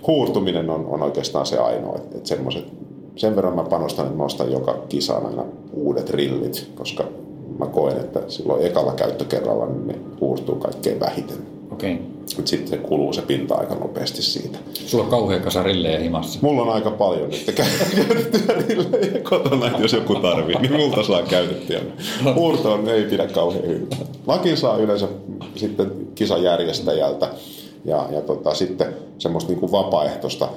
Huurtuminen 0.06 0.70
on, 0.70 0.86
on 0.86 1.02
oikeastaan 1.02 1.46
se 1.46 1.58
ainoa, 1.58 1.96
että, 1.96 2.16
että 2.16 2.28
semmoiset, 2.28 2.64
sen 3.16 3.36
verran 3.36 3.56
mä 3.56 3.64
panostan, 3.64 4.06
että 4.06 4.18
mä 4.18 4.24
ostan 4.24 4.52
joka 4.52 4.78
kisaan 4.88 5.26
aina 5.26 5.44
uudet 5.72 6.10
rillit, 6.10 6.70
koska 6.74 7.04
mä 7.58 7.66
koen, 7.66 7.96
että 7.96 8.20
silloin 8.28 8.66
ekalla 8.66 8.92
käyttökerralla 8.92 9.66
niin 9.66 9.86
ne 9.86 9.94
huurtuu 10.20 10.54
kaikkein 10.54 11.00
vähiten. 11.00 11.55
Okei. 11.76 11.92
Okay. 11.92 12.06
Mutta 12.36 12.50
sitten 12.50 12.68
se 12.68 12.76
kuluu 12.78 13.12
se 13.12 13.22
pinta 13.22 13.54
aika 13.54 13.74
nopeasti 13.74 14.22
siitä. 14.22 14.58
Sulla 14.86 15.04
on 15.04 15.10
kauhean 15.10 15.40
kasa 15.42 15.62
rillejä 15.62 15.98
himassa. 15.98 16.38
Mulla 16.42 16.62
on 16.62 16.70
aika 16.70 16.90
paljon 16.90 17.30
nyt 17.30 17.52
käytettyjä 17.54 18.58
rillejä 18.68 19.22
kotona, 19.22 19.66
että 19.66 19.82
jos 19.82 19.92
joku 19.92 20.14
tarvii, 20.14 20.56
niin 20.56 20.72
multa 20.72 21.02
saa 21.02 21.22
käytettyä. 21.22 21.80
Huurtoon 22.34 22.88
ei 22.88 23.04
pidä 23.04 23.26
kauhean 23.26 23.66
hyvin. 23.66 23.88
Lakin 24.26 24.56
saa 24.56 24.76
yleensä 24.76 25.08
sitten 25.56 25.90
kisajärjestäjältä 26.14 27.28
ja, 27.84 28.08
ja 28.10 28.20
tota, 28.20 28.54
sitten 28.54 28.94
semmoista 29.18 29.50
niin 29.50 29.60
kuin 29.60 29.72
vapaaehtoista 29.72 30.48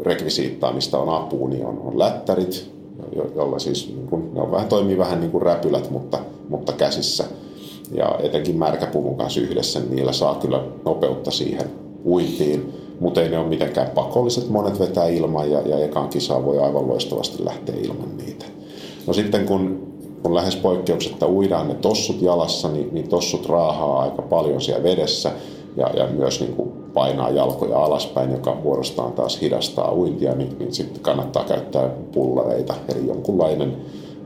rekvisiittaa, 0.00 0.72
mistä 0.72 0.98
on 0.98 1.08
apua, 1.08 1.48
niin 1.48 1.66
on, 1.66 1.82
on 1.84 1.98
lättärit, 1.98 2.70
jo, 3.16 3.32
jolla 3.36 3.58
siis 3.58 3.88
niin 3.88 4.06
kuin, 4.06 4.34
ne 4.34 4.40
on 4.40 4.50
vähän, 4.50 4.68
toimii 4.68 4.98
vähän 4.98 5.20
niin 5.20 5.30
kuin 5.30 5.42
räpylät, 5.42 5.90
mutta, 5.90 6.18
mutta 6.48 6.72
käsissä– 6.72 7.24
ja 7.92 8.18
etenkin 8.22 8.56
märkäpuvun 8.56 9.16
kanssa 9.16 9.40
yhdessä, 9.40 9.80
niin 9.80 9.96
niillä 9.96 10.12
saa 10.12 10.34
kyllä 10.34 10.60
nopeutta 10.84 11.30
siihen 11.30 11.70
uintiin, 12.04 12.72
mutta 13.00 13.22
ei 13.22 13.28
ne 13.28 13.38
ole 13.38 13.48
mitenkään 13.48 13.90
pakolliset. 13.90 14.48
Monet 14.48 14.78
vetää 14.80 15.06
ilman 15.06 15.50
ja, 15.50 15.60
ja 15.60 15.78
ekaan 15.78 16.08
kisaa 16.08 16.44
voi 16.44 16.58
aivan 16.58 16.88
loistavasti 16.88 17.44
lähteä 17.44 17.74
ilman 17.82 18.16
niitä. 18.16 18.44
No 19.06 19.12
sitten 19.12 19.46
kun, 19.46 19.92
kun 20.22 20.34
lähes 20.34 20.56
poikkeuksetta 20.56 21.28
uidaan 21.28 21.68
ne 21.68 21.74
tossut 21.74 22.22
jalassa, 22.22 22.68
niin, 22.68 22.88
niin 22.92 23.08
tossut 23.08 23.46
raahaa 23.46 24.00
aika 24.00 24.22
paljon 24.22 24.60
siellä 24.60 24.82
vedessä 24.82 25.30
ja, 25.76 25.90
ja 25.96 26.06
myös 26.06 26.40
niin 26.40 26.52
kuin 26.52 26.72
painaa 26.94 27.30
jalkoja 27.30 27.78
alaspäin, 27.78 28.30
joka 28.30 28.62
vuorostaan 28.62 29.12
taas 29.12 29.40
hidastaa 29.40 29.94
uintia, 29.94 30.34
niin, 30.34 30.58
niin 30.58 30.74
sitten 30.74 31.02
kannattaa 31.02 31.44
käyttää 31.44 31.88
pullareita, 32.12 32.74
eli 32.88 33.06
jonkunlainen 33.06 33.76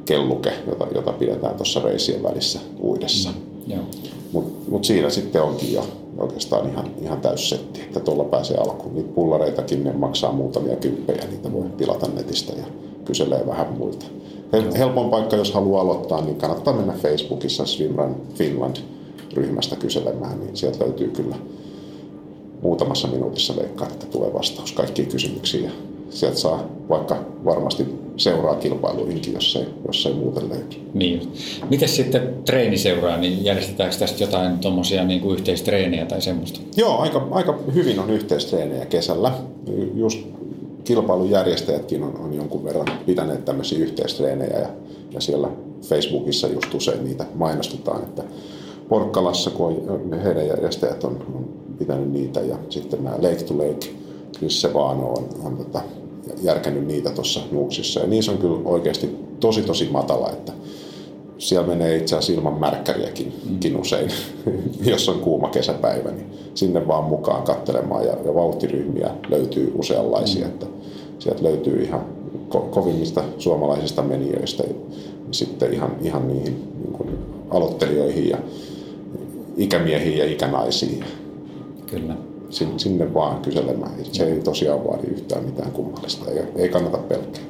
kelluke, 0.09 0.52
jota, 0.66 0.86
jota 0.94 1.12
pidetään 1.12 1.54
tuossa 1.54 1.80
reisien 1.80 2.22
välissä 2.22 2.61
uidessa. 2.82 3.30
Mm, 3.30 3.74
Mutta 4.32 4.70
mut 4.70 4.84
siinä 4.84 5.11
sitten 5.11 5.42
onkin 5.42 5.72
jo 5.72 5.84
oikeastaan 6.18 6.70
ihan, 6.70 6.90
ihan 7.02 7.20
täyssetti, 7.20 7.80
että 7.80 8.00
tuolla 8.00 8.24
pääsee 8.24 8.56
alkuun. 8.56 8.94
Niitä 8.94 9.12
pullareitakin 9.14 9.84
ne 9.84 9.92
maksaa 9.92 10.32
muutamia 10.32 10.76
kymppejä, 10.76 11.24
niitä 11.30 11.52
voi 11.52 11.64
tilata 11.76 12.09
netistä 12.14 12.52
ja 12.52 12.64
kyselee 13.04 13.46
vähän 13.46 13.72
muilta. 13.78 14.06
Helpon 14.78 15.11
paikka, 15.11 15.36
jos 15.36 15.52
haluaa 15.52 15.82
aloittaa, 15.82 16.20
niin 16.20 16.36
kannattaa 16.36 16.74
mennä 16.74 16.92
Facebookissa 16.92 17.66
Swimrun 17.66 18.16
Finland 18.34 18.76
ryhmästä 19.34 19.76
kyselemään, 19.76 20.40
niin 20.40 20.56
sieltä 20.56 20.84
löytyy 20.84 21.09
kyllä 21.09 21.36
muutamassa 22.62 23.09
minuutissa 23.09 23.56
veikkaan, 23.56 23.92
että 23.92 24.06
tulee 24.06 24.34
vastaus 24.34 24.72
kaikkiin 24.72 25.09
kysymyksiin 25.09 25.64
ja 25.64 25.70
sieltä 26.11 26.38
saa 26.38 26.66
vaikka 26.88 27.16
varmasti 27.44 27.86
seuraa 28.16 28.54
kilpailuihinkin, 28.54 29.34
jos 29.34 29.56
ei, 29.56 29.66
jos 29.86 30.06
ei 30.06 30.14
muuten 30.14 30.48
löydy. 30.48 30.76
Niin. 30.94 31.32
Miten 31.70 31.88
sitten 31.88 32.34
treeni 32.44 32.78
seuraa, 32.78 33.16
niin 33.16 33.44
järjestetäänkö 33.44 33.96
tästä 33.96 34.24
jotain 34.24 34.59
tuommoisia 34.59 35.04
niin 35.04 35.20
kuin 35.20 35.34
yhteistreenejä 35.34 36.06
tai 36.06 36.22
semmoista? 36.22 36.61
Joo, 36.76 36.98
aika, 36.98 37.28
aika 37.30 37.59
hyvin 37.74 38.00
on 38.00 38.11
yhteistreenejä 38.11 38.86
kesällä. 38.86 39.32
Just 39.94 40.18
kilpailujärjestäjätkin 40.84 42.02
on, 42.02 42.16
on 42.16 42.34
jonkun 42.34 42.64
verran 42.64 42.86
pitäneet 43.06 43.44
tämmöisiä 43.44 43.78
yhteistreenejä 43.78 44.59
ja, 44.59 44.68
ja 45.12 45.20
siellä 45.20 45.48
Facebookissa 45.82 46.48
just 46.48 46.74
usein 46.74 47.04
niitä 47.04 47.26
mainostetaan, 47.34 48.02
että 48.02 48.24
Porkkalassa, 48.88 49.50
kun 49.50 49.66
on, 49.66 50.20
heidän 50.20 50.46
järjestäjät 50.46 51.04
on, 51.04 51.26
on 51.34 51.48
pitänyt 51.78 52.12
niitä 52.12 52.40
ja 52.40 52.56
sitten 52.68 53.04
nämä 53.04 53.16
Lake 53.16 53.44
to 53.44 53.59
Lake, 53.59 53.90
missä 54.40 54.74
vaan 54.74 54.96
on, 54.96 55.28
on 55.44 55.56
tota, 55.56 55.80
järkännyt 56.43 56.87
niitä 56.87 57.11
tuossa 57.11 57.41
nuuksissa. 57.53 58.01
Ja 58.01 58.07
niissä 58.07 58.33
on 58.33 58.39
kyllä 58.39 58.59
oikeasti 58.64 59.16
tosi 59.41 59.62
tosi 59.62 59.89
matala, 59.91 60.31
että 60.31 60.53
siellä 61.39 61.66
menee 61.66 61.97
itse 61.97 62.16
asiassa 62.16 62.33
ilman 62.33 62.61
märkkäriäkin 62.61 63.33
mm. 63.45 63.81
usein, 63.81 64.11
jos 64.93 65.09
on 65.09 65.20
kuuma 65.20 65.49
kesäpäivä, 65.49 66.11
niin 66.11 66.26
sinne 66.55 66.89
vaan 66.89 67.05
mukaan 67.05 67.43
katselemaan 67.43 68.05
ja, 68.05 68.12
ja 68.24 68.35
vauhtiryhmiä 68.35 69.11
löytyy 69.29 69.72
useanlaisia, 69.74 70.47
mm. 70.47 70.53
että 70.53 70.66
sieltä 71.18 71.43
löytyy 71.43 71.83
ihan 71.83 72.07
ko- 72.51 72.68
kovimmista 72.70 73.22
suomalaisista 73.39 74.03
menijöistä 74.03 74.62
ja 74.62 74.74
sitten 75.31 75.72
ihan, 75.72 75.97
ihan 76.03 76.29
niihin 76.29 76.72
niin 76.83 76.93
kuin 76.93 77.09
aloittelijoihin 77.51 78.29
ja 78.29 78.39
ikämiehiin 79.57 80.18
ja 80.18 80.24
ikänaisiin. 80.24 81.05
Kyllä 81.87 82.28
sinne 82.51 83.14
vaan 83.14 83.42
kyselemään. 83.42 83.92
Se 84.12 84.24
ei 84.24 84.40
tosiaan 84.40 84.84
vaadi 84.84 85.07
yhtään 85.07 85.44
mitään 85.44 85.72
kummallista, 85.72 86.30
ei, 86.30 86.42
ei 86.57 86.68
kannata 86.68 86.99
pelkää. 86.99 87.42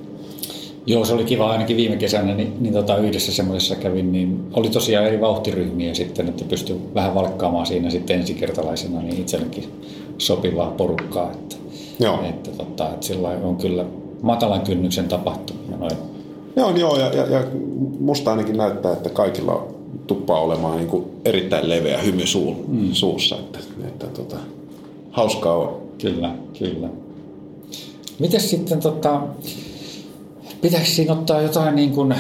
Joo, 0.87 1.05
se 1.05 1.13
oli 1.13 1.25
kiva 1.25 1.51
ainakin 1.51 1.77
viime 1.77 1.97
kesänä, 1.97 2.35
niin, 2.35 2.57
niin 2.61 2.75
tota, 2.75 2.97
yhdessä 2.97 3.33
semmoisessa 3.33 3.77
kävin, 3.77 4.13
niin 4.13 4.41
oli 4.53 4.69
tosiaan 4.69 5.07
eri 5.07 5.21
vauhtiryhmiä 5.21 5.95
sitten, 5.95 6.29
että 6.29 6.45
pystyi 6.45 6.77
vähän 6.95 7.15
valkkaamaan 7.15 7.67
siinä 7.67 7.91
sitten 7.91 8.21
ensikertalaisena 8.21 9.03
niin 9.03 9.21
itsellekin 9.21 9.65
sopivaa 10.19 10.71
porukkaa. 10.71 11.33
Että, 11.33 11.57
joo. 12.01 12.25
Että, 12.29 12.51
tota, 12.51 12.89
että 12.89 13.07
sillä 13.07 13.29
on 13.29 13.57
kyllä 13.57 13.85
matalan 14.23 14.61
kynnyksen 14.61 15.09
tapahtumia 15.09 15.77
noin. 15.77 15.97
Joo, 16.57 16.77
joo 16.77 16.97
ja, 16.99 17.07
ja, 17.07 17.27
ja 17.27 17.45
musta 18.01 18.31
ainakin 18.31 18.57
näyttää, 18.57 18.93
että 18.93 19.11
kaikilla 19.11 19.67
tuppaa 20.07 20.41
olemaan 20.41 20.77
niin 20.77 20.89
kuin 20.89 21.05
erittäin 21.25 21.69
leveä 21.69 21.99
hymy 21.99 22.27
suu, 22.27 22.65
mm. 22.69 22.93
suussa. 22.93 23.37
Että, 23.37 23.59
että 23.89 24.07
tota, 24.07 24.37
hauskaa 25.11 25.57
on. 25.57 25.77
Kyllä, 26.03 26.35
kyllä. 26.59 26.89
Mites 28.19 28.51
sitten, 28.51 28.81
tota, 28.81 29.21
pitäisi 30.61 30.95
siinä 30.95 31.13
ottaa 31.13 31.43
jotain 31.43 31.77
niin 31.77 31.91
kuin, 31.91 32.15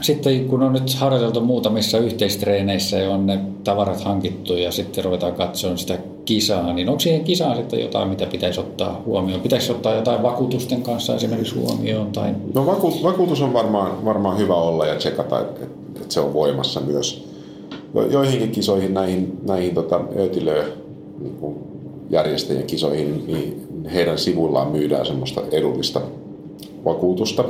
sitten 0.00 0.48
kun 0.48 0.62
on 0.62 0.72
nyt 0.72 0.94
harjoiteltu 0.94 1.40
muutamissa 1.40 1.98
yhteistreeneissä 1.98 2.98
ja 2.98 3.10
on 3.10 3.26
ne 3.26 3.40
tavarat 3.64 4.00
hankittu 4.00 4.54
ja 4.54 4.72
sitten 4.72 5.04
ruvetaan 5.04 5.34
katsomaan 5.34 5.78
sitä 5.78 5.98
kisaa, 6.24 6.72
niin 6.72 6.88
onko 6.88 7.00
siihen 7.00 7.24
kisaan 7.24 7.56
sitten 7.56 7.80
jotain, 7.80 8.08
mitä 8.08 8.26
pitäisi 8.26 8.60
ottaa 8.60 9.02
huomioon? 9.06 9.40
Pitäisi 9.40 9.72
ottaa 9.72 9.94
jotain 9.94 10.22
vakuutusten 10.22 10.82
kanssa 10.82 11.14
esimerkiksi 11.14 11.54
huomioon? 11.54 12.12
Tai... 12.12 12.34
No 12.54 12.66
vaku, 12.66 13.02
vakuutus 13.02 13.42
on 13.42 13.52
varmaan, 13.52 14.04
varmaan 14.04 14.38
hyvä 14.38 14.54
olla 14.54 14.86
ja 14.86 14.94
tsekata, 14.94 15.40
että, 15.40 15.60
että 16.00 16.14
se 16.14 16.20
on 16.20 16.32
voimassa 16.32 16.80
myös. 16.80 17.28
Joihinkin 18.10 18.50
kisoihin, 18.50 18.94
näihin, 18.94 19.38
näihin 19.46 19.74
tota, 19.74 20.00
öötilöö, 20.16 20.64
niin 21.20 21.36
järjestäjien 22.12 22.66
kisoihin, 22.66 23.24
niin 23.26 23.66
heidän 23.94 24.18
sivuillaan 24.18 24.72
myydään 24.72 25.06
semmoista 25.06 25.42
edullista 25.50 26.00
vakuutusta. 26.84 27.44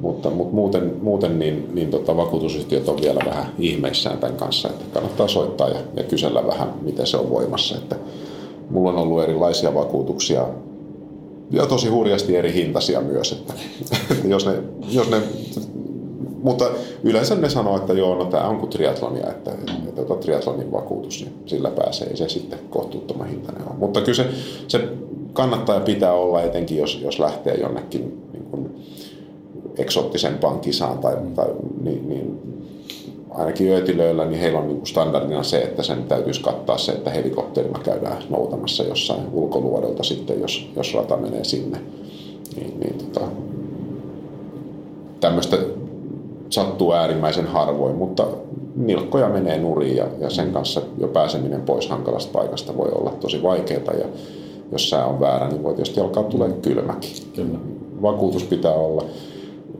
Mutta, 0.00 0.30
mutta 0.30 0.54
muuten, 0.54 0.96
muuten 1.02 1.38
niin, 1.38 1.68
niin 1.74 1.90
tota, 1.90 2.16
vakuutusyhtiöt 2.16 2.88
on 2.88 3.00
vielä 3.00 3.20
vähän 3.26 3.52
ihmeissään 3.58 4.18
tämän 4.18 4.36
kanssa, 4.36 4.68
että 4.68 4.84
kannattaa 4.92 5.28
soittaa 5.28 5.68
ja, 5.68 5.80
ja 5.96 6.02
kysellä 6.02 6.46
vähän, 6.46 6.74
miten 6.82 7.06
se 7.06 7.16
on 7.16 7.30
voimassa. 7.30 7.76
Että 7.76 7.96
mulla 8.70 8.90
on 8.90 8.98
ollut 8.98 9.22
erilaisia 9.22 9.74
vakuutuksia 9.74 10.46
ja 11.50 11.66
tosi 11.66 11.88
hurjasti 11.88 12.36
eri 12.36 12.52
hintaisia 12.52 13.00
myös. 13.00 13.32
Että, 13.32 13.54
että 14.10 14.28
jos 14.34 14.46
ne, 14.46 14.52
jos 14.90 15.10
ne, 15.10 15.22
mutta 16.44 16.64
yleensä 17.04 17.34
ne 17.34 17.48
sanoo, 17.48 17.76
että 17.76 17.92
joo, 17.92 18.14
no 18.14 18.24
tämä 18.24 18.48
on 18.48 18.58
kuin 18.58 18.70
triatlonia, 18.70 19.30
että, 19.30 19.50
että, 19.50 19.72
että 20.00 20.14
triatlonin 20.14 20.72
vakuutus, 20.72 21.20
niin 21.20 21.34
sillä 21.46 21.70
pääsee, 21.70 22.08
ei 22.08 22.16
se 22.16 22.28
sitten 22.28 22.58
kohtuuttoman 22.70 23.28
hintainen 23.28 23.68
ole. 23.68 23.76
Mutta 23.78 24.00
kyllä 24.00 24.16
se, 24.16 24.26
se 24.68 24.88
kannattaa 25.32 25.74
ja 25.74 25.80
pitää 25.80 26.12
olla 26.12 26.42
etenkin, 26.42 26.78
jos, 26.78 27.00
jos 27.04 27.18
lähtee 27.18 27.54
jonnekin 27.54 28.22
niin 28.32 28.44
kuin 28.50 28.84
eksoottisempaan 29.78 30.60
kisaan 30.60 30.98
tai, 30.98 31.16
tai 31.34 31.46
niin, 31.82 32.08
niin 32.08 32.38
ainakin 33.30 33.72
öötilöillä, 33.72 34.24
niin 34.24 34.40
heillä 34.40 34.58
on 34.58 34.68
niin 34.68 34.86
standardina 34.86 35.42
se, 35.42 35.62
että 35.62 35.82
sen 35.82 36.04
täytyisi 36.04 36.42
kattaa 36.42 36.78
se, 36.78 36.92
että 36.92 37.10
helikopterilla 37.10 37.80
käydään 37.84 38.22
noutamassa 38.30 38.82
jossain 38.82 39.22
ulkoluodolta 39.32 40.02
sitten, 40.02 40.40
jos, 40.40 40.70
jos 40.76 40.94
rata 40.94 41.16
menee 41.16 41.44
sinne. 41.44 41.78
Niin, 42.56 42.80
niin 42.80 42.98
tota, 42.98 43.26
tämmöistä 45.20 45.56
sattuu 46.54 46.92
äärimmäisen 46.92 47.46
harvoin, 47.46 47.96
mutta 47.96 48.26
nilkkoja 48.76 49.28
menee 49.28 49.58
nurin 49.58 49.96
ja, 49.96 50.06
ja 50.20 50.30
sen 50.30 50.52
kanssa 50.52 50.80
jo 50.98 51.08
pääseminen 51.08 51.62
pois 51.62 51.88
hankalasta 51.88 52.38
paikasta 52.38 52.76
voi 52.76 52.88
olla 52.94 53.10
tosi 53.20 53.42
vaikeaa 53.42 53.94
ja 53.98 54.06
jos 54.72 54.90
sää 54.90 55.06
on 55.06 55.20
väärä, 55.20 55.48
niin 55.48 55.62
voi 55.62 55.74
tietysti 55.74 56.00
alkaa 56.00 56.22
tulee 56.22 56.52
kylmäkin. 56.52 57.10
Kyllä. 57.36 57.58
Vakuutus 58.02 58.44
pitää 58.44 58.74
olla. 58.74 59.04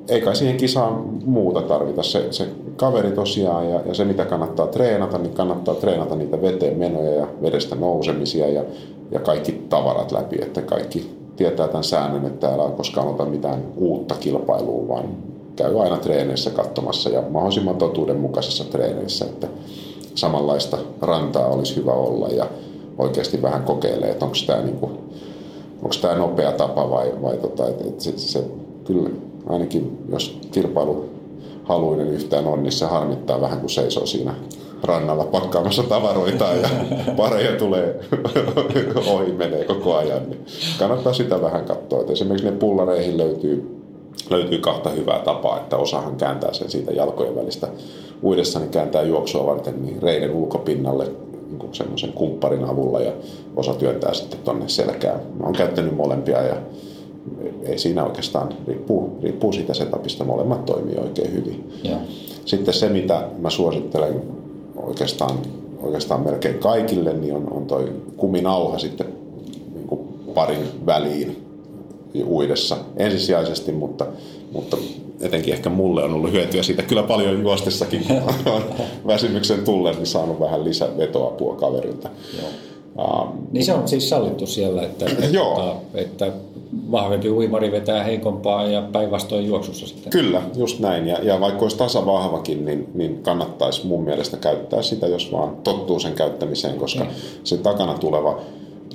Ei 0.08 0.20
kai 0.20 0.36
siihen 0.36 0.56
kisaan 0.56 1.04
muuta 1.24 1.62
tarvita. 1.62 2.02
Se, 2.02 2.32
se 2.32 2.48
kaveri 2.76 3.12
tosiaan 3.12 3.70
ja, 3.70 3.80
ja 3.86 3.94
se 3.94 4.04
mitä 4.04 4.24
kannattaa 4.24 4.66
treenata, 4.66 5.18
niin 5.18 5.34
kannattaa 5.34 5.74
treenata 5.74 6.16
niitä 6.16 6.42
veteen 6.42 6.78
menoja 6.78 7.14
ja 7.14 7.26
vedestä 7.42 7.74
nousemisia 7.74 8.48
ja, 8.48 8.64
ja 9.10 9.20
kaikki 9.20 9.52
tavarat 9.68 10.12
läpi, 10.12 10.36
että 10.42 10.62
kaikki 10.62 11.10
tietää 11.36 11.68
tämän 11.68 11.84
säännön, 11.84 12.26
että 12.26 12.46
täällä 12.46 12.64
ei 12.64 12.70
koskaan 12.76 13.08
ota 13.08 13.24
mitään 13.24 13.62
uutta 13.76 14.14
kilpailua, 14.14 14.88
vaan 14.88 15.04
käy 15.56 15.82
aina 15.82 15.96
treeneissä 15.96 16.50
katsomassa 16.50 17.10
ja 17.10 17.22
mahdollisimman 17.30 17.76
totuudenmukaisessa 17.76 18.64
treeneissä, 18.64 19.24
että 19.24 19.48
samanlaista 20.14 20.78
rantaa 21.02 21.46
olisi 21.46 21.76
hyvä 21.76 21.92
olla 21.92 22.28
ja 22.28 22.46
oikeasti 22.98 23.42
vähän 23.42 23.62
kokeilee, 23.62 24.10
että 24.10 24.24
onko 24.24 24.36
tämä 24.46 24.62
niinku, 24.62 24.86
onko 25.82 25.94
tämä 26.00 26.14
nopea 26.14 26.52
tapa 26.52 26.90
vai, 26.90 27.12
vai 27.22 27.36
tota, 27.36 27.68
että, 27.68 27.84
että 27.84 28.04
se, 28.04 28.18
se, 28.18 28.44
kyllä 28.84 29.10
ainakin 29.46 29.98
jos 30.12 30.38
kilpailu 30.52 31.04
haluinen 31.64 32.08
yhtään 32.08 32.46
on, 32.46 32.62
niin 32.62 32.72
se 32.72 32.84
harmittaa 32.84 33.40
vähän 33.40 33.60
kun 33.60 33.70
seisoo 33.70 34.06
siinä 34.06 34.34
rannalla 34.82 35.24
pakkaamassa 35.24 35.82
tavaroita 35.82 36.44
ja 36.44 36.68
pareja 37.16 37.56
tulee 37.58 38.00
ohi 39.06 39.32
menee 39.32 39.64
koko 39.64 39.96
ajan. 39.96 40.22
Niin 40.28 40.44
kannattaa 40.78 41.12
sitä 41.12 41.42
vähän 41.42 41.64
katsoa. 41.64 42.00
Että 42.00 42.12
esimerkiksi 42.12 42.50
ne 42.50 42.56
pullareihin 42.56 43.18
löytyy, 43.18 43.73
löytyy 44.30 44.58
kahta 44.58 44.90
hyvää 44.90 45.18
tapaa, 45.18 45.60
että 45.60 45.76
osahan 45.76 46.16
kääntää 46.16 46.52
sen 46.52 46.70
siitä 46.70 46.92
jalkojen 46.92 47.36
välistä 47.36 47.68
uidessa, 48.22 48.58
niin 48.58 48.70
kääntää 48.70 49.02
juoksua 49.02 49.46
varten 49.46 49.82
niin 49.82 50.02
reiden 50.02 50.30
ulkopinnalle 50.30 51.10
niin 51.50 51.74
semmoisen 51.74 52.12
kumpparin 52.12 52.64
avulla 52.64 53.00
ja 53.00 53.12
osa 53.56 53.74
työntää 53.74 54.14
sitten 54.14 54.38
tuonne 54.38 54.68
selkään. 54.68 55.20
Mä 55.38 55.44
oon 55.44 55.52
käyttänyt 55.52 55.96
molempia 55.96 56.42
ja 56.42 56.56
ei 57.62 57.78
siinä 57.78 58.04
oikeastaan, 58.04 58.48
riippuu, 58.66 59.18
riippuu 59.22 59.52
siitä 59.52 59.74
setupista, 59.74 60.24
molemmat 60.24 60.64
toimii 60.64 60.96
oikein 60.96 61.32
hyvin. 61.32 61.72
Ja. 61.84 61.96
Sitten 62.44 62.74
se, 62.74 62.88
mitä 62.88 63.28
mä 63.38 63.50
suosittelen 63.50 64.22
oikeastaan, 64.76 65.38
oikeastaan 65.82 66.24
melkein 66.24 66.58
kaikille, 66.58 67.12
niin 67.12 67.34
on, 67.34 67.52
on 67.52 67.66
toi 67.66 67.92
kuminauha 68.16 68.78
sitten 68.78 69.06
niin 69.74 69.98
parin 70.34 70.68
väliin 70.86 71.43
uidessa 72.22 72.76
ensisijaisesti, 72.96 73.72
mutta, 73.72 74.06
mutta 74.52 74.76
etenkin 75.20 75.54
ehkä 75.54 75.70
mulle 75.70 76.04
on 76.04 76.14
ollut 76.14 76.32
hyötyä 76.32 76.62
siitä 76.62 76.82
kyllä 76.82 77.02
paljon 77.02 77.42
juostessakin, 77.42 78.06
väsymyksen 79.06 79.64
tullen, 79.64 79.94
niin 79.96 80.06
saanut 80.06 80.40
vähän 80.40 80.64
lisävetoapua 80.64 81.56
kaverilta. 81.56 82.08
Joo. 82.40 82.48
Uh, 82.98 83.28
niin 83.52 83.64
se 83.64 83.74
on 83.74 83.88
siis 83.88 84.08
sallittu 84.08 84.46
siellä, 84.46 84.82
että, 84.82 85.06
että, 85.10 85.30
että 85.94 86.32
vahvempi 86.90 87.30
uimari 87.30 87.72
vetää 87.72 88.04
heikompaa 88.04 88.66
ja 88.66 88.82
päinvastoin 88.92 89.46
juoksussa 89.46 89.86
sitten. 89.86 90.10
Kyllä, 90.10 90.42
just 90.56 90.78
näin. 90.78 91.06
Ja, 91.06 91.18
ja 91.22 91.40
vaikka 91.40 91.62
olisi 91.62 91.76
tasavahvakin, 91.76 92.64
niin, 92.64 92.88
niin 92.94 93.22
kannattaisi 93.22 93.86
mun 93.86 94.04
mielestä 94.04 94.36
käyttää 94.36 94.82
sitä, 94.82 95.06
jos 95.06 95.32
vaan 95.32 95.56
tottuu 95.56 96.00
sen 96.00 96.12
käyttämiseen, 96.12 96.76
koska 96.76 97.04
niin. 97.04 97.14
se 97.44 97.56
takana 97.56 97.94
tuleva 97.94 98.40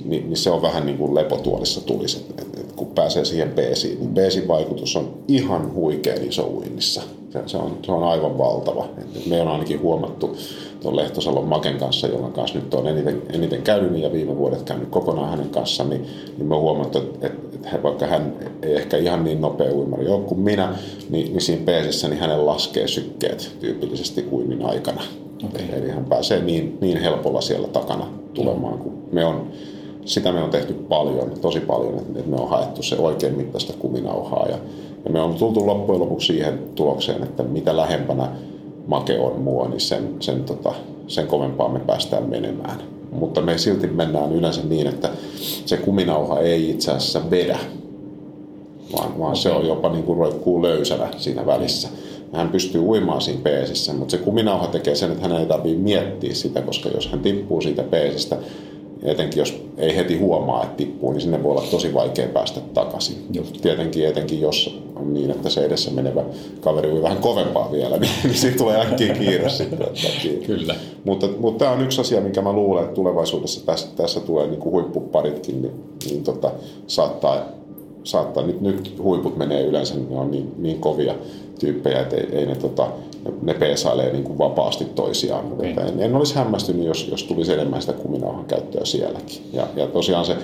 niin, 0.06 0.30
niin 0.30 0.38
se 0.38 0.50
on 0.50 0.62
vähän 0.62 0.86
niin 0.86 0.98
kuin 0.98 1.16
lepotuolissa 1.16 1.82
tulisi, 1.82 2.18
että 2.18 2.42
et, 2.42 2.60
et 2.60 2.72
kun 2.72 2.88
pääsee 2.88 3.26
siihen 3.26 3.50
peesiin, 3.50 4.00
niin 4.00 4.14
peesin 4.14 4.48
vaikutus 4.48 4.96
on 4.96 5.14
ihan 5.28 5.74
huikein 5.74 6.30
iso 6.30 6.48
uinnissa. 6.48 7.02
Se, 7.30 7.44
se, 7.46 7.58
on, 7.58 7.78
se 7.86 7.92
on 7.92 8.04
aivan 8.04 8.38
valtava. 8.38 8.86
Et, 8.98 9.18
et 9.18 9.26
me 9.26 9.42
on 9.42 9.48
ainakin 9.48 9.82
huomattu 9.82 10.38
tuon 10.82 10.96
Lehtosalon 10.96 11.48
Maken 11.48 11.78
kanssa, 11.78 12.08
jonka 12.08 12.30
kanssa 12.30 12.60
nyt 12.60 12.74
on 12.74 12.88
eniten, 12.88 13.22
eniten 13.34 13.62
käynyt 13.62 14.02
ja 14.02 14.12
viime 14.12 14.38
vuodet 14.38 14.62
käynyt 14.62 14.90
kokonaan 14.90 15.30
hänen 15.30 15.50
kanssaan, 15.50 15.90
niin, 15.90 16.06
niin 16.38 16.48
me 16.48 16.56
on 16.56 16.62
huomattu, 16.62 16.98
että, 16.98 17.28
että, 17.28 17.58
että 17.58 17.84
vaikka 17.84 18.06
hän 18.06 18.34
ei 18.64 18.76
ehkä 18.76 18.98
ihan 18.98 19.24
niin 19.24 19.42
nopea 19.42 19.74
uimari 19.74 20.08
ole 20.08 20.24
kuin 20.24 20.40
minä, 20.40 20.76
niin, 21.10 21.32
niin 21.32 21.42
siinä 21.42 21.66
peesissä 21.66 22.08
niin 22.08 22.20
hänen 22.20 22.46
laskee 22.46 22.88
sykkeet 22.88 23.56
tyypillisesti 23.60 24.26
uinnin 24.32 24.66
aikana. 24.66 25.02
Okay. 25.46 25.66
Eli 25.78 25.90
hän 25.90 26.06
pääsee 26.06 26.42
niin, 26.42 26.78
niin 26.82 26.98
helpolla 26.98 27.42
siellä 27.42 27.68
takana 27.68 28.08
tulemaan, 28.34 28.78
kun 28.78 29.04
me 29.12 29.26
on 29.26 29.48
sitä 30.10 30.32
me 30.32 30.44
on 30.44 30.50
tehty 30.50 30.74
paljon, 30.74 31.32
tosi 31.42 31.60
paljon, 31.60 31.94
että 31.98 32.30
me 32.30 32.36
on 32.36 32.50
haettu 32.50 32.84
se 32.84 32.96
oikein 32.96 33.38
mittaista 33.38 33.74
kuminauhaa 33.80 34.48
ja, 34.48 34.58
ja 35.06 35.12
me 35.12 35.22
on 35.22 35.36
tultu 35.36 35.68
loppujen 35.68 36.02
lopuksi 36.02 36.28
siihen 36.28 36.60
tulokseen, 36.76 37.24
että 37.24 37.44
mitä 37.44 37.78
lähempänä 37.78 38.30
make 38.88 39.20
on 39.20 39.42
mua, 39.42 39.68
niin 39.68 39.80
sen, 39.80 40.16
sen, 40.20 40.44
tota, 40.44 40.74
sen 41.08 41.28
kovempaa 41.28 41.70
me 41.70 41.80
päästään 41.80 42.30
menemään. 42.30 42.82
Mutta 43.12 43.42
me 43.42 43.58
silti 43.58 43.88
mennään 43.88 44.32
yleensä 44.34 44.62
niin, 44.70 44.88
että 44.88 45.10
se 45.66 45.78
kuminauha 45.78 46.40
ei 46.40 46.70
itse 46.70 46.92
asiassa 46.92 47.30
vedä, 47.30 47.60
vaan, 48.98 49.20
vaan 49.20 49.36
se 49.36 49.52
on 49.52 49.68
jopa 49.68 49.90
niin 49.90 50.04
kuin 50.04 50.18
roikkuu 50.20 50.64
löysänä 50.64 51.08
siinä 51.18 51.46
välissä. 51.46 51.90
Hän 52.34 52.50
pystyy 52.50 52.82
uimaan 52.82 53.22
siinä 53.22 53.42
peesissä, 53.44 53.94
mutta 53.94 54.12
se 54.12 54.18
kuminauha 54.18 54.68
tekee 54.68 54.96
sen, 54.96 55.12
että 55.12 55.28
hän 55.28 55.40
ei 55.40 55.46
tarvitse 55.46 55.80
miettiä 55.80 56.34
sitä, 56.34 56.62
koska 56.62 56.90
jos 56.90 57.08
hän 57.08 57.20
tippuu 57.20 57.62
siitä 57.62 57.84
peesistä, 57.84 58.38
etenkin 59.04 59.40
jos 59.40 59.64
ei 59.78 59.96
heti 59.96 60.18
huomaa, 60.18 60.64
että 60.64 60.76
tippuu, 60.76 61.12
niin 61.12 61.22
sinne 61.22 61.44
voi 61.44 61.52
olla 61.52 61.68
tosi 61.72 61.94
vaikea 61.94 62.28
päästä 62.28 62.60
takaisin. 62.74 63.18
Just. 63.34 63.62
Tietenkin 63.62 64.08
etenkin 64.08 64.42
jos 64.42 64.82
on 64.96 65.14
niin, 65.14 65.32
että 65.32 65.50
se 65.50 65.66
edessä 65.66 65.92
menevä 65.92 66.24
kaveri 66.62 66.92
on 66.92 67.02
vähän 67.02 67.18
kovempaa 67.18 67.72
vielä, 67.72 67.98
niin, 68.00 68.12
niin 68.24 68.38
siitä 68.38 68.58
tulee 68.58 68.82
äkkiä 68.82 69.14
kiire 69.14 69.50
sitten. 69.50 69.80
Kyllä. 70.46 70.76
Mutta, 71.04 71.28
mutta 71.40 71.66
tämä 71.66 71.72
on 71.72 71.82
yksi 71.82 72.02
asia, 72.02 72.22
minkä 72.22 72.42
mä 72.42 72.54
luulen, 72.54 72.84
että 72.84 72.96
tulevaisuudessa 72.96 73.66
tässä, 73.66 73.88
tässä 73.96 74.20
tulee 74.20 74.48
niin 74.48 74.60
kuin 74.60 74.74
huippuparitkin, 74.74 75.62
niin, 75.62 75.74
niin 76.10 76.24
tota, 76.24 76.52
saattaa, 76.88 77.46
saattaa 78.04 78.46
nyt, 78.46 78.62
nyt 78.62 78.94
huiput 79.04 79.38
menee 79.38 79.64
yleensä, 79.64 79.96
ne 79.96 80.18
on 80.18 80.32
niin, 80.32 80.52
niin 80.58 80.80
kovia 80.80 81.16
tyyppejä, 81.60 82.02
että 82.02 82.16
ei, 82.16 82.28
ei 82.32 82.46
ne 82.46 82.56
tota, 82.56 82.88
ne 83.42 83.54
peesailee 83.54 84.12
niin 84.12 84.24
kuin 84.24 84.38
vapaasti 84.38 84.86
toisiaan. 84.86 85.54
Okay. 85.54 85.70
En, 85.70 86.00
en 86.00 86.16
olisi 86.16 86.36
hämmästynyt, 86.36 86.86
jos, 86.86 87.08
jos 87.12 87.24
tulisi 87.24 87.54
enemmän 87.54 87.82
sitä 87.82 87.94
kuminauhan 87.94 88.46
käyttöä 88.46 88.86
sielläkin. 88.86 89.42
Ja, 89.54 89.68
ja 89.76 89.88
tosiaan 89.88 90.26
se 90.26 90.38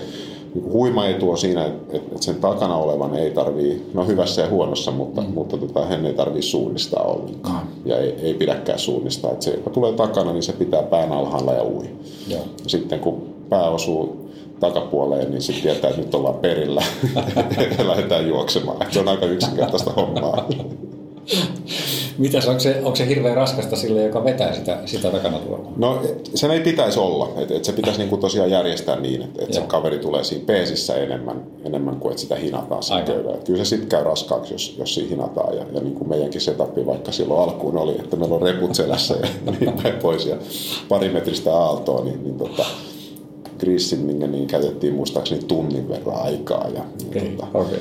niin 0.56 0.72
huima 0.72 1.08
etu 1.08 1.32
on 1.32 1.38
siinä, 1.38 1.66
että, 1.66 1.98
että 1.98 2.16
sen 2.20 2.36
takana 2.36 2.78
olevan 2.78 3.16
ei 3.16 3.32
tarvii, 3.32 3.86
no 3.94 4.06
hyvässä 4.06 4.42
ja 4.42 4.50
huonossa, 4.50 4.92
mutta, 4.92 5.22
mm. 5.22 5.28
mutta 5.34 5.58
tota, 5.58 5.86
hän 5.86 6.06
ei 6.06 6.14
tarvii 6.14 6.42
suunnistaa 6.42 7.04
ollenkaan. 7.04 7.68
Mm. 7.68 7.92
Ja 7.92 7.98
ei, 7.98 8.16
ei 8.22 8.34
pidäkään 8.34 8.80
suunnistaa. 8.80 9.32
Että 9.32 9.46
se, 9.46 9.52
joka 9.52 9.70
tulee 9.70 9.94
takana, 9.94 10.34
niin 10.34 10.44
se 10.44 10.54
pitää 10.54 10.84
pään 10.84 11.12
alhaalla 11.12 11.54
ja 11.54 11.64
ui. 11.64 11.90
Ja. 12.28 12.40
Sitten 12.68 13.00
kun 13.00 13.36
pää 13.50 13.70
osuu 13.70 14.30
takapuoleen, 14.60 15.32
niin 15.32 15.42
sitten 15.42 15.64
tietää, 15.64 15.90
että 15.90 16.02
nyt 16.02 16.16
ollaan 16.16 16.36
perillä 16.36 16.84
ja 17.78 17.88
lähdetään 17.88 18.28
juoksemaan. 18.28 18.78
Se 18.92 19.00
on 19.00 19.08
aika 19.08 19.26
yksinkertaista 19.26 19.92
hommaa. 19.92 20.48
Mitäs, 22.18 22.48
onko 22.48 22.60
se, 22.60 22.78
onko 22.78 22.96
se 22.96 23.08
hirveän 23.08 23.36
raskasta 23.36 23.76
sille, 23.76 24.04
joka 24.04 24.24
vetää 24.24 24.54
sitä, 24.54 24.78
sitä 24.86 25.12
takana 25.12 25.40
tuolla? 25.40 25.72
No 25.78 26.02
sen 26.36 26.52
ei 26.52 26.60
pitäisi 26.60 27.00
olla. 27.00 27.30
Et, 27.38 27.52
et 27.52 27.66
se 27.66 27.74
pitäisi 27.74 28.00
niinku 28.00 28.18
tosiaan 28.18 28.52
järjestää 28.52 29.00
niin, 29.00 29.22
että 29.22 29.44
et 29.44 29.54
se 29.54 29.62
kaveri 29.62 30.00
tulee 30.00 30.24
siinä 30.24 30.46
peesissä 30.46 30.96
enemmän, 30.96 31.44
enemmän 31.64 31.96
kuin 31.96 32.12
että 32.12 32.22
sitä 32.22 32.36
hinataan 32.36 32.84
siinä 32.84 33.02
köydellä. 33.02 33.38
Kyllä 33.46 33.58
se 33.58 33.66
sitten 33.66 33.90
käy 33.90 34.04
raskaaksi, 34.04 34.54
jos, 34.54 34.76
jos 34.78 34.94
siinä 34.96 35.10
hinataan. 35.10 35.58
Ja, 35.58 35.66
ja 35.74 35.82
niin 35.82 35.96
kuin 35.96 36.10
meidänkin 36.10 36.42
setupi 36.42 36.86
vaikka 36.86 37.12
silloin 37.12 37.42
alkuun 37.42 37.78
oli, 37.78 37.92
että 37.92 38.16
meillä 38.16 38.36
on 38.36 38.42
reput 38.42 38.76
selässä 38.76 39.14
ja 39.14 39.28
niin 39.60 39.74
päin 39.84 39.96
pois 39.96 40.26
ja 40.26 40.36
pari 40.90 41.10
metristä 41.10 41.56
aaltoa, 41.56 42.04
niin, 42.04 42.24
niin 42.24 42.38
tota, 42.38 42.66
Grissin, 43.60 44.00
minkä 44.00 44.28
niin 44.28 44.48
käytettiin 44.48 44.94
muistaakseni 44.94 45.44
tunnin 45.44 45.90
verran 45.90 46.22
aikaa. 46.22 46.68
Ja, 46.76 46.82
okay. 47.08 47.22
ja 47.24 47.32
tota, 47.32 47.48
okay. 47.54 47.80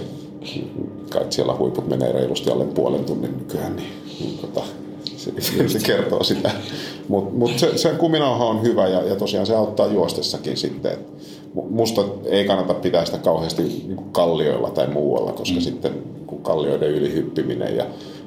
Kai 1.10 1.26
siellä 1.30 1.56
huiput 1.56 1.88
menee 1.88 2.12
reilusti 2.12 2.50
alle 2.50 2.64
puolen 2.64 3.04
tunnin 3.04 3.38
nykyään, 3.38 3.76
niin 3.76 4.03
tota, 4.40 4.60
se, 5.16 5.32
se, 5.68 5.78
kertoo 5.86 6.24
sitä. 6.24 6.50
Mutta 7.08 7.34
mut 7.34 7.58
se, 7.58 7.78
se 7.78 7.88
kuminauha 7.88 8.44
on 8.44 8.62
hyvä 8.62 8.88
ja, 8.88 9.02
ja 9.02 9.16
tosiaan 9.16 9.46
se 9.46 9.54
auttaa 9.54 9.86
juostessakin 9.86 10.56
sitten. 10.56 10.98
Musta 11.70 12.04
ei 12.24 12.44
kannata 12.44 12.74
pitää 12.74 13.04
sitä 13.04 13.18
kauheasti 13.18 13.62
niin 13.62 14.04
kallioilla 14.12 14.70
tai 14.70 14.86
muualla, 14.86 15.32
koska 15.32 15.54
mm. 15.54 15.60
sitten 15.60 15.92
kun 16.26 16.42
kallioiden 16.42 16.90
ylihyppiminen 16.90 17.76
ja 17.76 17.86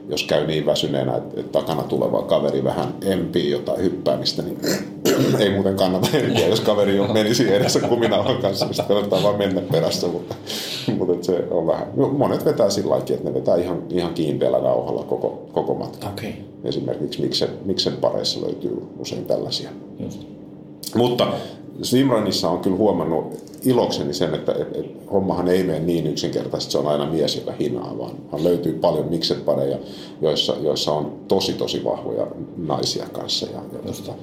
jos 0.10 0.24
käy 0.24 0.48
niin 0.48 0.66
väsyneenä, 0.66 1.16
että, 1.16 1.40
että 1.40 1.60
takana 1.60 1.84
tuleva 1.84 2.22
kaveri 2.22 2.64
vähän 2.64 2.94
empii 3.06 3.52
jotain 3.52 3.82
hyppäämistä, 3.82 4.42
niin 4.42 4.58
ei 5.40 5.50
muuten 5.50 5.76
kannata 5.76 6.08
empiä, 6.14 6.48
jos 6.54 6.62
kaveri 6.62 7.00
on 7.00 7.14
menisi 7.14 7.54
edessä 7.54 7.80
kuminauhan 7.80 8.38
kanssa, 8.38 8.66
niin 8.66 8.88
kannattaa 8.88 9.24
vaan 9.24 9.38
mennä 9.38 9.62
perässä, 9.62 10.08
mutta, 10.08 10.36
mutta 10.98 11.26
se 11.26 11.44
on 11.52 11.68
vähän, 11.68 11.88
no, 11.96 12.08
monet 12.08 12.46
vetää 12.46 12.70
sillä 12.70 12.90
lailla, 12.90 13.06
että 13.10 13.30
ne 13.30 13.34
vetää 13.34 13.56
ihan, 13.56 13.84
ihan 13.90 14.14
kiinteällä 14.14 14.60
nauhalla 14.60 15.04
koko, 15.04 15.50
koko 15.52 15.74
matka. 15.74 16.08
Okay. 16.08 16.32
Esimerkiksi 16.64 17.22
miksen, 17.22 17.50
miksen 17.66 17.94
pareissa 17.94 18.42
löytyy 18.42 18.84
usein 19.00 19.26
tällaisia. 19.26 19.70
Just. 20.00 20.22
Mutta 20.96 21.28
Swimrunissa 21.82 22.50
on 22.50 22.60
kyllä 22.60 22.78
huomannut 22.78 23.26
ilokseni 23.66 24.14
sen, 24.14 24.34
että 24.34 24.52
et, 24.52 24.76
et, 24.76 25.12
hommahan 25.12 25.48
ei 25.48 25.64
mene 25.64 25.80
niin 25.80 26.08
yksinkertaisesti, 26.08 26.72
se 26.72 26.78
on 26.78 26.88
aina 26.88 27.06
mies, 27.06 27.36
joka 27.36 27.52
hinaa, 27.52 27.98
vaan, 27.98 28.12
vaan 28.32 28.44
löytyy 28.44 28.74
paljon 28.74 29.10
mikset 29.10 29.46
pareja, 29.46 29.78
joissa, 30.22 30.56
joissa 30.62 30.92
on 30.92 31.20
tosi 31.28 31.54
tosi 31.54 31.84
vahvoja 31.84 32.28
naisia 32.58 33.06
kanssa 33.12 33.46
ja, 33.46 33.62
ja 33.74 33.80
tosta, 33.80 34.14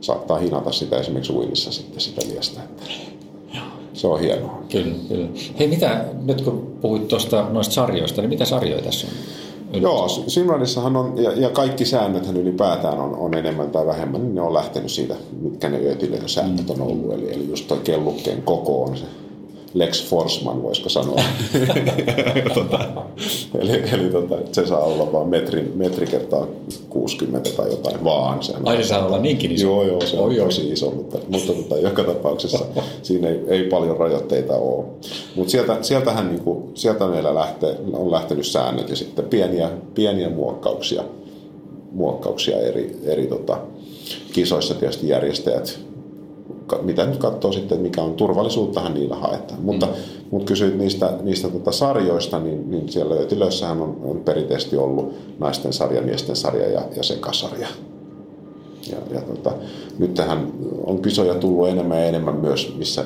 saattaa 0.00 0.38
hinata 0.38 0.72
sitä 0.72 0.98
esimerkiksi 0.98 1.32
uinnissa 1.32 1.72
sitten 1.72 2.00
sitä 2.00 2.26
miestä. 2.26 2.60
Että 2.62 2.82
se 3.92 4.06
on 4.06 4.20
hienoa. 4.20 4.62
Kyllä, 4.72 4.94
kyllä. 5.08 5.28
Hei, 5.58 5.68
mitä, 5.68 6.04
nyt 6.22 6.40
kun 6.40 6.76
puhuit 6.80 7.08
tuosta 7.08 7.46
noista 7.50 7.74
sarjoista, 7.74 8.22
niin 8.22 8.28
mitä 8.28 8.44
sarjoja 8.44 8.82
tässä 8.82 9.06
on? 9.06 9.12
Joo, 9.82 10.08
Simranissahan 10.08 10.96
on, 10.96 11.12
ja, 11.16 11.32
ja 11.32 11.50
kaikki 11.50 11.84
säännöthän 11.84 12.36
ylipäätään 12.36 12.98
on, 12.98 13.16
on 13.16 13.34
enemmän 13.34 13.70
tai 13.70 13.86
vähemmän, 13.86 14.22
niin 14.22 14.34
ne 14.34 14.40
on 14.40 14.54
lähtenyt 14.54 14.90
siitä, 14.90 15.14
mitkä 15.40 15.68
ne 15.68 15.80
ötilöjen 15.90 16.28
säännöt 16.28 16.70
on 16.70 16.82
ollut. 16.82 17.12
Eli, 17.12 17.34
eli 17.34 17.48
just 17.48 17.68
toi 17.68 17.78
kellukkeen 17.84 18.42
koko 18.42 18.82
on 18.82 18.96
se 18.96 19.04
Lex 19.74 20.04
Forsman, 20.04 20.62
voisiko 20.62 20.88
sanoa. 20.88 21.22
tota, 22.54 22.78
eli 23.58 23.82
eli 23.92 24.10
tota, 24.10 24.36
se 24.52 24.66
saa 24.66 24.80
olla 24.80 25.12
vain 25.12 25.28
metri, 25.28 25.72
metri 25.74 26.06
kertaa 26.06 26.46
60 26.88 27.50
tai 27.56 27.70
jotain 27.70 28.04
vaan. 28.04 28.42
Sehän 28.42 28.68
Ai 28.68 28.76
se 28.76 28.88
saa 28.88 29.06
olla 29.06 29.18
niinkin 29.18 29.52
iso? 29.52 29.66
Joo, 29.66 29.82
joo, 29.82 30.00
se 30.00 30.16
on 30.16 30.24
oi, 30.24 30.36
tosi 30.36 30.72
iso, 30.72 30.90
mutta, 30.90 31.18
mutta 31.28 31.52
tota, 31.52 31.78
joka 31.78 32.04
tapauksessa 32.04 32.64
siinä 33.02 33.28
ei, 33.28 33.40
ei 33.48 33.64
paljon 33.64 33.96
rajoitteita 33.96 34.56
ole. 34.56 34.84
Mutta 35.36 35.50
sieltä, 35.50 35.78
sieltähän 35.82 36.28
niinku, 36.28 36.70
sieltä 36.74 37.06
meillä 37.06 37.34
lähtee, 37.34 37.76
on 37.92 38.10
lähtenyt 38.10 38.46
säännöt 38.46 38.88
ja 38.88 38.96
sitten 38.96 39.24
pieniä, 39.24 39.70
pieniä 39.94 40.30
muokkauksia, 40.30 41.04
muokkauksia 41.92 42.58
eri, 42.58 42.96
eri 43.04 43.26
tota, 43.26 43.58
kisoissa 44.32 44.74
tietysti 44.74 45.08
järjestäjät 45.08 45.89
mitä 46.82 47.06
nyt 47.06 47.16
katsoo 47.16 47.52
sitten, 47.52 47.80
mikä 47.80 48.02
on 48.02 48.14
turvallisuuttahan 48.14 48.94
niillä 48.94 49.16
haetaan. 49.16 49.62
Mutta, 49.62 49.86
mm. 49.86 49.92
mutta 50.30 50.46
kysyit 50.46 50.78
niistä, 50.78 51.12
niistä 51.22 51.48
tota 51.48 51.72
sarjoista, 51.72 52.38
niin, 52.38 52.70
niin 52.70 52.88
siellä 52.88 53.14
Ötilössähän 53.14 53.82
on, 53.82 53.96
on 54.04 54.20
perinteisesti 54.20 54.76
ollut 54.76 55.14
naisten 55.38 55.72
sarja, 55.72 56.02
miesten 56.02 56.36
sarja 56.36 56.70
ja, 56.70 56.82
ja 56.96 57.02
sekasarja. 57.02 57.68
Ja, 58.90 58.96
ja 59.10 59.20
tota, 59.20 59.52
nyt 59.98 60.14
tähän 60.14 60.52
on 60.86 61.02
kisoja 61.02 61.34
tullut 61.34 61.68
enemmän 61.68 61.98
ja 61.98 62.04
enemmän 62.04 62.36
myös, 62.36 62.74
missä, 62.78 63.04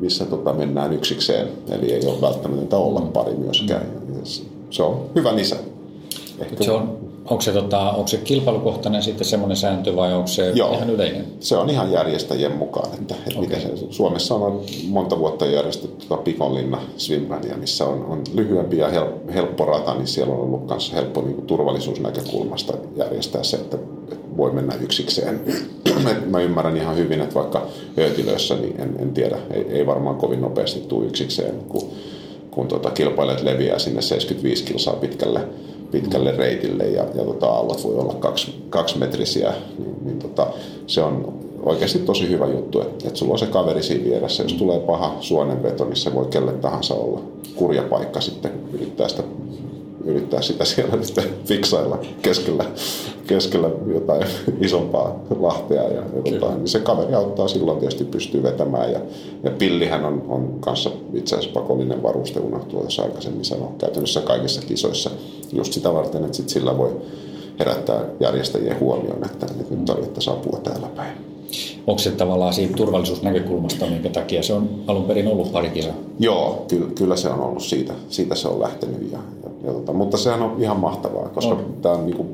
missä 0.00 0.24
tota 0.24 0.52
mennään 0.52 0.92
yksikseen. 0.92 1.48
Eli 1.68 1.92
ei 1.92 2.06
ole 2.06 2.20
välttämättä 2.20 2.76
olla 2.76 3.00
pari 3.00 3.34
myöskään. 3.34 3.86
Mm. 4.08 4.14
Se 4.70 4.82
on 4.82 5.06
hyvä 5.14 5.36
lisä. 5.36 5.56
Ehkä... 6.38 6.64
Se 6.64 6.72
on 6.72 6.99
Onko 7.24 7.40
se, 7.40 7.52
tota, 7.52 7.90
onko 7.90 8.08
se 8.08 8.16
kilpailukohtainen 8.16 9.02
sitten 9.02 9.26
semmoinen 9.26 9.56
sääntö 9.56 9.96
vai 9.96 10.14
onko 10.14 10.26
se 10.26 10.52
Joo, 10.54 10.74
ihan 10.74 10.90
yleinen? 10.90 11.26
Se 11.40 11.56
on 11.56 11.70
ihan 11.70 11.92
järjestäjien 11.92 12.52
mukaan. 12.52 12.94
Että, 12.94 13.14
että 13.14 13.30
okay. 13.30 13.40
miten 13.40 13.60
se, 13.60 13.86
Suomessa 13.90 14.34
on 14.34 14.62
monta 14.88 15.18
vuotta 15.18 15.46
järjestetty 15.46 16.06
tuota 16.06 16.22
Pikonlinna 16.22 16.78
Swimrania, 16.96 17.56
missä 17.56 17.86
on, 17.86 18.04
on 18.04 18.22
lyhyempi 18.34 18.78
ja 18.78 18.88
hel, 18.88 19.06
helppo 19.34 19.64
rata, 19.64 19.94
niin 19.94 20.06
siellä 20.06 20.34
on 20.34 20.40
ollut 20.40 20.66
myös 20.66 20.92
helppo 20.92 21.22
niin 21.22 21.42
turvallisuusnäkökulmasta 21.42 22.72
järjestää 22.96 23.42
se, 23.42 23.56
että, 23.56 23.76
että 24.12 24.36
voi 24.36 24.52
mennä 24.52 24.74
yksikseen. 24.80 25.40
Mä 26.30 26.40
ymmärrän 26.40 26.76
ihan 26.76 26.96
hyvin, 26.96 27.20
että 27.20 27.34
vaikka 27.34 27.66
Öötilössä, 27.98 28.54
niin 28.54 28.80
en, 28.80 28.96
en 28.98 29.10
tiedä, 29.14 29.38
ei, 29.50 29.66
ei 29.68 29.86
varmaan 29.86 30.16
kovin 30.16 30.40
nopeasti 30.40 30.80
tule 30.80 31.06
yksikseen, 31.06 31.54
kun, 31.68 31.82
kun 32.50 32.68
tuota, 32.68 32.90
kilpailijat 32.90 33.42
leviää 33.42 33.78
sinne 33.78 34.02
75 34.02 34.64
kilsaa 34.64 34.94
pitkälle 34.94 35.40
pitkälle 35.90 36.32
reitille 36.32 36.84
ja, 36.84 37.04
ja 37.14 37.24
tota, 37.24 37.46
aallot 37.46 37.84
voi 37.84 37.94
olla 37.94 38.14
kaksi, 38.14 38.64
kaksimetrisiä, 38.70 39.54
niin, 39.78 39.96
niin 40.04 40.18
tota, 40.18 40.46
se 40.86 41.02
on 41.02 41.34
oikeasti 41.62 41.98
tosi 41.98 42.28
hyvä 42.28 42.46
juttu, 42.46 42.80
että, 42.80 43.08
että 43.08 43.18
sulla 43.18 43.32
on 43.32 43.38
se 43.38 43.46
kaveri 43.46 43.82
siinä 43.82 44.04
vieressä. 44.04 44.42
Jos 44.42 44.52
tulee 44.52 44.80
paha 44.80 45.16
suonenveto, 45.20 45.84
niin 45.84 45.96
se 45.96 46.14
voi 46.14 46.26
kelle 46.26 46.52
tahansa 46.52 46.94
olla 46.94 47.20
kurja 47.54 47.82
paikka 47.82 48.20
sitten 48.20 48.52
yrittää 48.72 49.08
sitä 49.08 49.22
yrittää 50.04 50.42
sitä 50.42 50.64
siellä 50.64 51.02
sitten 51.02 51.24
fiksailla 51.44 51.98
keskellä, 52.22 52.64
keskellä 53.26 53.70
jotain 53.94 54.24
isompaa 54.60 55.20
lahtea. 55.40 55.82
Ja, 55.82 55.92
ja 55.92 56.22
tota, 56.30 56.54
niin 56.54 56.68
se 56.68 56.80
kaveri 56.80 57.14
auttaa 57.14 57.48
silloin 57.48 57.78
tietysti 57.78 58.04
pystyy 58.04 58.42
vetämään. 58.42 58.92
Ja, 58.92 59.00
ja 59.42 59.50
pillihän 59.50 60.04
on, 60.04 60.24
on 60.28 60.56
kanssa 60.60 60.90
itse 61.14 61.36
asiassa 61.36 61.60
pakollinen 61.60 62.02
varuste, 62.02 62.40
unohtuu 62.40 62.80
tuossa 62.80 63.02
aikaisemmin 63.02 63.44
sanoa, 63.44 63.72
käytännössä 63.78 64.20
kaikissa 64.20 64.62
kisoissa 64.62 65.10
just 65.52 65.72
sitä 65.72 65.94
varten, 65.94 66.24
että 66.24 66.36
sit 66.36 66.48
sillä 66.48 66.78
voi 66.78 66.96
herättää 67.58 68.00
järjestäjien 68.20 68.80
huomioon, 68.80 69.24
että 69.24 69.46
nyt 69.70 69.84
tarvittaisiin 69.84 70.36
apua 70.36 70.60
täällä 70.62 70.86
päin. 70.96 71.12
Onko 71.86 71.98
se 71.98 72.10
tavallaan 72.10 72.52
siitä 72.52 72.74
turvallisuusnäkökulmasta, 72.74 73.86
minkä 73.86 74.08
takia 74.08 74.42
se 74.42 74.52
on 74.52 74.68
alun 74.86 75.04
perin 75.04 75.28
ollut 75.28 75.52
parikisa? 75.52 75.88
Joo, 76.18 76.64
kyllä, 76.68 76.86
kyllä 76.94 77.16
se 77.16 77.28
on 77.28 77.40
ollut 77.40 77.62
siitä. 77.62 77.92
Siitä 78.08 78.34
se 78.34 78.48
on 78.48 78.60
lähtenyt. 78.60 79.12
Ja, 79.12 79.18
ja, 79.44 79.50
ja 79.64 79.72
tota, 79.72 79.92
mutta 79.92 80.16
sehän 80.16 80.42
on 80.42 80.56
ihan 80.58 80.80
mahtavaa, 80.80 81.28
koska 81.28 81.56
tämä 81.82 81.94
on 81.94 82.06
niinku 82.06 82.26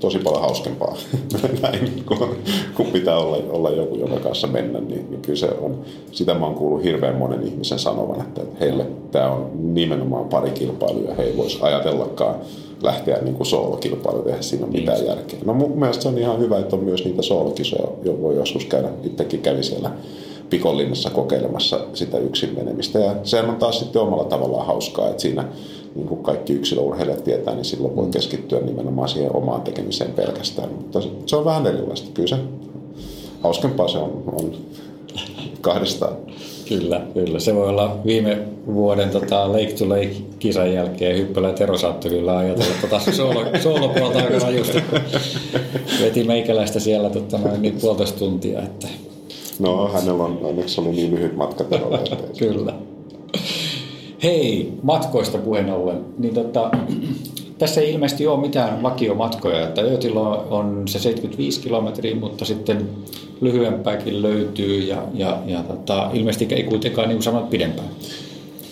tosi 0.00 0.18
paljon 0.18 0.42
hauskempaa 0.42 0.96
näin, 1.62 2.04
kun, 2.06 2.36
kun 2.76 2.86
pitää 2.86 3.18
olla, 3.18 3.36
olla 3.50 3.70
joku, 3.70 3.94
jonka 3.94 4.20
kanssa 4.20 4.46
mennä, 4.46 4.80
niin, 4.80 5.10
niin 5.10 5.22
kyllä 5.22 5.38
se 5.38 5.48
on, 5.60 5.78
sitä 6.12 6.34
mä 6.34 6.46
oon 6.46 6.54
kuullut 6.54 6.84
hirveän 6.84 7.16
monen 7.16 7.46
ihmisen 7.46 7.78
sanovan, 7.78 8.20
että 8.20 8.40
heille 8.60 8.86
tämä 9.10 9.30
on 9.30 9.50
nimenomaan 9.74 10.28
pari 10.28 10.50
kilpailu 10.50 11.04
ja 11.08 11.14
he 11.14 11.22
ei 11.22 11.36
voisi 11.36 11.58
ajatellakaan 11.60 12.34
lähteä 12.82 13.18
niin 13.22 13.34
kuin 13.34 13.46
soolokilpailu 13.46 14.22
tehdä 14.22 14.42
siinä 14.42 14.66
on 14.66 14.72
mitään 14.72 14.98
niin. 14.98 15.08
järkeä. 15.08 15.38
No 15.44 15.54
mun 15.54 15.78
mielestä 15.78 16.02
se 16.02 16.08
on 16.08 16.18
ihan 16.18 16.38
hyvä, 16.38 16.58
että 16.58 16.76
on 16.76 16.84
myös 16.84 17.04
niitä 17.04 17.22
soolokisoja, 17.22 17.88
jo 18.04 18.22
voi 18.22 18.36
joskus 18.36 18.64
käydä, 18.64 18.88
itsekin 19.04 19.40
kävi 19.40 19.62
siellä 19.62 19.90
pikollinnassa 20.50 21.10
kokeilemassa 21.10 21.80
sitä 21.94 22.18
yksin 22.18 22.54
menemistä. 22.56 22.98
Ja 22.98 23.14
sehän 23.24 23.50
on 23.50 23.56
taas 23.56 23.78
sitten 23.78 24.02
omalla 24.02 24.24
tavallaan 24.24 24.66
hauskaa, 24.66 25.08
että 25.08 25.22
siinä 25.22 25.44
niin 25.94 26.08
kuin 26.08 26.22
kaikki 26.22 26.52
yksilöurheilijat 26.52 27.24
tietää, 27.24 27.54
niin 27.54 27.64
silloin 27.64 27.96
voi 27.96 28.08
keskittyä 28.10 28.60
nimenomaan 28.60 29.08
siihen 29.08 29.36
omaan 29.36 29.62
tekemiseen 29.62 30.12
pelkästään. 30.12 30.68
Mutta 30.68 31.00
se 31.26 31.36
on 31.36 31.44
vähän 31.44 31.66
erilaista. 31.66 32.10
Kyllä 32.14 32.28
se 32.28 32.36
hauskempaa 33.40 33.88
se 33.88 33.98
on, 33.98 34.22
on 34.32 34.54
kahdestaan. 35.60 36.16
Kyllä, 36.68 37.00
kyllä. 37.14 37.38
Se 37.38 37.54
voi 37.54 37.68
olla 37.68 37.96
viime 38.06 38.38
vuoden 38.66 39.10
tota, 39.10 39.52
Lake 39.52 39.72
to 39.78 39.88
Lake 39.88 40.16
kisan 40.38 40.72
jälkeen 40.72 41.18
Hyppölä 41.18 41.48
ja 41.48 41.54
Tero 41.54 41.78
saattoi 41.78 42.10
kyllä 42.10 42.38
ajatella 42.38 42.74
tota 42.80 43.00
soolo, 43.12 43.44
soolopuolta 43.62 44.18
aika 44.18 44.38
rajusti, 44.38 44.80
kun 44.90 45.00
veti 46.02 46.24
meikäläistä 46.24 46.80
siellä 46.80 47.10
tota, 47.10 47.38
noin 47.38 47.76
puolitoista 47.80 48.18
tuntia. 48.18 48.62
Että... 48.62 48.88
No 49.58 49.88
hänellä 49.88 50.24
on 50.24 50.38
onneksi 50.42 50.80
oli 50.80 50.90
niin 50.90 51.10
lyhyt 51.10 51.36
matka 51.36 51.64
Terolle. 51.64 51.98
kyllä. 52.38 52.74
Hei, 54.22 54.72
matkoista 54.82 55.38
puheen 55.38 55.72
ollen. 55.72 56.04
Niin 56.18 56.34
tota, 56.34 56.70
tässä 57.58 57.80
ei 57.80 57.92
ilmeisesti 57.92 58.26
ole 58.26 58.40
mitään 58.40 58.82
vakiomatkoja, 58.82 59.68
että 59.68 59.80
Öötilo 59.80 60.46
on 60.50 60.82
se 60.88 60.98
75 60.98 61.60
kilometriä, 61.60 62.16
mutta 62.16 62.44
sitten 62.44 62.88
lyhyempääkin 63.40 64.22
löytyy 64.22 64.78
ja, 64.78 65.02
ja, 65.14 65.38
ja 65.46 65.62
tota, 65.62 66.10
ilmeisesti 66.12 66.54
ei 66.54 66.62
kuitenkaan 66.62 67.08
niin 67.08 67.22
sanot 67.22 67.50
pidempään. 67.50 67.88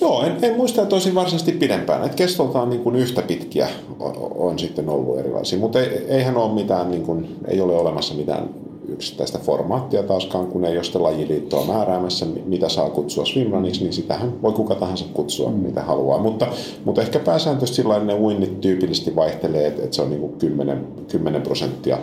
Joo, 0.00 0.22
en, 0.22 0.36
en 0.42 0.56
muista, 0.56 0.82
että 0.82 0.94
olisi 0.94 1.14
varsinaisesti 1.14 1.52
pidempään. 1.52 2.04
Että 2.04 2.16
kestoltaan 2.16 2.70
niin 2.70 2.82
kuin 2.82 2.96
yhtä 2.96 3.22
pitkiä 3.22 3.68
on, 4.00 4.12
on 4.34 4.58
sitten 4.58 4.88
ollut 4.88 5.18
erilaisia, 5.18 5.58
mutta 5.58 5.80
ei, 5.80 5.88
eihän 6.08 6.36
ole 6.36 6.54
mitään, 6.54 6.90
niin 6.90 7.02
kuin, 7.02 7.36
ei 7.48 7.60
ole 7.60 7.76
olemassa 7.76 8.14
mitään 8.14 8.48
yksittäistä 8.88 9.38
formaattia 9.38 10.02
taaskaan, 10.02 10.46
kun 10.46 10.64
ei 10.64 10.76
ole 10.76 10.84
sitä 10.84 11.02
lajiliittoa 11.02 11.64
määräämässä, 11.64 12.26
mitä 12.44 12.68
saa 12.68 12.90
kutsua 12.90 13.24
swimruniksi, 13.24 13.82
niin 13.82 13.92
sitähän 13.92 14.42
voi 14.42 14.52
kuka 14.52 14.74
tahansa 14.74 15.04
kutsua, 15.14 15.50
mm. 15.50 15.56
mitä 15.56 15.82
haluaa. 15.82 16.18
Mutta, 16.18 16.46
mutta 16.84 17.00
ehkä 17.00 17.18
pääsääntöisesti 17.18 17.82
sillä 17.82 17.98
ne 17.98 18.14
uinnit 18.14 18.60
tyypillisesti 18.60 19.16
vaihtelee, 19.16 19.66
että, 19.66 19.82
että 19.82 19.96
se 19.96 20.02
on 20.02 20.10
niin 20.10 20.20
kuin 20.20 20.32
10, 20.32 20.86
10 21.08 21.42
prosenttia 21.42 21.98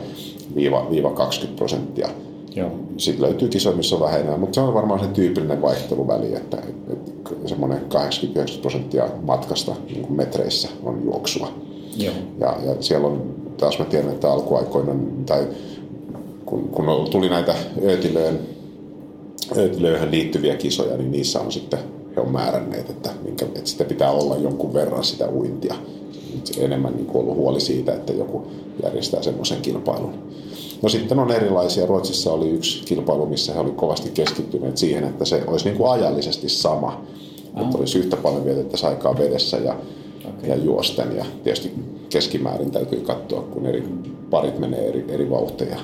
viiva, 0.56 0.88
viiva 0.90 1.12
20 1.12 1.58
prosenttia. 1.58 2.10
Joo. 2.56 2.72
Sitten 2.98 3.26
löytyy 3.26 3.48
kisoja, 3.48 3.76
missä 3.76 3.96
on 3.96 4.02
vähän 4.02 4.40
mutta 4.40 4.56
se 4.56 4.62
on 4.62 4.74
varmaan 4.74 5.00
se 5.00 5.08
tyypillinen 5.08 5.62
vaihteluväli, 5.62 6.36
että, 6.36 6.58
että 6.94 7.12
semmoinen 7.46 7.80
80 7.90 8.62
prosenttia 8.62 9.10
matkasta 9.22 9.76
niin 9.86 10.14
metreissä 10.14 10.70
on 10.84 11.02
juoksua. 11.06 11.48
Joo. 11.98 12.14
Ja, 12.40 12.58
ja 12.66 12.76
siellä 12.80 13.08
on, 13.08 13.36
taas 13.58 13.80
mä 13.80 13.86
tiedän, 13.86 14.12
että 14.12 14.32
alkuaikoina, 14.32 14.94
tai 15.26 15.48
kun, 16.46 16.70
kun 16.70 17.10
tuli 17.12 17.30
näitä 17.30 17.56
öötilöön, 17.84 18.40
öötilöihin 19.58 20.12
liittyviä 20.12 20.56
kisoja, 20.56 20.98
niin 20.98 21.12
niissä 21.12 21.40
on 21.40 21.52
sitten, 21.52 21.80
he 22.16 22.22
on 22.22 22.32
määränneet, 22.32 22.90
että, 22.90 23.10
minkä, 23.24 23.46
että 23.46 23.70
sitä 23.70 23.84
pitää 23.84 24.12
olla 24.12 24.38
jonkun 24.38 24.74
verran 24.74 25.04
sitä 25.04 25.30
uintia. 25.30 25.76
Enemmän 26.58 26.94
niin 26.96 27.06
kuin 27.06 27.24
ollut 27.24 27.38
huoli 27.38 27.60
siitä, 27.60 27.94
että 27.94 28.14
joku 28.14 28.48
järjestää 28.84 29.22
semmoisen 29.22 29.62
kilpailun. 29.62 30.14
No 30.82 30.90
sitten 30.90 31.20
on 31.20 31.32
erilaisia. 31.32 31.86
Ruotsissa 31.86 32.34
oli 32.34 32.50
yksi 32.50 32.84
kilpailu, 32.86 33.26
missä 33.26 33.54
he 33.54 33.60
olivat 33.60 33.78
kovasti 33.78 34.10
keskittyneet 34.14 34.78
siihen, 34.78 35.04
että 35.04 35.26
se 35.26 35.44
olisi 35.48 35.66
niin 35.66 35.78
kuin 35.78 35.92
ajallisesti 35.92 36.50
sama. 36.50 37.06
Ah. 37.54 37.64
Että 37.64 37.78
olisi 37.78 38.00
yhtä 38.00 38.18
paljon 38.18 38.46
vietettäisiin 38.46 38.90
aikaa 38.90 39.18
vedessä 39.18 39.58
ja, 39.58 39.76
okay. 40.26 40.50
ja 40.50 40.56
juosten. 40.56 41.16
Ja 41.16 41.26
tietysti 41.44 41.74
keskimäärin 42.10 42.72
täytyy 42.72 43.00
katsoa, 43.00 43.42
kun 43.42 43.66
eri 43.66 43.84
parit 44.30 44.60
menee 44.60 44.88
eri, 44.88 45.06
eri 45.10 45.30
vauhteja. 45.30 45.78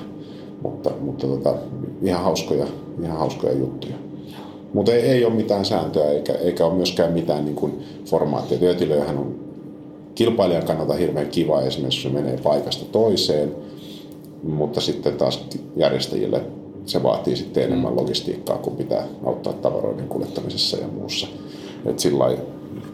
Mutta, 0.62 0.90
mutta 1.00 1.26
tota, 1.26 1.54
ihan, 2.02 2.22
hauskoja, 2.22 2.66
ihan 3.02 3.18
hauskoja 3.18 3.52
juttuja. 3.52 3.94
Mutta 4.74 4.92
ei, 4.92 5.00
ei 5.00 5.24
ole 5.24 5.34
mitään 5.34 5.64
sääntöä 5.64 6.10
eikä, 6.10 6.32
eikä 6.32 6.66
ole 6.66 6.74
myöskään 6.74 7.12
mitään 7.12 7.44
niin 7.44 7.56
kuin 7.56 7.78
formaattia. 8.04 8.58
Työtilöjähän 8.58 9.18
on 9.18 9.34
kilpailijan 10.14 10.66
kannalta 10.66 10.94
hirveän 10.94 11.28
kiva 11.28 11.60
esimerkiksi, 11.60 11.98
jos 11.98 12.14
se 12.14 12.20
menee 12.20 12.38
paikasta 12.42 12.84
toiseen– 12.92 13.54
mutta 14.42 14.80
sitten 14.80 15.16
taas 15.16 15.46
järjestäjille 15.76 16.44
se 16.86 17.02
vaatii 17.02 17.36
sitten 17.36 17.62
enemmän 17.62 17.92
mm. 17.92 17.98
logistiikkaa, 17.98 18.58
kun 18.58 18.76
pitää 18.76 19.06
auttaa 19.24 19.52
tavaroiden 19.52 20.08
kuljettamisessa 20.08 20.76
ja 20.76 20.88
muussa. 20.88 21.26
Et 21.86 21.98
sillä 21.98 22.36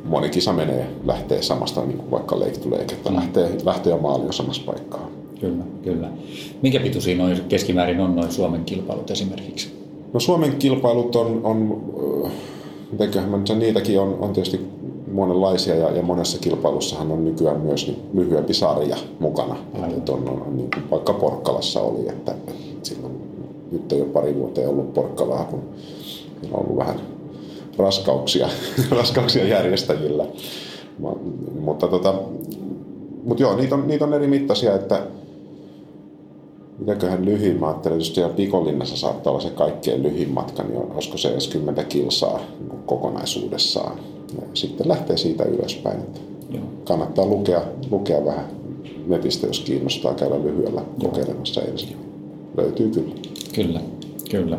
moni 0.05 0.29
kisa 0.29 0.53
menee, 0.53 0.87
lähtee 1.05 1.43
samasta, 1.43 1.85
niin 1.85 1.99
kuin 1.99 2.11
vaikka 2.11 2.41
leikituleike, 2.41 2.95
että 2.95 3.11
mm. 3.11 3.17
lähtee, 3.17 3.51
lähtee 3.65 4.01
maali 4.01 4.25
on 4.25 4.33
samassa 4.33 4.63
paikkaa. 4.67 5.11
Kyllä, 5.41 5.65
kyllä. 5.83 6.09
Minkä 6.63 6.81
pituisia 6.81 7.17
noin 7.17 7.41
keskimäärin 7.49 8.01
on 8.01 8.17
noin 8.17 8.33
Suomen 8.33 8.65
kilpailut 8.65 9.11
esimerkiksi? 9.11 9.79
No 10.13 10.21
Suomen 10.21 10.57
kilpailut 10.57 11.17
on, 11.17 11.41
on 11.45 11.83
mitenköhän 12.93 13.31
mä 13.31 13.39
niitäkin 13.59 14.01
on, 14.01 14.19
on 14.21 14.33
tietysti 14.33 14.61
monenlaisia 15.13 15.75
ja, 15.75 15.91
ja 15.91 16.03
monessa 16.03 16.39
kilpailussahan 16.39 17.13
on 17.13 17.25
nykyään 17.25 17.61
myös 17.61 17.87
niin 17.87 17.99
lyhyempi 18.15 18.55
sarja 18.55 18.97
mukana. 19.21 19.57
Että 19.97 20.13
on, 20.13 20.29
on, 20.29 20.43
on, 20.47 20.57
niin 20.57 20.71
kuin 20.75 20.91
vaikka 20.91 21.13
Porkkalassa 21.13 21.81
oli, 21.81 22.09
että, 22.09 22.33
että 22.33 22.53
silloin 22.83 23.13
nyt 23.73 23.93
on 23.93 23.99
jo 23.99 24.05
pari 24.05 24.35
vuotta 24.35 24.61
ollut 24.61 24.95
Porkkalaa, 24.95 25.45
kun 25.45 25.63
on 26.53 26.61
ollut 26.61 26.77
vähän 26.77 27.01
raskauksia, 27.79 28.49
raskauksia 28.91 29.49
järjestäjillä. 29.49 30.27
Mutta, 31.61 31.89
tota, 31.89 32.15
mutta 33.25 33.43
joo, 33.43 33.57
niitä 33.57 33.75
on, 33.75 33.89
niitä 33.89 34.05
on 34.05 34.15
eri 34.15 34.27
mittaisia, 34.27 34.75
että 34.75 35.03
mitäköhän 36.79 37.25
lyhin, 37.25 37.61
mä 37.61 37.67
ajattelin, 37.67 38.07
että 38.07 38.21
jos 38.21 38.33
Pikollinnassa 38.33 38.97
saattaa 38.97 39.31
olla 39.31 39.43
se 39.43 39.51
kaikkein 39.51 40.03
lyhin 40.03 40.31
matka, 40.31 40.63
niin 40.63 40.79
olisiko 40.95 41.19
se 41.19 41.29
edes 41.29 41.49
10 41.49 41.87
kilsaa 41.87 42.41
niin 42.61 42.83
kokonaisuudessaan. 42.87 43.99
Ja 44.41 44.47
sitten 44.55 44.89
lähtee 44.89 45.17
siitä 45.17 45.45
ylöspäin. 45.45 46.01
Joo. 46.51 46.65
Kannattaa 46.85 47.27
lukea, 47.27 47.61
lukea 47.91 48.25
vähän 48.25 48.45
netistä, 49.07 49.47
jos 49.47 49.61
kiinnostaa 49.61 50.15
käydä 50.15 50.43
lyhyellä 50.43 50.81
Joo. 50.81 51.11
kokeilemassa 51.11 51.63
ensin. 51.63 51.97
Löytyy 52.57 52.91
kyllä. 52.91 53.15
Kyllä, 53.55 53.81
kyllä. 54.31 54.59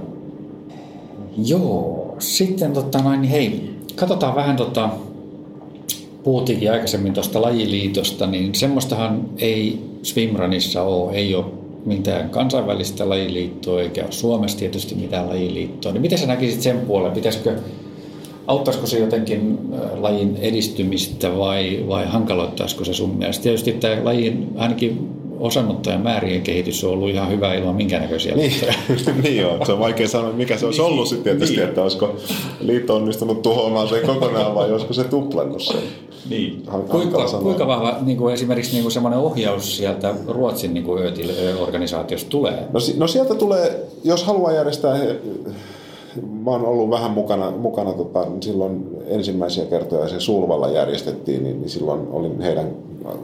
Joo, 1.46 2.16
sitten 2.20 2.74
tota 2.74 3.00
noin, 3.00 3.22
niin 3.22 3.32
hei, 3.32 3.70
katsotaan 3.96 4.36
vähän 4.36 4.56
tota, 4.56 4.90
puhuttiinkin 6.24 6.72
aikaisemmin 6.72 7.14
tuosta 7.14 7.42
lajiliitosta, 7.42 8.28
niin 8.28 8.56
semmoistahan 8.56 9.30
ei 9.38 9.80
swimrunissa 10.04 10.84
ole, 10.84 11.12
ei 11.12 11.36
ole 11.36 11.46
mitään 11.86 12.30
kansainvälistä 12.30 13.10
lajiliittoa, 13.10 13.82
eikä 13.82 14.06
Suomessa 14.10 14.58
tietysti 14.58 14.96
mitään 14.96 15.30
lajiliittoa. 15.30 15.92
Niin 15.92 16.02
miten 16.02 16.18
sä 16.18 16.28
näkisit 16.28 16.62
sen 16.62 16.80
puolen? 16.80 17.12
Pitäisikö 17.12 17.56
auttaisiko 18.48 18.88
se 18.88 19.00
jotenkin 19.00 19.58
lajin 19.94 20.38
edistymistä 20.42 21.38
vai, 21.38 21.86
vai 21.88 22.06
hankaloittaisiko 22.06 22.86
se 22.86 22.94
sun 22.94 23.10
mielestä? 23.18 23.44
Tietysti 23.44 23.72
tämä 23.72 24.06
lajin 24.06 24.48
ainakin 24.58 25.10
osannottajan 25.40 26.02
määrien 26.02 26.42
kehitys 26.42 26.84
on 26.84 26.92
ollut 26.92 27.10
ihan 27.10 27.30
hyvä 27.30 27.54
ilman 27.54 27.76
minkäännäköisiä 27.76 28.36
niin, 28.36 28.54
niin 29.24 29.38
joo, 29.38 29.66
se 29.66 29.72
on 29.72 29.80
vaikea 29.80 30.08
sanoa, 30.08 30.34
mikä 30.34 30.58
se 30.58 30.66
olisi 30.66 30.82
niin, 30.82 30.92
ollut 30.92 31.08
sitten 31.08 31.24
tietysti, 31.24 31.56
niin. 31.56 31.68
että 31.68 31.84
olisiko 31.84 32.16
liitto 32.60 32.96
onnistunut 32.96 33.42
tuhoamaan 33.42 33.88
sen 33.88 34.06
kokonaan 34.06 34.56
vai 34.56 34.72
olisiko 34.72 34.94
se 34.94 35.04
tuplannut 35.04 35.62
sen. 35.62 35.82
Niin. 36.30 36.64
Kuinka, 36.92 37.18
kuinka 37.42 37.68
vahva 37.68 37.98
niin 38.02 38.18
kuin 38.18 38.34
esimerkiksi 38.34 38.72
niin 38.72 38.84
kuin 38.84 38.92
semmoinen 38.92 39.20
ohjaus 39.20 39.78
sieltä 39.78 40.14
Ruotsin 40.28 40.74
niin 40.74 40.84
kuin 40.84 41.04
organisaatiosta 41.60 42.30
tulee? 42.30 42.68
No, 42.74 42.80
no 42.98 43.08
sieltä 43.08 43.36
tulee, 43.36 43.88
jos 44.04 44.24
haluaa 44.24 44.52
järjestää 44.52 44.98
mä 46.22 46.52
oon 46.52 46.66
ollut 46.66 46.90
vähän 46.90 47.12
mukana, 47.12 47.52
mukana 47.52 47.94
tota, 47.94 48.28
silloin 48.42 48.88
ensimmäisiä 49.08 49.66
kertoja 49.66 50.10
se 50.10 50.20
Sulvalla 50.20 50.70
järjestettiin, 50.70 51.44
niin, 51.44 51.62
niin 51.62 51.70
silloin 51.70 52.08
olin 52.12 52.42
heidän 52.42 52.72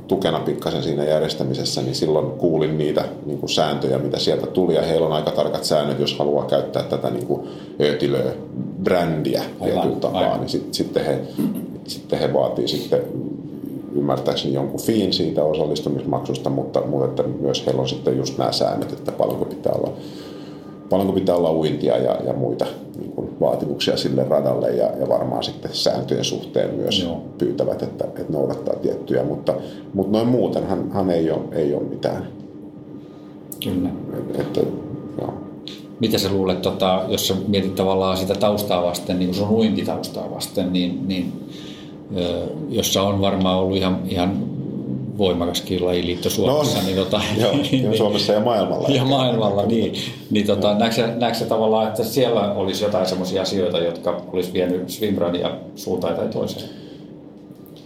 tukena 0.07 0.39
pikkasen 0.39 0.83
siinä 0.83 1.03
järjestämisessä, 1.03 1.81
niin 1.81 1.95
silloin 1.95 2.31
kuulin 2.31 2.77
niitä 2.77 3.05
niin 3.25 3.39
kuin 3.39 3.49
sääntöjä, 3.49 3.97
mitä 3.97 4.19
sieltä 4.19 4.47
tuli, 4.47 4.75
ja 4.75 4.81
heillä 4.81 5.07
on 5.07 5.13
aika 5.13 5.31
tarkat 5.31 5.63
säännöt, 5.63 5.99
jos 5.99 6.19
haluaa 6.19 6.45
käyttää 6.45 6.83
tätä 6.83 7.09
niin 7.09 7.25
kuin 7.25 7.47
Ötilö-brändiä 7.81 9.43
tietyllä 9.63 9.95
tapaa, 10.01 10.37
niin 10.37 10.49
sit, 10.49 10.73
sitten, 10.73 11.05
he, 11.05 11.19
sitten 11.87 12.19
he 12.19 12.33
vaatii 12.33 12.67
sitten 12.67 13.01
ymmärtääkseni 13.95 14.53
jonkun 14.53 14.81
fiin 14.81 15.13
siitä 15.13 15.43
osallistumismaksusta, 15.43 16.49
mutta, 16.49 16.81
mutta 16.81 17.05
että 17.05 17.23
myös 17.41 17.65
heillä 17.65 17.81
on 17.81 17.89
sitten 17.89 18.17
just 18.17 18.37
nämä 18.37 18.51
säännöt, 18.51 18.93
että 18.93 19.11
paljonko 19.11 19.45
pitää 19.45 19.73
olla 19.73 19.93
paljonko 20.89 21.13
pitää 21.13 21.35
olla 21.35 21.53
uintia 21.53 21.97
ja, 21.97 22.17
ja 22.25 22.33
muita 22.33 22.65
niin 22.97 23.11
kuin 23.11 23.29
vaatimuksia 23.39 23.97
sille 23.97 24.23
radalle 24.29 24.69
ja, 24.69 24.89
ja 24.99 25.09
varmaan 25.09 25.43
sitten 25.43 25.73
sääntöjen 25.73 26.25
suhteen 26.25 26.75
myös 26.75 27.01
Joo. 27.01 27.21
pyytävät, 27.37 27.83
että, 27.83 28.05
että 28.05 28.33
noudattaa 28.33 28.75
tiettyjä, 28.75 29.23
mutta, 29.23 29.53
mutta 29.93 30.11
noin 30.11 30.27
muuten 30.27 30.67
hän, 30.67 30.91
hän 30.91 31.09
ei, 31.09 31.31
ole, 31.31 31.41
ei 31.51 31.73
ole 31.73 31.83
mitään. 31.83 32.27
Kyllä. 33.63 33.89
Että, 34.39 34.61
joo. 35.21 35.33
Mitä 35.99 36.17
sä 36.17 36.29
luulet, 36.31 36.61
tota, 36.61 37.03
jos 37.07 37.27
sä 37.27 37.35
mietit 37.47 37.75
tavallaan 37.75 38.17
sitä 38.17 38.33
taustaa 38.33 38.83
vasten, 38.83 39.19
niin 39.19 39.33
sun 39.33 39.49
uintitaustaa 39.49 40.31
vasten, 40.31 40.73
niin, 40.73 41.07
niin 41.07 41.33
jossa 42.69 43.01
on 43.03 43.21
varmaan 43.21 43.57
ollut 43.57 43.77
ihan, 43.77 44.01
ihan 44.09 44.55
voimakaskin 45.17 45.85
lajiliitto 45.85 46.29
Suomessa. 46.29 46.77
No, 46.77 46.85
niin, 46.85 46.97
tota, 46.97 47.21
joo, 47.41 47.53
niin, 47.71 47.97
Suomessa 47.97 48.33
ja 48.33 48.39
maailmalla. 48.39 48.87
Ja 48.89 49.05
maailmalla, 49.05 49.65
niin. 49.65 49.93
niin 50.31 50.47
tota, 50.47 50.73
näetkö, 50.73 51.07
näetkö 51.07 51.45
tavallaan, 51.45 51.87
että 51.87 52.03
siellä 52.03 52.53
olisi 52.53 52.83
jotain 52.83 53.05
sellaisia 53.05 53.41
asioita, 53.41 53.79
jotka 53.79 54.21
olisi 54.33 54.53
vienyt 54.53 54.89
swimrunia 54.89 55.51
suuntaan 55.75 56.15
tai 56.15 56.27
toiseen? 56.27 56.84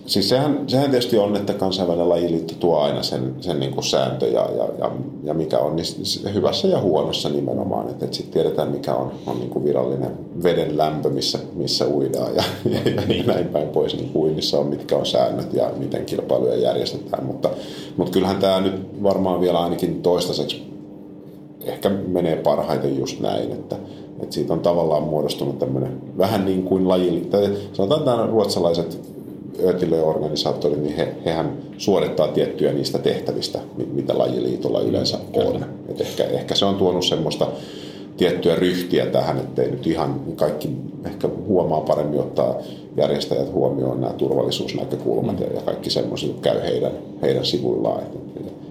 Siis 0.10 0.30
sehän, 0.30 0.64
sehän 0.68 0.89
tietysti 0.89 1.18
on, 1.18 1.36
että 1.36 1.53
kansainvälinen 1.53 2.10
lajiliitto 2.10 2.53
tuo 2.60 2.78
aina 2.78 3.03
sen, 3.03 3.36
sen 3.39 3.60
niin 3.60 3.74
kuin 3.74 3.84
sääntö 3.84 4.28
ja, 4.28 4.49
ja, 4.57 4.68
ja, 4.80 4.91
ja, 5.24 5.34
mikä 5.34 5.60
on 5.60 5.76
niin 5.76 6.34
hyvässä 6.34 6.68
ja 6.68 6.80
huonossa 6.80 7.30
nimenomaan. 7.30 7.89
Että, 7.89 8.05
että 8.05 8.18
sitten 8.18 8.34
tiedetään, 8.34 8.72
mikä 8.72 8.93
on, 8.93 9.12
on 9.28 9.39
niin 9.39 9.49
kuin 9.49 9.66
virallinen 9.66 10.12
veden 10.43 10.78
lämpö, 10.78 11.10
missä, 11.10 11.39
missä 11.53 11.88
uidaan 11.88 12.36
ja, 12.36 12.43
ja, 12.74 12.91
ja 12.91 13.01
niin 13.07 13.28
näin 13.28 13.47
päin 13.47 13.68
pois. 13.68 13.95
Niin 13.95 14.12
uinnissa 14.16 14.60
on, 14.60 14.68
mitkä 14.68 14.97
on 14.97 15.05
säännöt 15.05 15.53
ja 15.53 15.72
miten 15.78 16.05
kilpailuja 16.05 16.55
järjestetään. 16.55 17.26
Mutta, 17.26 17.49
mutta 17.97 18.12
kyllähän 18.12 18.38
tämä 18.38 18.62
nyt 18.62 19.03
varmaan 19.03 19.41
vielä 19.41 19.60
ainakin 19.60 20.01
toistaiseksi 20.01 20.64
ehkä 21.62 21.89
menee 21.89 22.36
parhaiten 22.36 22.97
just 22.97 23.20
näin, 23.20 23.51
että, 23.51 23.76
että 24.22 24.36
siitä 24.36 24.53
on 24.53 24.60
tavallaan 24.60 25.03
muodostunut 25.03 25.60
tämmöinen 25.60 26.01
vähän 26.18 26.45
niin 26.45 26.64
kuin 26.64 26.88
lajiliitto. 26.88 27.38
Sanotaan, 27.74 27.99
että 28.01 28.12
nämä 28.12 28.28
ruotsalaiset 28.28 29.18
öötilöorganisaattorit, 29.64 30.82
niin 30.82 30.95
he, 30.95 31.16
hehän 31.26 31.57
suorittaa 31.78 32.28
tiettyjä 32.28 32.74
niistä 32.74 32.99
tehtävistä, 32.99 33.60
mitä 33.93 34.18
lajiliitolla 34.18 34.82
yleensä 34.82 35.18
on. 35.34 35.66
Et 35.89 36.01
ehkä, 36.01 36.24
ehkä 36.24 36.55
se 36.55 36.66
on 36.66 36.76
tuonut 36.76 37.05
semmoista 37.05 37.47
tiettyä 38.18 38.55
ryhtiä 38.55 39.05
tähän, 39.05 39.38
ettei 39.38 39.72
nyt 39.72 39.88
ihan 39.88 40.22
kaikki 40.36 40.70
ehkä 41.05 41.30
huomaa 41.47 41.82
paremmin 41.82 42.20
ottaa 42.20 42.55
järjestäjät 42.97 43.51
huomioon 43.51 44.01
nämä 44.01 44.14
turvallisuusnäkökulmat 44.14 45.39
mm. 45.39 45.55
ja 45.55 45.62
kaikki 45.62 45.89
semmoiset 45.89 46.39
käy 46.41 46.62
heidän, 46.62 46.91
heidän 47.22 47.45
sivuillaan. 47.45 48.03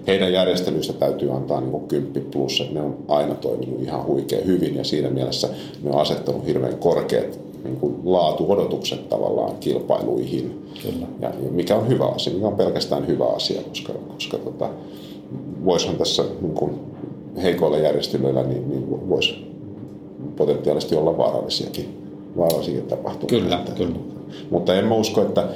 Heidän 0.07 0.33
järjestelyistä 0.33 0.93
täytyy 0.93 1.31
antaa 1.31 1.61
niin 1.61 1.87
kymppi 1.87 2.19
plus, 2.19 2.61
että 2.61 2.73
ne 2.73 2.81
on 2.81 2.97
aina 3.07 3.35
toiminut 3.35 3.81
ihan 3.81 4.05
huikein 4.05 4.45
hyvin 4.45 4.75
ja 4.75 4.83
siinä 4.83 5.09
mielessä 5.09 5.49
ne 5.83 5.89
on 5.89 6.01
asettanut 6.01 6.45
hirveän 6.45 6.77
korkeat 6.77 7.39
niin 7.63 7.75
kuin 7.75 7.95
laatuodotukset 8.03 9.09
tavallaan 9.09 9.55
kilpailuihin. 9.59 10.69
Kyllä. 10.81 11.07
Ja, 11.21 11.31
mikä 11.51 11.75
on 11.75 11.87
hyvä 11.87 12.05
asia, 12.05 12.33
mikä 12.33 12.47
on 12.47 12.55
pelkästään 12.55 13.07
hyvä 13.07 13.25
asia, 13.25 13.61
koska, 13.61 13.93
koska 13.93 14.37
tota, 14.37 14.69
voisihan 15.65 15.95
tässä 15.95 16.23
niin 16.41 16.53
kuin 16.53 16.79
heikoilla 17.43 17.77
järjestelyillä 17.77 18.43
niin, 18.43 18.69
niin 18.69 19.09
voisi 19.09 19.35
potentiaalisesti 20.37 20.95
olla 20.95 21.17
vaarallisiakin, 21.17 21.97
vaarallisiakin 22.37 22.83
tapahtumia. 22.83 23.41
Kyllä, 23.41 23.55
että, 23.55 23.71
kyllä. 23.71 23.95
Mutta 24.51 24.75
en 24.75 24.85
mä 24.85 24.95
usko, 24.95 25.21
että 25.21 25.47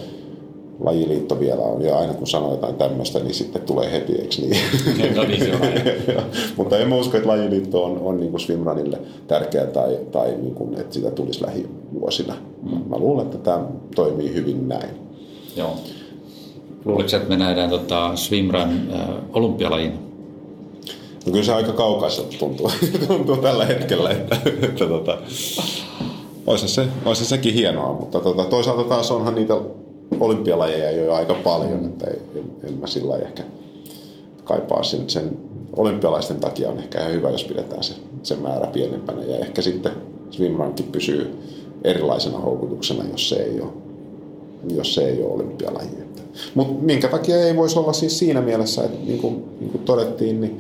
lajiliitto 0.84 1.40
vielä 1.40 1.62
on, 1.62 1.82
ja 1.82 1.98
aina 1.98 2.14
kun 2.14 2.28
sanoo 2.28 2.52
jotain 2.52 2.76
tämmöistä, 2.76 3.20
niin 3.20 3.34
sitten 3.34 3.62
tulee 3.62 3.92
heti, 3.92 4.14
eikö 4.14 4.36
niin? 4.42 5.16
No, 5.16 5.24
niin 5.24 5.46
se 5.46 5.52
on 5.54 6.24
Mutta 6.58 6.78
en 6.78 6.90
mä 6.90 6.96
usko, 6.96 7.18
että 7.18 7.30
lajiliitto 7.30 7.84
on, 7.84 8.00
on 8.00 8.20
niin 8.20 8.32
kuin 8.32 8.42
Swimrunille 8.42 9.00
tärkeä 9.28 9.66
tai, 9.66 9.98
tai 10.12 10.36
niin 10.42 10.56
kuin, 10.56 10.74
että 10.74 10.94
sitä 10.94 11.12
tulisi 11.12 11.46
lähivuosina. 11.46 12.36
Mm. 12.64 12.82
Mä 12.90 12.98
luulen, 12.98 13.26
että 13.26 13.38
tämä 13.38 13.66
toimii 13.96 14.34
hyvin 14.34 14.68
näin. 14.68 14.90
Joo. 15.56 15.76
Luuletko, 16.86 17.18
että 17.18 17.30
me 17.30 17.38
nähdään 17.38 17.70
tota 17.70 18.12
swimrun 18.16 18.62
äh, 18.62 19.10
olympialajina? 19.34 19.96
No 21.26 21.32
kyllä 21.32 21.44
se 21.44 21.54
aika 21.54 21.72
kaukaiselta 21.72 22.38
tuntuu, 22.40 22.72
tuntuu 23.08 23.38
tällä 23.38 23.66
hetkellä, 23.66 24.10
että, 24.10 24.38
että 24.62 24.86
tota, 24.86 25.18
olisi, 26.48 26.68
se, 26.68 26.88
olisi 27.06 27.26
sekin 27.26 27.54
hienoa, 27.54 27.94
mutta 27.94 28.20
tota, 28.20 28.46
toisaalta 28.46 28.84
taas 28.84 29.12
onhan 29.12 29.36
niitä 29.36 29.54
olympialajeja 30.26 30.91
jo 30.91 31.13
aika 31.13 31.34
paljon, 31.34 31.86
että 31.86 32.07
en, 32.07 32.43
en 32.63 32.74
mä 32.74 32.88
sillä 32.88 33.17
ehkä 33.17 33.43
kaipaa 34.43 34.84
sen, 34.84 35.09
sen 35.09 35.38
olympialaisten 35.76 36.39
takia 36.39 36.69
on 36.69 36.80
ehkä 36.80 37.03
hyvä, 37.03 37.30
jos 37.30 37.43
pidetään 37.43 37.84
se, 37.84 37.93
se 38.24 38.36
määrä 38.36 38.67
pienempänä 38.67 39.24
ja 39.24 39.38
ehkä 39.38 39.61
sitten 39.61 39.91
swimrunkin 40.32 40.86
pysyy 40.91 41.36
erilaisena 41.84 42.39
houkutuksena, 42.39 43.03
jos 43.11 43.30
se 43.30 43.36
ei 43.36 43.61
ole, 43.61 43.69
jos 44.76 44.95
se 44.95 45.09
ei 45.09 45.24
ole 45.24 45.34
olympialaji. 45.34 45.89
Mutta 46.55 46.74
minkä 46.84 47.07
takia 47.07 47.47
ei 47.47 47.55
voisi 47.55 47.80
olla 47.80 47.93
siis 47.93 48.19
siinä 48.19 48.41
mielessä, 48.41 48.84
että 48.84 48.97
niin 49.05 49.19
kuin, 49.19 49.45
niin 49.59 49.71
kuin 49.71 49.84
todettiin, 49.84 50.41
niin, 50.41 50.57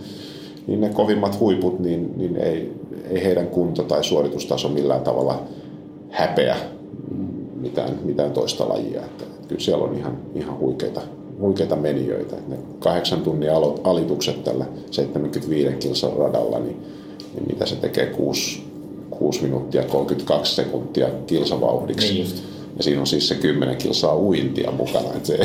niin 0.67 0.81
ne 0.81 0.89
kovimmat 0.89 1.39
huiput, 1.39 1.79
niin, 1.79 2.13
niin 2.17 2.35
ei, 2.35 2.73
ei 3.09 3.23
heidän 3.23 3.47
kunto 3.47 3.83
tai 3.83 4.03
suoritustaso 4.03 4.69
millään 4.69 5.01
tavalla 5.01 5.43
häpeä 6.09 6.55
mitään, 7.55 7.99
mitään 8.03 8.31
toista 8.31 8.69
lajia. 8.69 9.05
Että 9.05 9.25
kyllä 9.53 9.65
siellä 9.65 9.83
on 9.83 9.97
ihan, 9.97 10.17
ihan 10.35 10.59
huikeita, 10.59 11.01
huikeita 11.39 11.75
menijöitä. 11.75 12.35
Ne 12.47 12.57
kahdeksan 12.79 13.21
tunnin 13.21 13.49
alitukset 13.83 14.43
tällä 14.43 14.65
75 14.91 15.75
kilsan 15.79 16.13
radalla, 16.13 16.59
niin, 16.59 16.81
niin 17.33 17.47
mitä 17.47 17.65
se 17.65 17.75
tekee 17.75 18.05
6, 18.05 18.63
6 19.09 19.43
minuuttia 19.43 19.83
32 19.83 20.55
sekuntia 20.55 21.07
kilsavauhdiksi. 21.27 22.13
Niin 22.13 22.19
just 22.19 22.43
ja 22.77 22.83
siinä 22.83 23.01
on 23.01 23.07
siis 23.07 23.27
se 23.27 23.35
10 23.35 23.77
kilsaa 23.77 24.17
uintia 24.17 24.71
mukana. 24.71 25.07
Että 25.15 25.27
se, 25.27 25.39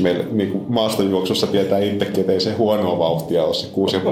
meillä 0.00 0.24
niin 0.32 0.62
maastojuoksussa 0.68 1.46
tietää 1.46 1.78
itsekin, 1.78 2.20
että 2.20 2.32
ei 2.32 2.40
se 2.40 2.52
huonoa 2.52 2.98
vauhtia 2.98 3.44
ole 3.44 3.54
se 3.54 3.66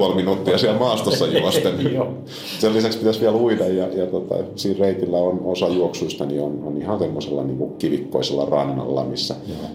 6,5 0.08 0.14
minuuttia 0.14 0.58
siellä 0.58 0.78
maastossa 0.78 1.26
juosten. 1.26 1.74
Sen 2.60 2.74
lisäksi 2.74 2.98
pitäisi 2.98 3.20
vielä 3.20 3.36
uida 3.36 3.66
ja, 3.66 3.88
ja 3.88 4.06
tota, 4.06 4.34
siinä 4.56 4.80
reitillä 4.80 5.16
on 5.16 5.40
osa 5.44 5.68
juoksuista 5.68 6.26
niin 6.26 6.42
on, 6.42 6.62
on 6.64 6.82
ihan 6.82 6.98
semmoisella 6.98 7.42
niin 7.42 7.72
kivikkoisella 7.78 8.44
rannalla, 8.44 9.04
missä 9.04 9.34
Joo. 9.48 9.70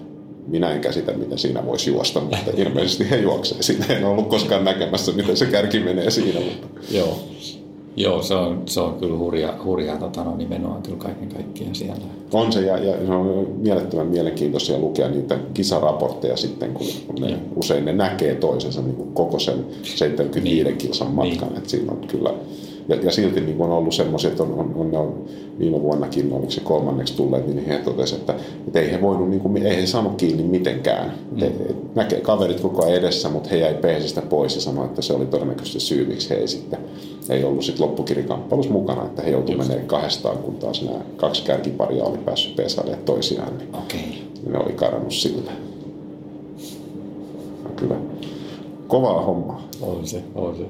minä 0.48 0.72
en 0.72 0.82
käsitä, 0.82 1.14
miten 1.14 1.38
siinä 1.38 1.66
voisi 1.66 1.92
juosta, 1.92 2.20
mutta 2.20 2.52
ilmeisesti 2.58 3.10
he 3.10 3.18
juoksee. 3.18 3.62
Siinä 3.62 3.86
en 3.90 4.06
ollut 4.06 4.28
koskaan 4.28 4.66
näkemässä, 4.66 5.12
miten 5.12 5.38
se 5.38 5.46
kärki 5.46 5.80
menee 5.80 6.12
siinä. 6.12 6.40
Mutta... 6.40 6.68
Joo. 6.92 7.20
Joo, 7.98 8.22
se 8.22 8.36
on, 8.36 8.62
se 8.66 8.82
on 8.82 8.96
kyllä 9.00 9.18
hurja, 9.18 9.54
hurja 9.64 9.98
tota, 9.98 10.24
no, 10.24 10.38
nimenomaan 10.38 10.84
kyllä 10.84 10.98
kaiken 10.98 11.30
kaikkiaan 11.30 11.76
siellä. 11.76 12.06
On 12.34 12.52
se, 12.52 12.62
ja, 12.62 12.78
ja 12.78 12.94
se 13.06 13.12
on 13.12 13.48
mielettömän 13.58 14.08
mielenkiintoisia 14.08 14.80
lukea 14.80 15.10
niitä 15.10 15.40
kisaraportteja 15.54 16.38
sitten, 16.38 16.74
kun, 16.74 16.88
kun 17.08 17.16
ne, 17.16 17.40
usein 17.56 17.86
ne 17.86 17.94
näkee 17.94 18.36
toisensa 18.36 18.82
niin 18.82 18.96
kuin 18.96 19.14
koko 19.14 19.40
sen 19.40 19.66
75 19.84 20.64
niin. 20.64 20.78
kilsan 20.78 21.12
matkan. 21.12 21.48
Niin. 21.48 21.58
Että 21.58 21.70
siinä 21.70 21.92
on 21.92 22.08
kyllä 22.08 22.34
ja, 22.88 22.96
ja 22.96 23.12
silti 23.12 23.42
niin 23.42 23.62
on 23.62 23.72
ollut 23.72 23.94
semmoisia, 23.94 24.30
että 24.30 24.44
on, 24.44 24.54
on, 24.54 24.74
on, 24.76 24.96
on, 24.96 25.26
viime 25.60 25.82
vuonnakin, 25.82 26.34
oliko 26.34 26.52
se 26.52 26.62
kolmanneksi 26.62 27.16
tulleet, 27.16 27.48
niin 27.48 27.66
he 27.66 27.78
totesivat, 27.78 28.20
että, 28.20 28.36
että 28.68 28.80
ei 28.80 28.92
he 28.92 29.02
voinut, 29.02 29.30
niin 29.30 29.42
kuin, 29.42 29.58
ei 29.58 29.82
he 29.82 29.86
saanut 29.86 30.16
kiinni 30.16 30.44
mitenkään. 30.44 31.14
Mm. 31.32 31.40
He, 31.40 31.52
näkee 31.96 32.22
kaverit 32.22 32.60
koko 32.60 32.86
ajan 32.86 32.98
edessä, 32.98 33.30
mutta 33.30 33.50
he 33.50 33.58
jäi 33.58 33.74
peesistä 33.74 34.22
pois 34.22 34.56
ja 34.56 34.62
sanoi, 34.62 34.86
että 34.86 35.02
se 35.02 35.14
oli 35.14 35.26
todennäköisesti 35.26 35.80
syy, 35.80 36.06
miksi 36.06 36.30
he 36.30 36.36
ei 36.36 36.48
sitten 36.48 36.80
ei 37.30 37.44
ollut 37.44 37.66
sit 37.66 37.80
loppukirikamppailussa 37.80 38.72
mukana, 38.72 39.06
että 39.06 39.22
he 39.22 39.30
joutuivat 39.30 39.68
menemään 39.68 39.88
kahdestaan, 39.88 40.38
kun 40.38 40.56
taas 40.56 40.82
nämä 40.82 41.00
kaksi 41.18 41.44
kärkiparia 41.44 42.04
oli 42.04 42.18
päässyt 42.18 42.56
peesailemaan 42.56 43.06
toisiaan, 43.06 43.58
niin 43.58 43.70
okay. 43.70 44.00
ne 44.50 44.60
oli 44.60 44.74
karannut 44.74 45.14
sillä. 45.14 45.52
Kyllä 47.76 47.96
kovaa 48.88 49.22
hommaa. 49.22 49.68
On 49.82 50.08
se, 50.08 50.24
on 50.36 50.56
se. 50.56 50.66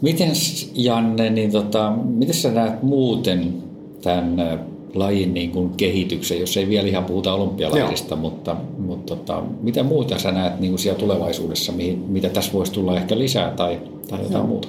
Miten 0.00 0.32
Janne, 0.74 1.30
niin 1.30 1.52
tota, 1.52 1.92
miten 2.04 2.34
sä 2.34 2.50
näet 2.50 2.82
muuten 2.82 3.54
tämän 4.02 4.60
lajin 4.94 5.34
niin 5.34 5.50
kuin 5.50 5.70
kehityksen, 5.70 6.40
jos 6.40 6.56
ei 6.56 6.68
vielä 6.68 6.88
ihan 6.88 7.04
puhuta 7.04 7.34
olympialajista, 7.34 8.16
mutta, 8.16 8.56
mutta 8.78 9.16
tota, 9.16 9.42
mitä 9.62 9.82
muuta 9.82 10.18
sä 10.18 10.32
näet 10.32 10.60
niin 10.60 10.70
kuin 10.70 10.78
siellä 10.78 10.98
tulevaisuudessa, 10.98 11.72
mihin, 11.72 11.98
mitä 11.98 12.28
tässä 12.28 12.52
voisi 12.52 12.72
tulla 12.72 12.96
ehkä 12.96 13.18
lisää 13.18 13.50
tai, 13.50 13.80
tai 14.08 14.18
jotain 14.18 14.32
Joo. 14.32 14.46
muuta? 14.46 14.68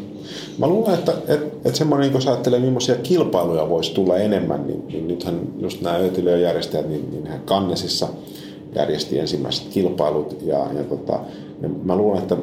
Mä 0.57 0.67
luulen, 0.67 0.93
että, 0.93 1.11
että, 1.11 1.45
että 1.65 1.77
semmoinen, 1.77 2.03
niin 2.03 2.11
kun 2.11 2.21
sä 2.21 2.31
ajattelee, 2.31 2.59
millaisia 2.59 2.95
kilpailuja 2.95 3.69
voisi 3.69 3.93
tulla 3.93 4.17
enemmän, 4.17 4.67
niin, 4.67 4.87
niin 4.87 5.07
nythän 5.07 5.39
just 5.59 5.81
nämä 5.81 5.97
järjestäjät, 6.41 6.89
niin, 6.89 7.11
niin 7.11 7.27
Kannesissa 7.45 8.07
järjesti 8.75 9.19
ensimmäiset 9.19 9.67
kilpailut 9.67 10.37
ja, 10.41 10.57
ja, 10.57 10.83
tota, 10.83 11.19
ja 11.61 11.69
mä 11.83 11.95
luulen, 11.95 12.21
että 12.21 12.37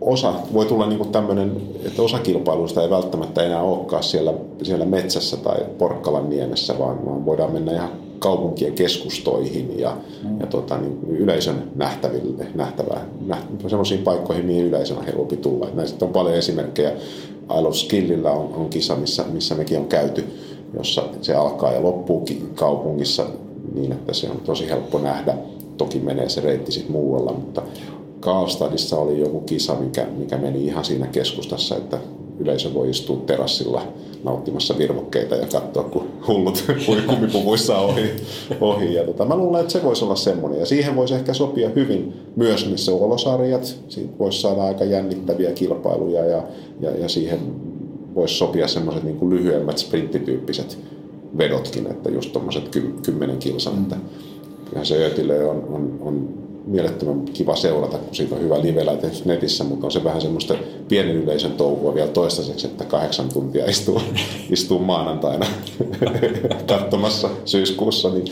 osa, 0.00 0.34
voi 0.52 0.66
tulla 0.66 0.86
niin 0.86 1.08
tämmöinen, 1.08 1.56
että 1.84 2.02
osa 2.02 2.18
kilpailuista 2.18 2.82
ei 2.82 2.90
välttämättä 2.90 3.42
enää 3.42 3.62
olekaan 3.62 4.02
siellä, 4.02 4.34
siellä 4.62 4.84
metsässä 4.84 5.36
tai 5.36 5.56
Porkkalan 5.78 6.30
niemessä, 6.30 6.78
vaan, 6.78 7.06
vaan 7.06 7.26
voidaan 7.26 7.52
mennä 7.52 7.72
ihan 7.72 7.90
kaupunkien 8.22 8.72
keskustoihin 8.72 9.78
ja, 9.78 9.96
mm. 10.24 10.40
ja 10.40 10.46
tota, 10.46 10.78
niin 10.78 10.98
yleisön 11.08 11.70
nähtäville, 11.74 12.46
nähtävää, 12.54 13.06
näht, 13.26 13.44
semmoisiin 13.68 14.02
paikkoihin, 14.02 14.46
mihin 14.46 14.64
yleisön 14.64 14.98
on 14.98 15.04
helpompi 15.04 15.36
tulla. 15.36 15.68
Näistä 15.74 16.04
on 16.04 16.12
paljon 16.12 16.34
esimerkkejä. 16.34 16.90
I 17.58 17.62
Love 17.62 17.74
Skillillä 17.74 18.30
on, 18.30 18.54
on 18.54 18.68
kisa, 18.68 18.96
missä, 18.96 19.24
missä 19.32 19.54
mekin 19.54 19.78
on 19.78 19.86
käyty, 19.86 20.24
jossa 20.74 21.02
se 21.22 21.34
alkaa 21.34 21.72
ja 21.72 21.82
loppuu 21.82 22.24
kaupungissa 22.54 23.26
niin, 23.74 23.92
että 23.92 24.14
se 24.14 24.30
on 24.30 24.40
tosi 24.44 24.68
helppo 24.68 24.98
nähdä. 24.98 25.34
Toki 25.76 25.98
menee 25.98 26.28
se 26.28 26.40
reitti 26.40 26.72
sitten 26.72 26.92
muualla, 26.92 27.32
mutta 27.32 27.62
Karlstadissa 28.20 28.98
oli 28.98 29.20
joku 29.20 29.40
kisa, 29.40 29.74
mikä, 29.74 30.06
mikä 30.16 30.38
meni 30.38 30.64
ihan 30.64 30.84
siinä 30.84 31.06
keskustassa, 31.06 31.76
että 31.76 31.98
yleisö 32.38 32.74
voi 32.74 32.90
istua 32.90 33.16
terassilla 33.26 33.82
nauttimassa 34.24 34.78
virvokkeita 34.78 35.34
ja 35.34 35.46
katsoa, 35.46 35.82
kun 35.82 36.08
hullut 36.28 36.64
kumipuvuissa 37.06 37.78
ohi. 37.78 38.10
ohi. 38.60 38.94
Ja 38.94 39.04
tota, 39.04 39.24
mä 39.24 39.36
luulen, 39.36 39.60
että 39.60 39.72
se 39.72 39.82
voisi 39.82 40.04
olla 40.04 40.16
semmoinen. 40.16 40.60
Ja 40.60 40.66
siihen 40.66 40.96
voisi 40.96 41.14
ehkä 41.14 41.34
sopia 41.34 41.68
hyvin 41.68 42.12
myös 42.36 42.70
missä 42.70 42.92
olosarjat. 42.92 43.76
Siitä 43.88 44.18
voisi 44.18 44.40
saada 44.40 44.62
aika 44.62 44.84
jännittäviä 44.84 45.52
kilpailuja 45.52 46.24
ja, 46.24 46.42
ja, 46.80 46.90
ja 46.90 47.08
siihen 47.08 47.38
voisi 48.14 48.34
sopia 48.34 48.68
semmoiset 48.68 49.02
niin 49.02 49.30
lyhyemmät 49.30 49.78
sprinttityyppiset 49.78 50.78
vedotkin, 51.38 51.86
että 51.86 52.10
just 52.10 52.32
tuommoiset 52.32 52.68
ky- 52.68 52.94
kymmenen 53.04 53.38
kilsan. 53.38 53.82
Että 53.82 53.96
kyllähän 54.64 54.86
se 54.86 54.96
öötilö 54.96 55.48
on, 55.50 55.64
on, 55.70 55.98
on 56.00 56.28
mielettömän 56.66 57.24
kiva 57.24 57.56
seurata, 57.56 57.98
kun 57.98 58.14
siitä 58.14 58.34
on 58.34 58.40
hyvä 58.40 58.62
livellä 58.62 58.92
netissä, 59.24 59.64
mutta 59.64 59.86
on 59.86 59.92
se 59.92 60.04
vähän 60.04 60.20
semmoista 60.20 60.54
pienen 60.88 61.16
yleisön 61.16 61.52
touhua 61.52 61.94
vielä 61.94 62.08
toistaiseksi, 62.08 62.66
että 62.66 62.84
kahdeksan 62.84 63.28
tuntia 63.32 63.70
istuu, 63.70 64.02
istuu 64.50 64.78
maanantaina 64.78 65.46
katsomassa 66.68 67.28
syyskuussa, 67.44 68.10
niin 68.10 68.24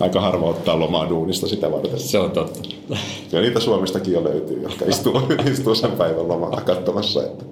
aika 0.00 0.20
harva 0.20 0.46
ottaa 0.46 0.80
lomaa 0.80 1.08
duunista 1.08 1.48
sitä 1.48 1.72
varten. 1.72 2.00
Se 2.00 2.18
on 2.18 2.30
totta. 2.30 2.60
Ja 3.32 3.40
niitä 3.40 3.60
Suomestakin 3.60 4.14
jo 4.14 4.24
löytyy, 4.24 4.62
jotka 4.62 4.84
istuu, 4.84 5.20
istuu 5.52 5.74
sen 5.74 5.92
päivän 5.92 6.28
lomalla 6.28 6.60
katsomassa. 6.60 7.22
Että. 7.24 7.44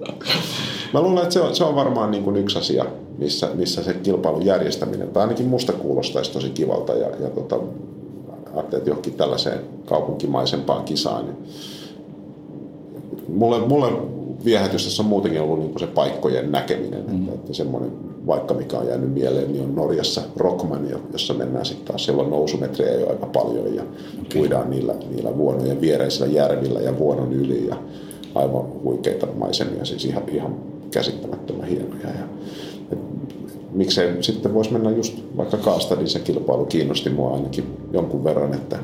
Mä 0.93 1.01
luulen, 1.01 1.23
että 1.23 1.33
se 1.33 1.41
on, 1.41 1.55
se 1.55 1.63
on 1.63 1.75
varmaan 1.75 2.11
niin 2.11 2.23
kuin 2.23 2.35
yksi 2.35 2.57
asia, 2.59 2.85
missä, 3.17 3.49
missä 3.53 3.83
se 3.83 3.93
kilpailun 3.93 4.45
järjestäminen, 4.45 5.07
tai 5.07 5.23
ainakin 5.23 5.45
musta 5.45 5.73
kuulostaisi 5.73 6.31
tosi 6.31 6.49
kivalta, 6.49 6.93
ja, 6.93 7.07
ja 7.19 7.29
tota, 7.29 7.59
että 8.59 8.89
johonkin 8.89 9.13
tällaiseen 9.13 9.59
kaupunkimaisempaan 9.85 10.83
kisaan. 10.83 11.25
Niin 11.25 11.37
mulle, 13.27 13.67
mulle 13.67 13.91
viehätys 14.45 14.85
tässä 14.85 15.03
on 15.03 15.09
muutenkin 15.09 15.41
ollut 15.41 15.59
niin 15.59 15.79
se 15.79 15.87
paikkojen 15.87 16.51
näkeminen. 16.51 17.03
Mm. 17.07 17.23
Että, 17.23 17.33
että 17.33 17.53
semmoinen 17.53 17.91
vaikka 18.27 18.53
mikä 18.53 18.77
on 18.77 18.87
jäänyt 18.87 19.13
mieleen, 19.13 19.51
niin 19.51 19.63
on 19.63 19.75
Norjassa 19.75 20.21
Rockman, 20.35 20.87
jossa 21.11 21.33
mennään 21.33 21.65
sitten 21.65 21.85
taas 21.85 22.05
silloin 22.05 22.29
nousumetrejä 22.29 22.99
jo 22.99 23.09
aika 23.09 23.25
paljon 23.25 23.75
ja 23.75 23.83
okay. 23.83 24.25
puidaan 24.33 24.69
niillä, 24.69 24.93
niillä 25.09 25.37
vuonojen 25.37 25.81
viereisillä 25.81 26.27
järvillä 26.27 26.79
ja 26.79 26.97
vuonon 26.97 27.33
yli 27.33 27.67
ja 27.67 27.75
aivan 28.35 28.65
huikeita 28.83 29.27
maisemia, 29.35 29.85
siis 29.85 30.05
ihan, 30.05 30.23
ihan 30.31 30.55
käsittämättömän 30.91 31.67
hienoja. 31.67 32.07
Ja, 32.07 32.25
et, 32.91 32.99
miksei 33.73 34.23
sitten 34.23 34.53
voisi 34.53 34.73
mennä 34.73 34.91
just 34.91 35.17
vaikka 35.37 35.57
Kaastadin 35.57 36.07
se 36.07 36.19
kilpailu 36.19 36.65
kiinnosti 36.65 37.09
mua 37.09 37.33
ainakin 37.33 37.77
jonkun 37.93 38.23
verran, 38.23 38.53
että 38.53 38.79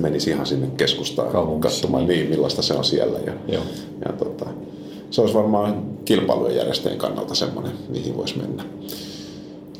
menisi 0.00 0.30
ihan 0.30 0.46
sinne 0.46 0.66
keskustaan 0.76 1.28
Kaupungissa, 1.28 1.68
katsomaan, 1.68 2.06
niin. 2.06 2.18
niin, 2.18 2.30
millaista 2.30 2.62
se 2.62 2.74
on 2.74 2.84
siellä. 2.84 3.18
Ja, 3.18 3.32
Joo. 3.48 3.62
ja 4.06 4.12
tota, 4.12 4.46
se 5.10 5.20
olisi 5.20 5.34
varmaan 5.34 5.82
kilpailujen 6.04 6.56
järjestäjien 6.56 6.98
kannalta 6.98 7.34
semmoinen, 7.34 7.72
mihin 7.88 8.16
voisi 8.16 8.38
mennä. 8.38 8.64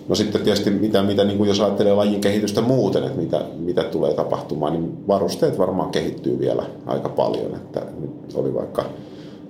No 0.09 0.15
sitten 0.15 0.43
tietysti, 0.43 0.71
mitä, 0.71 1.03
mitä 1.03 1.25
niin 1.25 1.39
kuin 1.39 1.49
jos 1.49 1.61
ajattelee 1.61 1.95
lajin 1.95 2.21
kehitystä 2.21 2.61
muuten, 2.61 3.05
että 3.05 3.21
mitä, 3.21 3.45
mitä 3.59 3.83
tulee 3.83 4.15
tapahtumaan, 4.15 4.73
niin 4.73 5.09
varusteet 5.09 5.59
varmaan 5.59 5.91
kehittyy 5.91 6.39
vielä 6.39 6.63
aika 6.87 7.09
paljon. 7.09 7.55
Että 7.55 7.83
nyt 8.01 8.35
oli 8.35 8.55
vaikka 8.55 8.85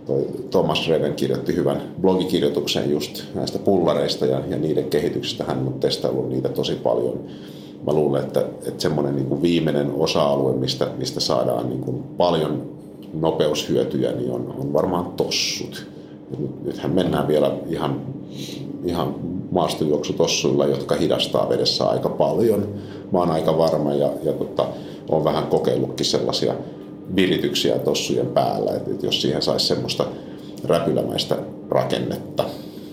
toi 0.07 0.26
Thomas 0.50 0.88
Reden 0.88 1.14
kirjoitti 1.14 1.57
hyvän 1.57 1.82
blogikirjoituksen 2.00 2.90
just 2.90 3.22
näistä 3.34 3.59
pullareista 3.59 4.26
ja, 4.26 4.40
ja 4.48 4.57
niiden 4.57 4.84
kehityksestä. 4.84 5.44
Hän 5.44 5.59
on 5.59 5.74
testaillut 5.80 6.28
niitä 6.28 6.48
tosi 6.48 6.74
paljon. 6.74 7.20
Mä 7.86 7.92
luulen, 7.92 8.22
että, 8.22 8.40
että 8.40 8.82
semmoinen 8.82 9.16
niin 9.16 9.42
viimeinen 9.42 9.90
osa-alue, 9.94 10.52
mistä, 10.52 10.88
mistä 10.98 11.20
saadaan 11.20 11.68
niin 11.68 11.80
kuin 11.80 12.02
paljon 12.02 12.62
nopeushyötyjä, 13.14 14.12
niin 14.12 14.30
on, 14.30 14.55
on 14.59 14.72
varmaan 14.72 15.07
tossut. 15.07 15.86
Nyt, 16.38 16.64
nythän 16.64 16.94
mennään 16.94 17.28
vielä 17.28 17.52
ihan, 17.68 18.00
ihan 18.84 19.14
maastojuoksutossuilla, 19.50 20.66
jotka 20.66 20.94
hidastaa 20.94 21.48
vedessä 21.48 21.84
aika 21.84 22.09
paljon. 22.09 22.68
Mä 23.12 23.18
oon 23.18 23.30
aika 23.30 23.59
varma 23.59 23.94
ja, 23.94 24.11
ja 24.22 24.32
tota, 24.32 24.66
on 25.09 25.24
vähän 25.24 25.46
kokeillutkin 25.46 26.07
sellaisia 26.07 26.55
virityksiä 27.16 27.78
tossujen 27.78 28.26
päällä, 28.26 28.70
että, 28.76 28.90
että 28.90 29.07
jos 29.07 29.22
siihen 29.22 29.42
saisi 29.42 29.66
semmoista 29.66 30.07
räpylämäistä 30.64 31.36
rakennetta, 31.70 32.44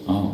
oh. 0.07 0.31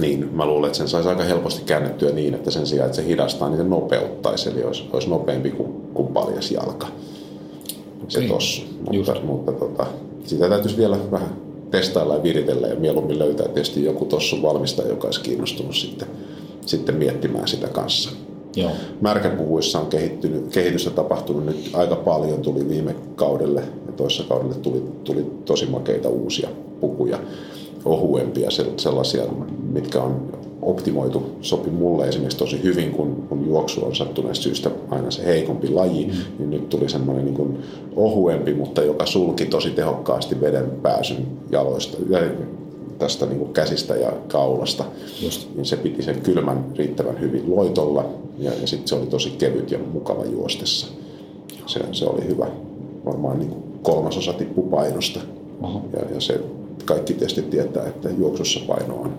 niin 0.00 0.30
mä 0.32 0.46
luulen, 0.46 0.66
että 0.66 0.78
sen 0.78 0.88
saisi 0.88 1.08
aika 1.08 1.22
helposti 1.22 1.62
käännettyä 1.66 2.10
niin, 2.10 2.34
että 2.34 2.50
sen 2.50 2.66
sijaan, 2.66 2.86
että 2.86 3.02
se 3.02 3.08
hidastaa, 3.08 3.48
niin 3.48 3.58
se 3.58 3.64
nopeuttaisi, 3.64 4.50
eli 4.50 4.64
olisi, 4.64 4.84
olisi 4.92 5.08
nopeampi 5.08 5.50
kuin, 5.50 5.72
kuin 5.94 6.08
paljas 6.08 6.50
jalka 6.50 6.86
se 8.08 8.20
niin. 8.20 8.30
tossu. 8.30 8.62
Mutta, 8.92 9.20
mutta 9.22 9.52
tota, 9.52 9.86
sitä 10.24 10.48
täytyisi 10.48 10.76
vielä 10.76 10.98
vähän 11.10 11.36
testailla 11.70 12.14
ja 12.14 12.22
viritellä 12.22 12.66
ja 12.66 12.74
mieluummin 12.74 13.18
löytää 13.18 13.48
tietysti 13.48 13.84
joku 13.84 14.04
tossu 14.04 14.42
valmistaja, 14.42 14.88
joka 14.88 15.08
olisi 15.08 15.20
kiinnostunut 15.20 15.76
sitten, 15.76 16.08
sitten 16.66 16.94
miettimään 16.94 17.48
sitä 17.48 17.68
kanssa. 17.68 18.10
Joo. 18.56 18.70
Märkäpuvuissa 19.00 19.80
on 19.80 19.86
kehittynyt, 19.86 20.52
kehitystä 20.52 20.90
tapahtunut 20.90 21.46
nyt 21.46 21.70
aika 21.72 21.96
paljon, 21.96 22.42
tuli 22.42 22.68
viime 22.68 22.94
kaudelle 23.16 23.60
ja 23.86 23.92
toissa 23.92 24.24
kaudelle 24.28 24.54
tuli, 24.54 24.82
tuli 25.04 25.26
tosi 25.44 25.66
makeita 25.66 26.08
uusia 26.08 26.48
pukuja, 26.80 27.18
ohuempia, 27.84 28.48
sellaisia, 28.76 29.22
mitkä 29.72 30.02
on 30.02 30.38
optimoitu, 30.62 31.22
sopi 31.40 31.70
mulle 31.70 32.08
esimerkiksi 32.08 32.38
tosi 32.38 32.62
hyvin, 32.62 32.90
kun, 32.90 33.26
kun 33.28 33.46
juoksu 33.46 33.84
on 33.84 33.96
sattuneesta 33.96 34.42
syystä 34.42 34.70
aina 34.90 35.10
se 35.10 35.24
heikompi 35.24 35.68
laji, 35.68 36.06
mm. 36.06 36.12
niin 36.38 36.50
nyt 36.50 36.68
tuli 36.68 36.88
semmoinen 36.88 37.24
niin 37.24 37.34
kuin 37.34 37.58
ohuempi, 37.96 38.54
mutta 38.54 38.82
joka 38.82 39.06
sulki 39.06 39.46
tosi 39.46 39.70
tehokkaasti 39.70 40.40
veden 40.40 40.70
pääsyn 40.82 41.26
jaloista, 41.50 41.96
tästä 42.98 43.26
niin 43.26 43.38
kuin 43.38 43.52
käsistä 43.52 43.96
ja 43.96 44.12
kaulasta. 44.28 44.84
Just. 45.22 45.48
Niin 45.54 45.66
se 45.66 45.76
piti 45.76 46.02
sen 46.02 46.20
kylmän 46.20 46.64
riittävän 46.76 47.20
hyvin 47.20 47.56
loitolla 47.56 48.04
ja, 48.38 48.50
ja 48.60 48.66
sitten 48.66 48.88
se 48.88 48.94
oli 48.94 49.06
tosi 49.06 49.30
kevyt 49.30 49.70
ja 49.70 49.78
mukava 49.92 50.24
juostessa. 50.24 50.86
Se, 51.66 51.80
se 51.92 52.04
oli 52.04 52.24
hyvä. 52.24 52.46
Varmaan 53.04 53.38
niin 53.38 53.50
kuin 53.50 53.62
kolmasosa 53.82 54.32
tippu 54.32 54.62
painosta. 54.62 55.20
Ja, 55.92 56.14
ja 56.14 56.20
se 56.20 56.40
kaikki 56.84 57.14
tietysti 57.14 57.42
tietää, 57.42 57.86
että 57.86 58.10
juoksussa 58.10 58.60
paino 58.66 58.94
on, 58.94 59.14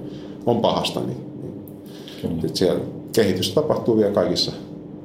on 0.45 0.61
pahasta, 0.61 0.99
niin, 0.99 1.17
niin 2.23 2.55
siellä 2.55 2.81
kehitys 3.15 3.53
tapahtuu 3.53 3.97
vielä 3.97 4.11
kaikissa, 4.11 4.51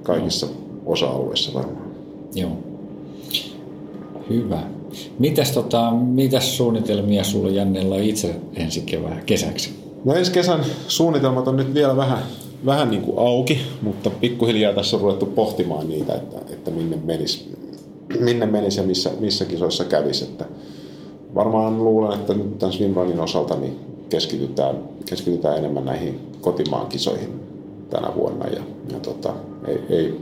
kaikissa 0.03 0.47
osa-alueissa 0.87 1.55
varmaan. 1.55 1.85
Joo. 2.35 2.51
Hyvä. 4.31 4.63
Mitäs, 5.19 5.51
tota, 5.51 5.91
mitäs 5.91 6.57
suunnitelmia 6.57 7.25
sulla 7.25 7.51
Jannella 7.51 7.97
itse 7.97 8.37
ensi 8.57 8.81
kevää, 8.81 9.23
kesäksi? 9.27 9.71
No 10.05 10.15
ensi 10.15 10.33
kesän 10.33 10.61
suunnitelmat 10.89 11.49
on 11.49 11.57
nyt 11.57 11.75
vielä 11.75 11.97
vähän, 11.97 12.19
vähän 12.67 12.91
niin 12.91 13.03
kuin 13.03 13.19
auki, 13.19 13.59
mutta 13.83 14.11
pikkuhiljaa 14.11 14.73
tässä 14.73 14.97
on 14.97 15.03
ruvettu 15.03 15.27
pohtimaan 15.27 15.89
niitä, 15.89 16.15
että, 16.15 16.37
että 16.51 16.71
minne 16.71 16.97
menisi 17.05 17.55
minne 18.21 18.47
menisi 18.47 18.81
ja 18.81 18.87
missä, 18.87 19.11
missä 19.21 19.45
kisoissa 19.45 19.85
kävisi. 19.85 20.25
Että 20.25 20.45
varmaan 21.35 21.85
luulen, 21.85 22.21
että 22.21 22.35
nyt 22.35 22.59
tämän 22.59 22.73
swimrunin 22.73 23.21
osalta 23.21 23.57
niin 23.57 23.79
keskitytään, 24.09 24.77
keskitytään 25.09 25.59
enemmän 25.59 25.85
näihin 25.85 26.21
kotimaan 26.41 26.87
kisoihin 26.87 27.41
tänä 27.91 28.15
vuonna 28.15 28.47
ja, 28.47 28.63
ja 28.93 29.01
tota, 29.01 29.35
ei, 29.67 29.81
ei, 29.89 30.21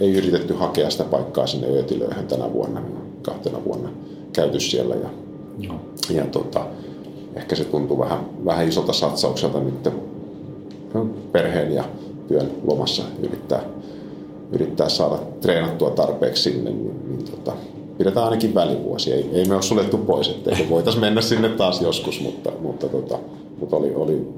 ei, 0.00 0.14
yritetty 0.14 0.54
hakea 0.54 0.90
sitä 0.90 1.04
paikkaa 1.04 1.46
sinne 1.46 1.66
Öötilöihin 1.66 2.26
tänä 2.26 2.52
vuonna, 2.52 2.82
kahtena 3.26 3.64
vuonna 3.64 3.88
käyty 4.32 4.60
siellä 4.60 4.94
ja, 4.94 5.08
Joo. 5.58 5.76
ja 6.10 6.24
tota, 6.26 6.66
ehkä 7.34 7.56
se 7.56 7.64
tuntuu 7.64 7.98
vähän, 7.98 8.26
vähän 8.44 8.68
isolta 8.68 8.92
satsaukselta 8.92 9.60
nyt 9.60 9.88
perheen 11.32 11.72
ja 11.72 11.84
työn 12.28 12.50
lomassa 12.64 13.02
yrittää, 13.22 13.62
yrittää 14.52 14.88
saada 14.88 15.18
treenattua 15.40 15.90
tarpeeksi 15.90 16.42
sinne, 16.42 16.70
niin, 16.70 17.08
niin 17.08 17.24
tota, 17.24 17.52
pidetään 17.98 18.24
ainakin 18.24 18.54
välivuosi. 18.54 19.12
Ei, 19.12 19.30
ei 19.32 19.44
me 19.44 19.54
ole 19.54 19.62
suljettu 19.62 19.98
pois, 19.98 20.28
ettei 20.28 20.66
voitaisiin 20.70 21.00
mennä 21.00 21.20
sinne 21.20 21.48
taas 21.48 21.80
joskus, 21.80 22.20
mutta, 22.20 22.52
mutta, 22.60 22.88
tota, 22.88 23.18
mutta 23.60 23.76
oli, 23.76 23.94
oli, 23.94 24.28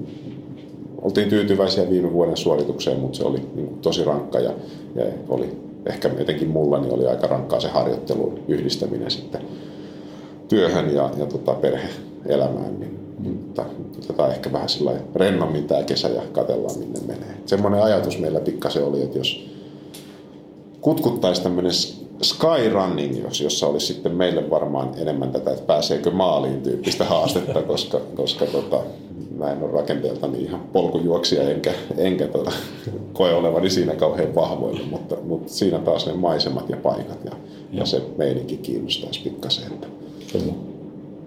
oltiin 1.02 1.28
tyytyväisiä 1.28 1.90
viime 1.90 2.12
vuoden 2.12 2.36
suoritukseen, 2.36 3.00
mutta 3.00 3.18
se 3.18 3.24
oli 3.24 3.38
niin 3.54 3.68
tosi 3.68 4.04
rankka 4.04 4.40
ja, 4.40 4.52
ja 4.94 5.04
oli 5.28 5.67
ehkä 5.86 6.10
etenkin 6.18 6.48
mulla 6.48 6.80
niin 6.80 6.94
oli 6.94 7.06
aika 7.06 7.26
rankkaa 7.26 7.60
se 7.60 7.68
harjoittelun 7.68 8.40
yhdistäminen 8.48 9.10
sitten 9.10 9.40
työhön 10.48 10.94
ja, 10.94 11.10
ja 11.16 11.26
tota 11.26 11.54
perhe-elämään. 11.54 12.80
Niin, 12.80 12.98
mutta 13.18 13.64
otetaan 13.98 14.30
ehkä 14.30 14.52
vähän 14.52 14.68
sillä 14.68 14.92
rennommin 15.14 15.64
tämä 15.64 15.82
kesä 15.82 16.08
ja 16.08 16.22
katsellaan 16.32 16.78
minne 16.78 17.00
menee. 17.06 17.36
Semmoinen 17.46 17.82
ajatus 17.82 18.18
meillä 18.18 18.40
pikkasen 18.40 18.84
oli, 18.84 19.02
että 19.02 19.18
jos 19.18 19.50
kutkuttaisi 20.80 21.42
tämmöinen 21.42 21.72
skyrunning, 22.22 23.24
jossa 23.42 23.66
olisi 23.66 23.86
sitten 23.86 24.14
meille 24.14 24.50
varmaan 24.50 24.90
enemmän 24.96 25.32
tätä, 25.32 25.50
että 25.50 25.66
pääseekö 25.66 26.10
maaliin 26.10 26.62
tyyppistä 26.62 27.04
haastetta, 27.04 27.62
koska, 27.62 28.00
koska 28.14 28.46
tota, 28.46 28.80
mä 29.38 29.52
en 29.52 29.62
ole 29.62 29.72
rakenteeltani 29.72 30.42
ihan 30.42 30.60
polkujuoksija 30.60 31.50
enkä, 31.50 31.72
enkä 31.96 32.26
tota, 32.26 32.52
koe 33.12 33.34
olevani 33.34 33.70
siinä 33.70 33.94
kauhean 33.94 34.34
vahvoilla, 34.34 34.80
mutta, 34.90 35.16
mutta 35.22 35.52
siinä 35.52 35.78
taas 35.78 36.06
ne 36.06 36.12
maisemat 36.12 36.70
ja 36.70 36.76
paikat 36.76 37.24
ja, 37.24 37.30
ja. 37.30 37.78
ja 37.78 37.86
se 37.86 38.02
meininki 38.16 38.56
kiinnostaisi 38.56 39.20
pikkasen. 39.20 39.72
Että. 39.72 39.86
Kyllä. 40.32 40.52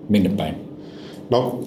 Minne 0.10 0.30
päin? 0.30 0.56
No 1.30 1.60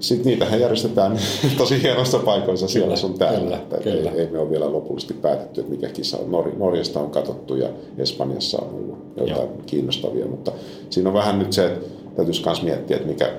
sitten 0.00 0.26
niitähän 0.26 0.60
järjestetään 0.60 1.18
tosi 1.58 1.82
hienossa 1.82 2.18
paikoissa 2.18 2.68
siellä 2.68 2.86
kyllä, 2.86 2.96
sun 2.96 3.18
täällä. 3.18 3.40
Kyllä, 3.40 3.56
että 3.56 3.76
kyllä. 3.76 4.10
Ei, 4.10 4.20
ei, 4.20 4.26
me 4.30 4.38
ole 4.38 4.50
vielä 4.50 4.72
lopullisesti 4.72 5.14
päätetty, 5.14 5.60
että 5.60 5.72
mikä 5.72 5.88
kisa 5.88 6.18
on. 6.18 6.30
Nor- 6.30 6.58
Norjasta 6.58 7.00
on 7.00 7.10
katsottu 7.10 7.56
ja 7.56 7.68
Espanjassa 7.98 8.58
on 8.62 8.74
ollut 8.74 8.98
jotain 9.16 9.48
Joo. 9.48 9.58
kiinnostavia, 9.66 10.26
mutta 10.26 10.52
siinä 10.90 11.08
on 11.08 11.14
vähän 11.14 11.38
nyt 11.38 11.52
se, 11.52 11.66
että 11.66 11.86
täytyisi 12.16 12.42
myös 12.44 12.62
miettiä, 12.62 12.96
että 12.96 13.08
mikä 13.08 13.32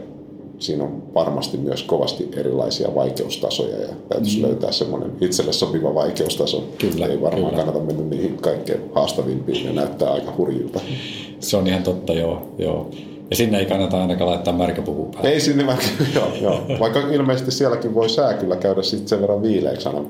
siinä 0.60 0.84
on 0.84 1.04
varmasti 1.14 1.58
myös 1.58 1.84
kovasti 1.84 2.30
erilaisia 2.38 2.96
vaikeustasoja 2.96 3.78
ja 3.82 3.88
täytyisi 4.10 4.38
mm. 4.38 4.44
löytää 4.44 4.72
semmoinen 4.72 5.12
itselle 5.22 5.54
sopiva 5.54 5.96
vaikeustaso. 5.96 6.64
Kyllä, 6.78 7.06
Ei 7.06 7.22
varmaan 7.22 7.52
kyllä. 7.52 7.64
kannata 7.64 7.86
mennä 7.86 8.04
niihin 8.04 8.38
kaikkein 8.38 8.82
haastavimpiin 8.96 9.66
ja 9.66 9.74
näyttää 9.74 10.12
aika 10.12 10.34
hurjilta. 10.38 10.80
Se 11.40 11.58
on 11.58 11.68
ihan 11.68 11.84
totta, 11.84 12.14
joo. 12.14 12.42
joo. 12.58 12.90
Ja 13.30 13.36
sinne 13.36 13.60
ei 13.60 13.66
kannata 13.66 14.02
ainakaan 14.02 14.30
laittaa 14.30 14.54
märkäpuku 14.54 15.06
päälle. 15.06 15.30
Ei 15.30 15.40
sinne 15.40 15.64
märkä, 15.64 15.86
joo, 16.16 16.28
joo. 16.42 16.80
Vaikka 16.80 17.00
ilmeisesti 17.00 17.52
sielläkin 17.52 17.96
voi 17.96 18.10
sää 18.10 18.34
kyllä 18.34 18.56
käydä 18.56 18.84
sitten 18.84 19.08
sen 19.08 19.22
verran 19.22 19.42
viileäksi 19.42 19.90
aina 19.90 20.02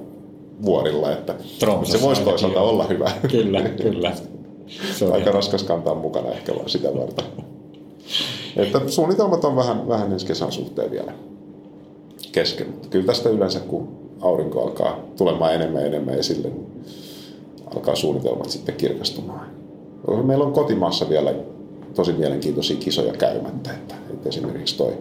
vuorilla, 0.66 1.12
että 1.12 1.36
Tromsassa 1.60 1.98
se 1.98 2.04
voisi 2.04 2.22
toisaalta 2.22 2.60
joo. 2.60 2.70
olla 2.70 2.84
hyvä. 2.84 3.12
Kyllä, 3.32 3.62
kyllä. 3.62 4.12
Se 4.98 5.06
on 5.06 5.14
aika 5.14 5.32
raskas 5.32 5.64
kantaa 5.64 5.96
mukana 5.96 6.32
ehkä 6.32 6.56
vaan 6.56 6.70
sitä 6.70 6.96
varten. 6.96 7.26
Että 8.56 8.82
suunnitelmat 8.88 9.46
on 9.46 9.56
vähän, 9.56 9.88
vähän 9.88 10.12
ensi 10.12 10.26
kesän 10.26 10.52
suhteen 10.52 10.92
vielä 10.92 11.14
kesken. 12.32 12.70
Mutta 12.70 12.88
kyllä 12.88 13.06
tästä 13.06 13.30
yleensä, 13.30 13.60
kun 13.60 13.88
aurinko 14.22 14.64
alkaa 14.64 15.00
tulemaan 15.18 15.56
enemmän 15.56 15.82
ja 15.82 15.88
enemmän 15.88 16.20
esille, 16.20 16.48
niin 16.48 16.84
alkaa 17.76 17.96
suunnitelmat 17.96 18.50
sitten 18.50 18.76
kirkastumaan. 18.76 19.48
Meillä 20.24 20.46
on 20.46 20.54
kotimaassa 20.54 21.10
vielä 21.10 21.34
tosi 21.96 22.14
mielenkiintoisia 22.14 22.78
kisoja 22.78 23.14
käymättä. 23.14 23.72
Että, 23.72 23.96
että 24.14 24.30
esimerkiksi 24.30 24.78
toi 24.78 24.94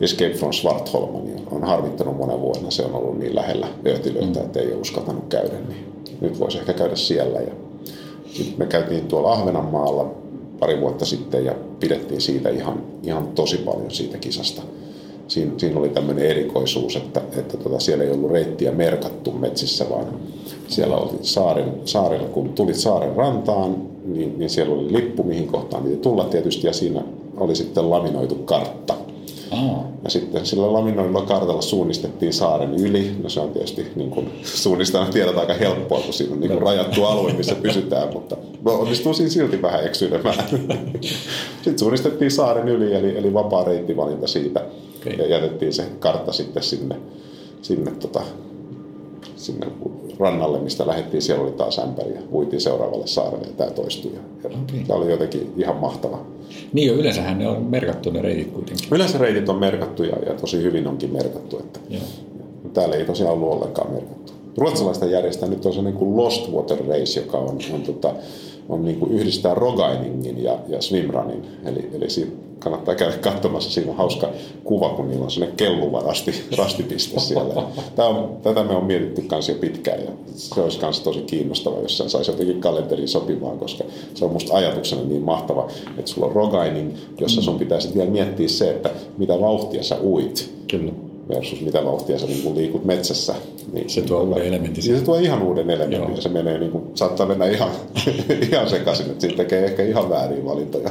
Escape 0.00 0.34
from 0.34 0.52
Svartholm 0.52 1.24
niin 1.24 1.42
on 1.50 1.64
harmittanut 1.64 2.16
monen 2.16 2.40
vuonna. 2.40 2.70
Se 2.70 2.82
on 2.82 2.94
ollut 2.94 3.18
niin 3.18 3.34
lähellä 3.34 3.66
öötilöitä, 3.86 4.40
mm. 4.40 4.46
että 4.46 4.60
ei 4.60 4.72
ole 4.72 4.80
uskaltanut 4.80 5.24
käydä. 5.28 5.54
Niin 5.68 5.92
nyt 6.20 6.40
voisi 6.40 6.58
ehkä 6.58 6.72
käydä 6.72 6.96
siellä. 6.96 7.40
Ja 7.40 7.52
nyt 8.38 8.58
me 8.58 8.66
käytiin 8.66 9.06
tuolla 9.06 9.32
Ahvenanmaalla 9.32 10.10
pari 10.58 10.80
vuotta 10.80 11.04
sitten 11.04 11.44
ja 11.44 11.54
pidettiin 11.80 12.20
siitä 12.20 12.48
ihan, 12.48 12.82
ihan 13.02 13.28
tosi 13.28 13.56
paljon 13.56 13.90
siitä 13.90 14.18
kisasta. 14.18 14.62
Siinä, 15.28 15.52
siinä 15.56 15.80
oli 15.80 15.88
tämmöinen 15.88 16.26
erikoisuus, 16.26 16.96
että, 16.96 17.20
että 17.36 17.56
tota, 17.56 17.80
siellä 17.80 18.04
ei 18.04 18.10
ollut 18.10 18.30
reittiä 18.30 18.72
merkattu 18.72 19.32
metsissä, 19.32 19.86
vaan 19.90 20.06
siellä 20.68 20.96
oli 20.96 21.18
saaren, 21.22 21.72
saarella, 21.84 22.28
kun 22.28 22.48
tulit 22.48 22.76
saaren 22.76 23.16
rantaan, 23.16 23.76
niin, 24.04 24.38
niin 24.38 24.50
siellä 24.50 24.74
oli 24.74 24.92
lippu, 24.92 25.22
mihin 25.22 25.46
kohtaan 25.46 25.82
piti 25.82 25.96
tulla 25.96 26.24
tietysti, 26.24 26.66
ja 26.66 26.72
siinä 26.72 27.02
oli 27.36 27.54
sitten 27.54 27.90
laminoitu 27.90 28.34
kartta. 28.34 28.94
Oh. 29.52 29.84
Ja 30.04 30.10
sitten 30.10 30.46
sillä 30.46 30.72
laminoidulla 30.72 31.22
kartalla 31.22 31.62
suunnistettiin 31.62 32.32
saaren 32.32 32.74
yli. 32.74 33.16
No 33.22 33.28
se 33.28 33.40
on 33.40 33.50
tietysti 33.50 33.86
niin 33.96 34.10
kuin, 34.10 34.30
suunnistajana 34.42 35.10
tiedät 35.12 35.38
aika 35.38 35.54
helppoa, 35.54 36.00
kun 36.00 36.12
siinä 36.12 36.34
on 36.34 36.40
niin 36.40 36.50
kuin, 36.50 36.62
rajattu 36.62 37.04
alue, 37.04 37.32
missä 37.32 37.54
pysytään, 37.54 38.12
mutta 38.12 38.36
onnistuu 38.64 39.14
siinä 39.14 39.30
silti 39.30 39.62
vähän 39.62 39.86
eksyilemään. 39.86 40.44
sitten 41.62 41.78
suunnistettiin 41.78 42.30
saaren 42.30 42.68
yli, 42.68 42.94
eli, 42.94 43.18
eli 43.18 43.34
vapaa 43.34 43.64
reittivalinta 43.64 44.26
siitä. 44.26 44.64
Okay. 45.00 45.12
Ja 45.12 45.26
jätettiin 45.26 45.72
se 45.72 45.84
kartta 45.98 46.32
sitten 46.32 46.62
sinne, 46.62 46.96
sinne 47.62 47.90
tota, 47.90 48.20
sinne 49.36 49.66
rannalle, 50.18 50.60
mistä 50.60 50.86
lähdettiin, 50.86 51.22
siellä 51.22 51.44
oli 51.44 51.52
taas 51.52 51.78
ämpäri 51.78 52.14
ja 52.14 52.20
uitiin 52.32 52.60
seuraavalle 52.60 53.06
saarelle 53.06 53.46
ja 53.46 53.52
tämä 53.56 53.70
toistui. 53.70 54.12
Ja 54.14 54.48
okay. 54.48 54.80
Tämä 54.86 54.98
oli 54.98 55.10
jotenkin 55.10 55.52
ihan 55.56 55.76
mahtava. 55.76 56.20
Niin 56.72 56.88
jo, 56.88 56.94
yleensähän 56.94 57.38
ne 57.38 57.48
on 57.48 57.62
merkattu 57.62 58.10
ne 58.10 58.22
reitit 58.22 58.50
kuitenkin. 58.50 58.88
Yleensä 58.92 59.18
reitit 59.18 59.48
on 59.48 59.58
merkattu 59.58 60.02
ja, 60.02 60.16
ja 60.26 60.34
tosi 60.34 60.62
hyvin 60.62 60.86
onkin 60.86 61.12
merkattu. 61.12 61.58
Että 61.58 61.80
Joo. 61.88 62.02
Täällä 62.74 62.96
ei 62.96 63.04
tosiaan 63.04 63.32
ollut 63.32 63.52
ollenkaan 63.52 63.92
merkattu. 63.92 64.32
Ruotsalaista 64.56 65.06
järjestää 65.06 65.48
nyt 65.48 65.66
on 65.66 65.72
se 65.72 65.82
niin 65.82 65.94
kuin 65.94 66.16
Lost 66.16 66.52
Water 66.52 66.78
Race, 66.88 67.20
joka 67.20 67.38
on, 67.38 67.58
on, 67.74 67.82
tota, 67.82 68.14
on 68.68 68.84
niin 68.84 68.98
kuin 68.98 69.12
yhdistää 69.12 69.54
rogainingin 69.54 70.42
ja, 70.42 70.58
ja 70.68 70.82
swimrunin. 70.82 71.46
Eli, 71.64 71.90
eli 71.92 72.10
siinä 72.10 72.32
kannattaa 72.58 72.94
käydä 72.94 73.16
katsomassa. 73.16 73.70
Siinä 73.70 73.90
on 73.90 73.96
hauska 73.96 74.28
kuva, 74.64 74.88
kun 74.88 75.08
niillä 75.08 75.24
on 75.24 75.30
sellainen 75.30 75.56
kelluva 75.56 76.00
rasti, 76.00 76.44
rastipiste 76.58 77.20
siellä. 77.20 77.62
Tämä 77.96 78.08
on, 78.08 78.36
tätä 78.42 78.64
me 78.64 78.76
on 78.76 78.84
mietitty 78.84 79.22
kanssa 79.22 79.52
jo 79.52 79.58
pitkään 79.58 80.00
ja 80.00 80.10
se 80.34 80.60
olisi 80.60 80.80
myös 80.82 81.00
tosi 81.00 81.20
kiinnostava, 81.20 81.80
jos 81.80 81.98
sen 81.98 82.10
saisi 82.10 82.30
jotenkin 82.30 82.60
kalenteriin 82.60 83.08
sopimaan, 83.08 83.58
koska 83.58 83.84
se 84.14 84.24
on 84.24 84.32
musta 84.32 84.56
ajatuksena 84.56 85.02
niin 85.02 85.22
mahtava, 85.22 85.68
että 85.98 86.10
sulla 86.10 86.26
on 86.26 86.32
rogaining, 86.32 86.92
jossa 87.20 87.42
sun 87.42 87.58
pitää 87.58 87.78
vielä 87.94 88.10
miettiä 88.10 88.48
se, 88.48 88.70
että 88.70 88.90
mitä 89.18 89.40
vauhtia 89.40 89.82
sä 89.82 89.96
uit. 90.02 90.50
Kyllä 90.70 90.92
versus 91.28 91.60
mitä 91.60 91.84
vauhtia 91.84 92.18
sä 92.18 92.26
niin 92.26 92.54
liikut 92.54 92.84
metsässä. 92.84 93.34
Niin, 93.72 93.90
se 93.90 94.02
tuo 94.02 94.22
uuden 94.22 94.46
elementin. 94.46 94.84
Niin 94.84 94.98
se 94.98 95.04
tuo 95.04 95.16
ihan 95.16 95.42
uuden 95.42 95.70
elementin 95.70 96.14
ja 96.16 96.22
se 96.22 96.28
menee 96.28 96.58
niin 96.58 96.70
kuin, 96.70 96.84
saattaa 96.94 97.26
mennä 97.26 97.46
ihan, 97.46 97.70
ihan 98.52 98.70
sekaisin, 98.70 99.06
että 99.06 99.20
siitä 99.20 99.36
tekee 99.36 99.64
ehkä 99.64 99.82
ihan 99.82 100.10
väärin 100.10 100.44
valintoja 100.44 100.90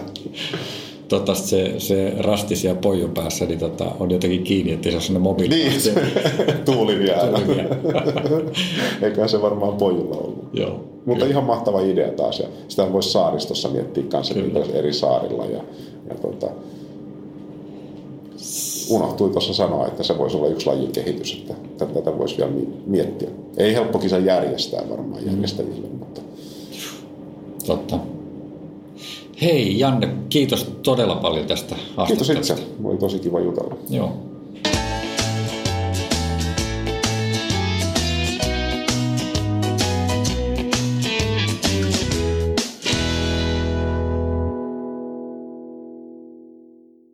tota, 1.08 1.36
se, 1.36 1.74
se 1.78 2.14
rasti 2.20 2.56
siellä 2.56 2.82
poijun 2.82 3.12
päässä 3.12 3.46
niin 3.46 3.60
tota, 3.60 3.92
on 4.00 4.12
jotenkin 4.12 4.44
kiinni, 4.44 4.74
ettei 4.74 4.92
se 4.92 4.96
ole 4.96 5.04
sellainen 5.04 5.22
mobiili. 5.22 5.56
Niin, 5.56 5.82
se, 5.82 5.94
tuuli 6.66 7.00
vielä. 7.00 7.22
Eikä 9.02 9.28
se 9.28 9.42
varmaan 9.42 9.74
pojulla 9.74 10.16
ollut. 10.16 10.50
Joo, 10.54 10.84
Mutta 11.06 11.26
kyllä. 11.26 11.28
ihan 11.28 11.44
mahtava 11.44 11.82
idea 11.82 12.12
taas. 12.12 12.40
Ja 12.40 12.48
sitä 12.68 12.94
voisi 12.94 13.12
saaristossa 13.12 13.70
miettiä 13.70 14.04
kanssa 14.04 14.36
eri 14.74 14.94
saarilla. 14.94 15.46
Ja, 15.46 15.64
ja 16.10 16.16
tota, 16.22 16.48
unohtui 18.90 19.30
tuossa 19.30 19.54
sanoa, 19.54 19.88
että 19.88 20.04
se 20.04 20.18
voisi 20.18 20.38
olla 20.38 20.48
yksi 20.48 20.68
lajin 20.68 20.92
kehitys, 20.92 21.46
että 21.50 21.86
tätä 21.86 22.18
voisi 22.18 22.38
vielä 22.38 22.52
miettiä. 22.86 23.30
Ei 23.58 23.74
helppo 23.74 24.00
kisa 24.00 24.18
järjestää 24.18 24.90
varmaan 24.90 25.26
järjestäjille, 25.26 25.88
mutta... 26.00 26.22
Totta. 27.66 28.00
Hei 29.42 29.80
Janne, 29.80 30.10
kiitos 30.30 30.72
todella 30.84 31.16
paljon 31.16 31.48
tästä 31.48 31.76
haastattelusta. 31.96 32.34
Kiitos 32.34 32.50
itse, 32.50 32.68
oli 32.84 32.98
tosi 32.98 33.20
kiva 33.20 33.40
jutella. 33.40 33.78
Joo. 33.90 34.12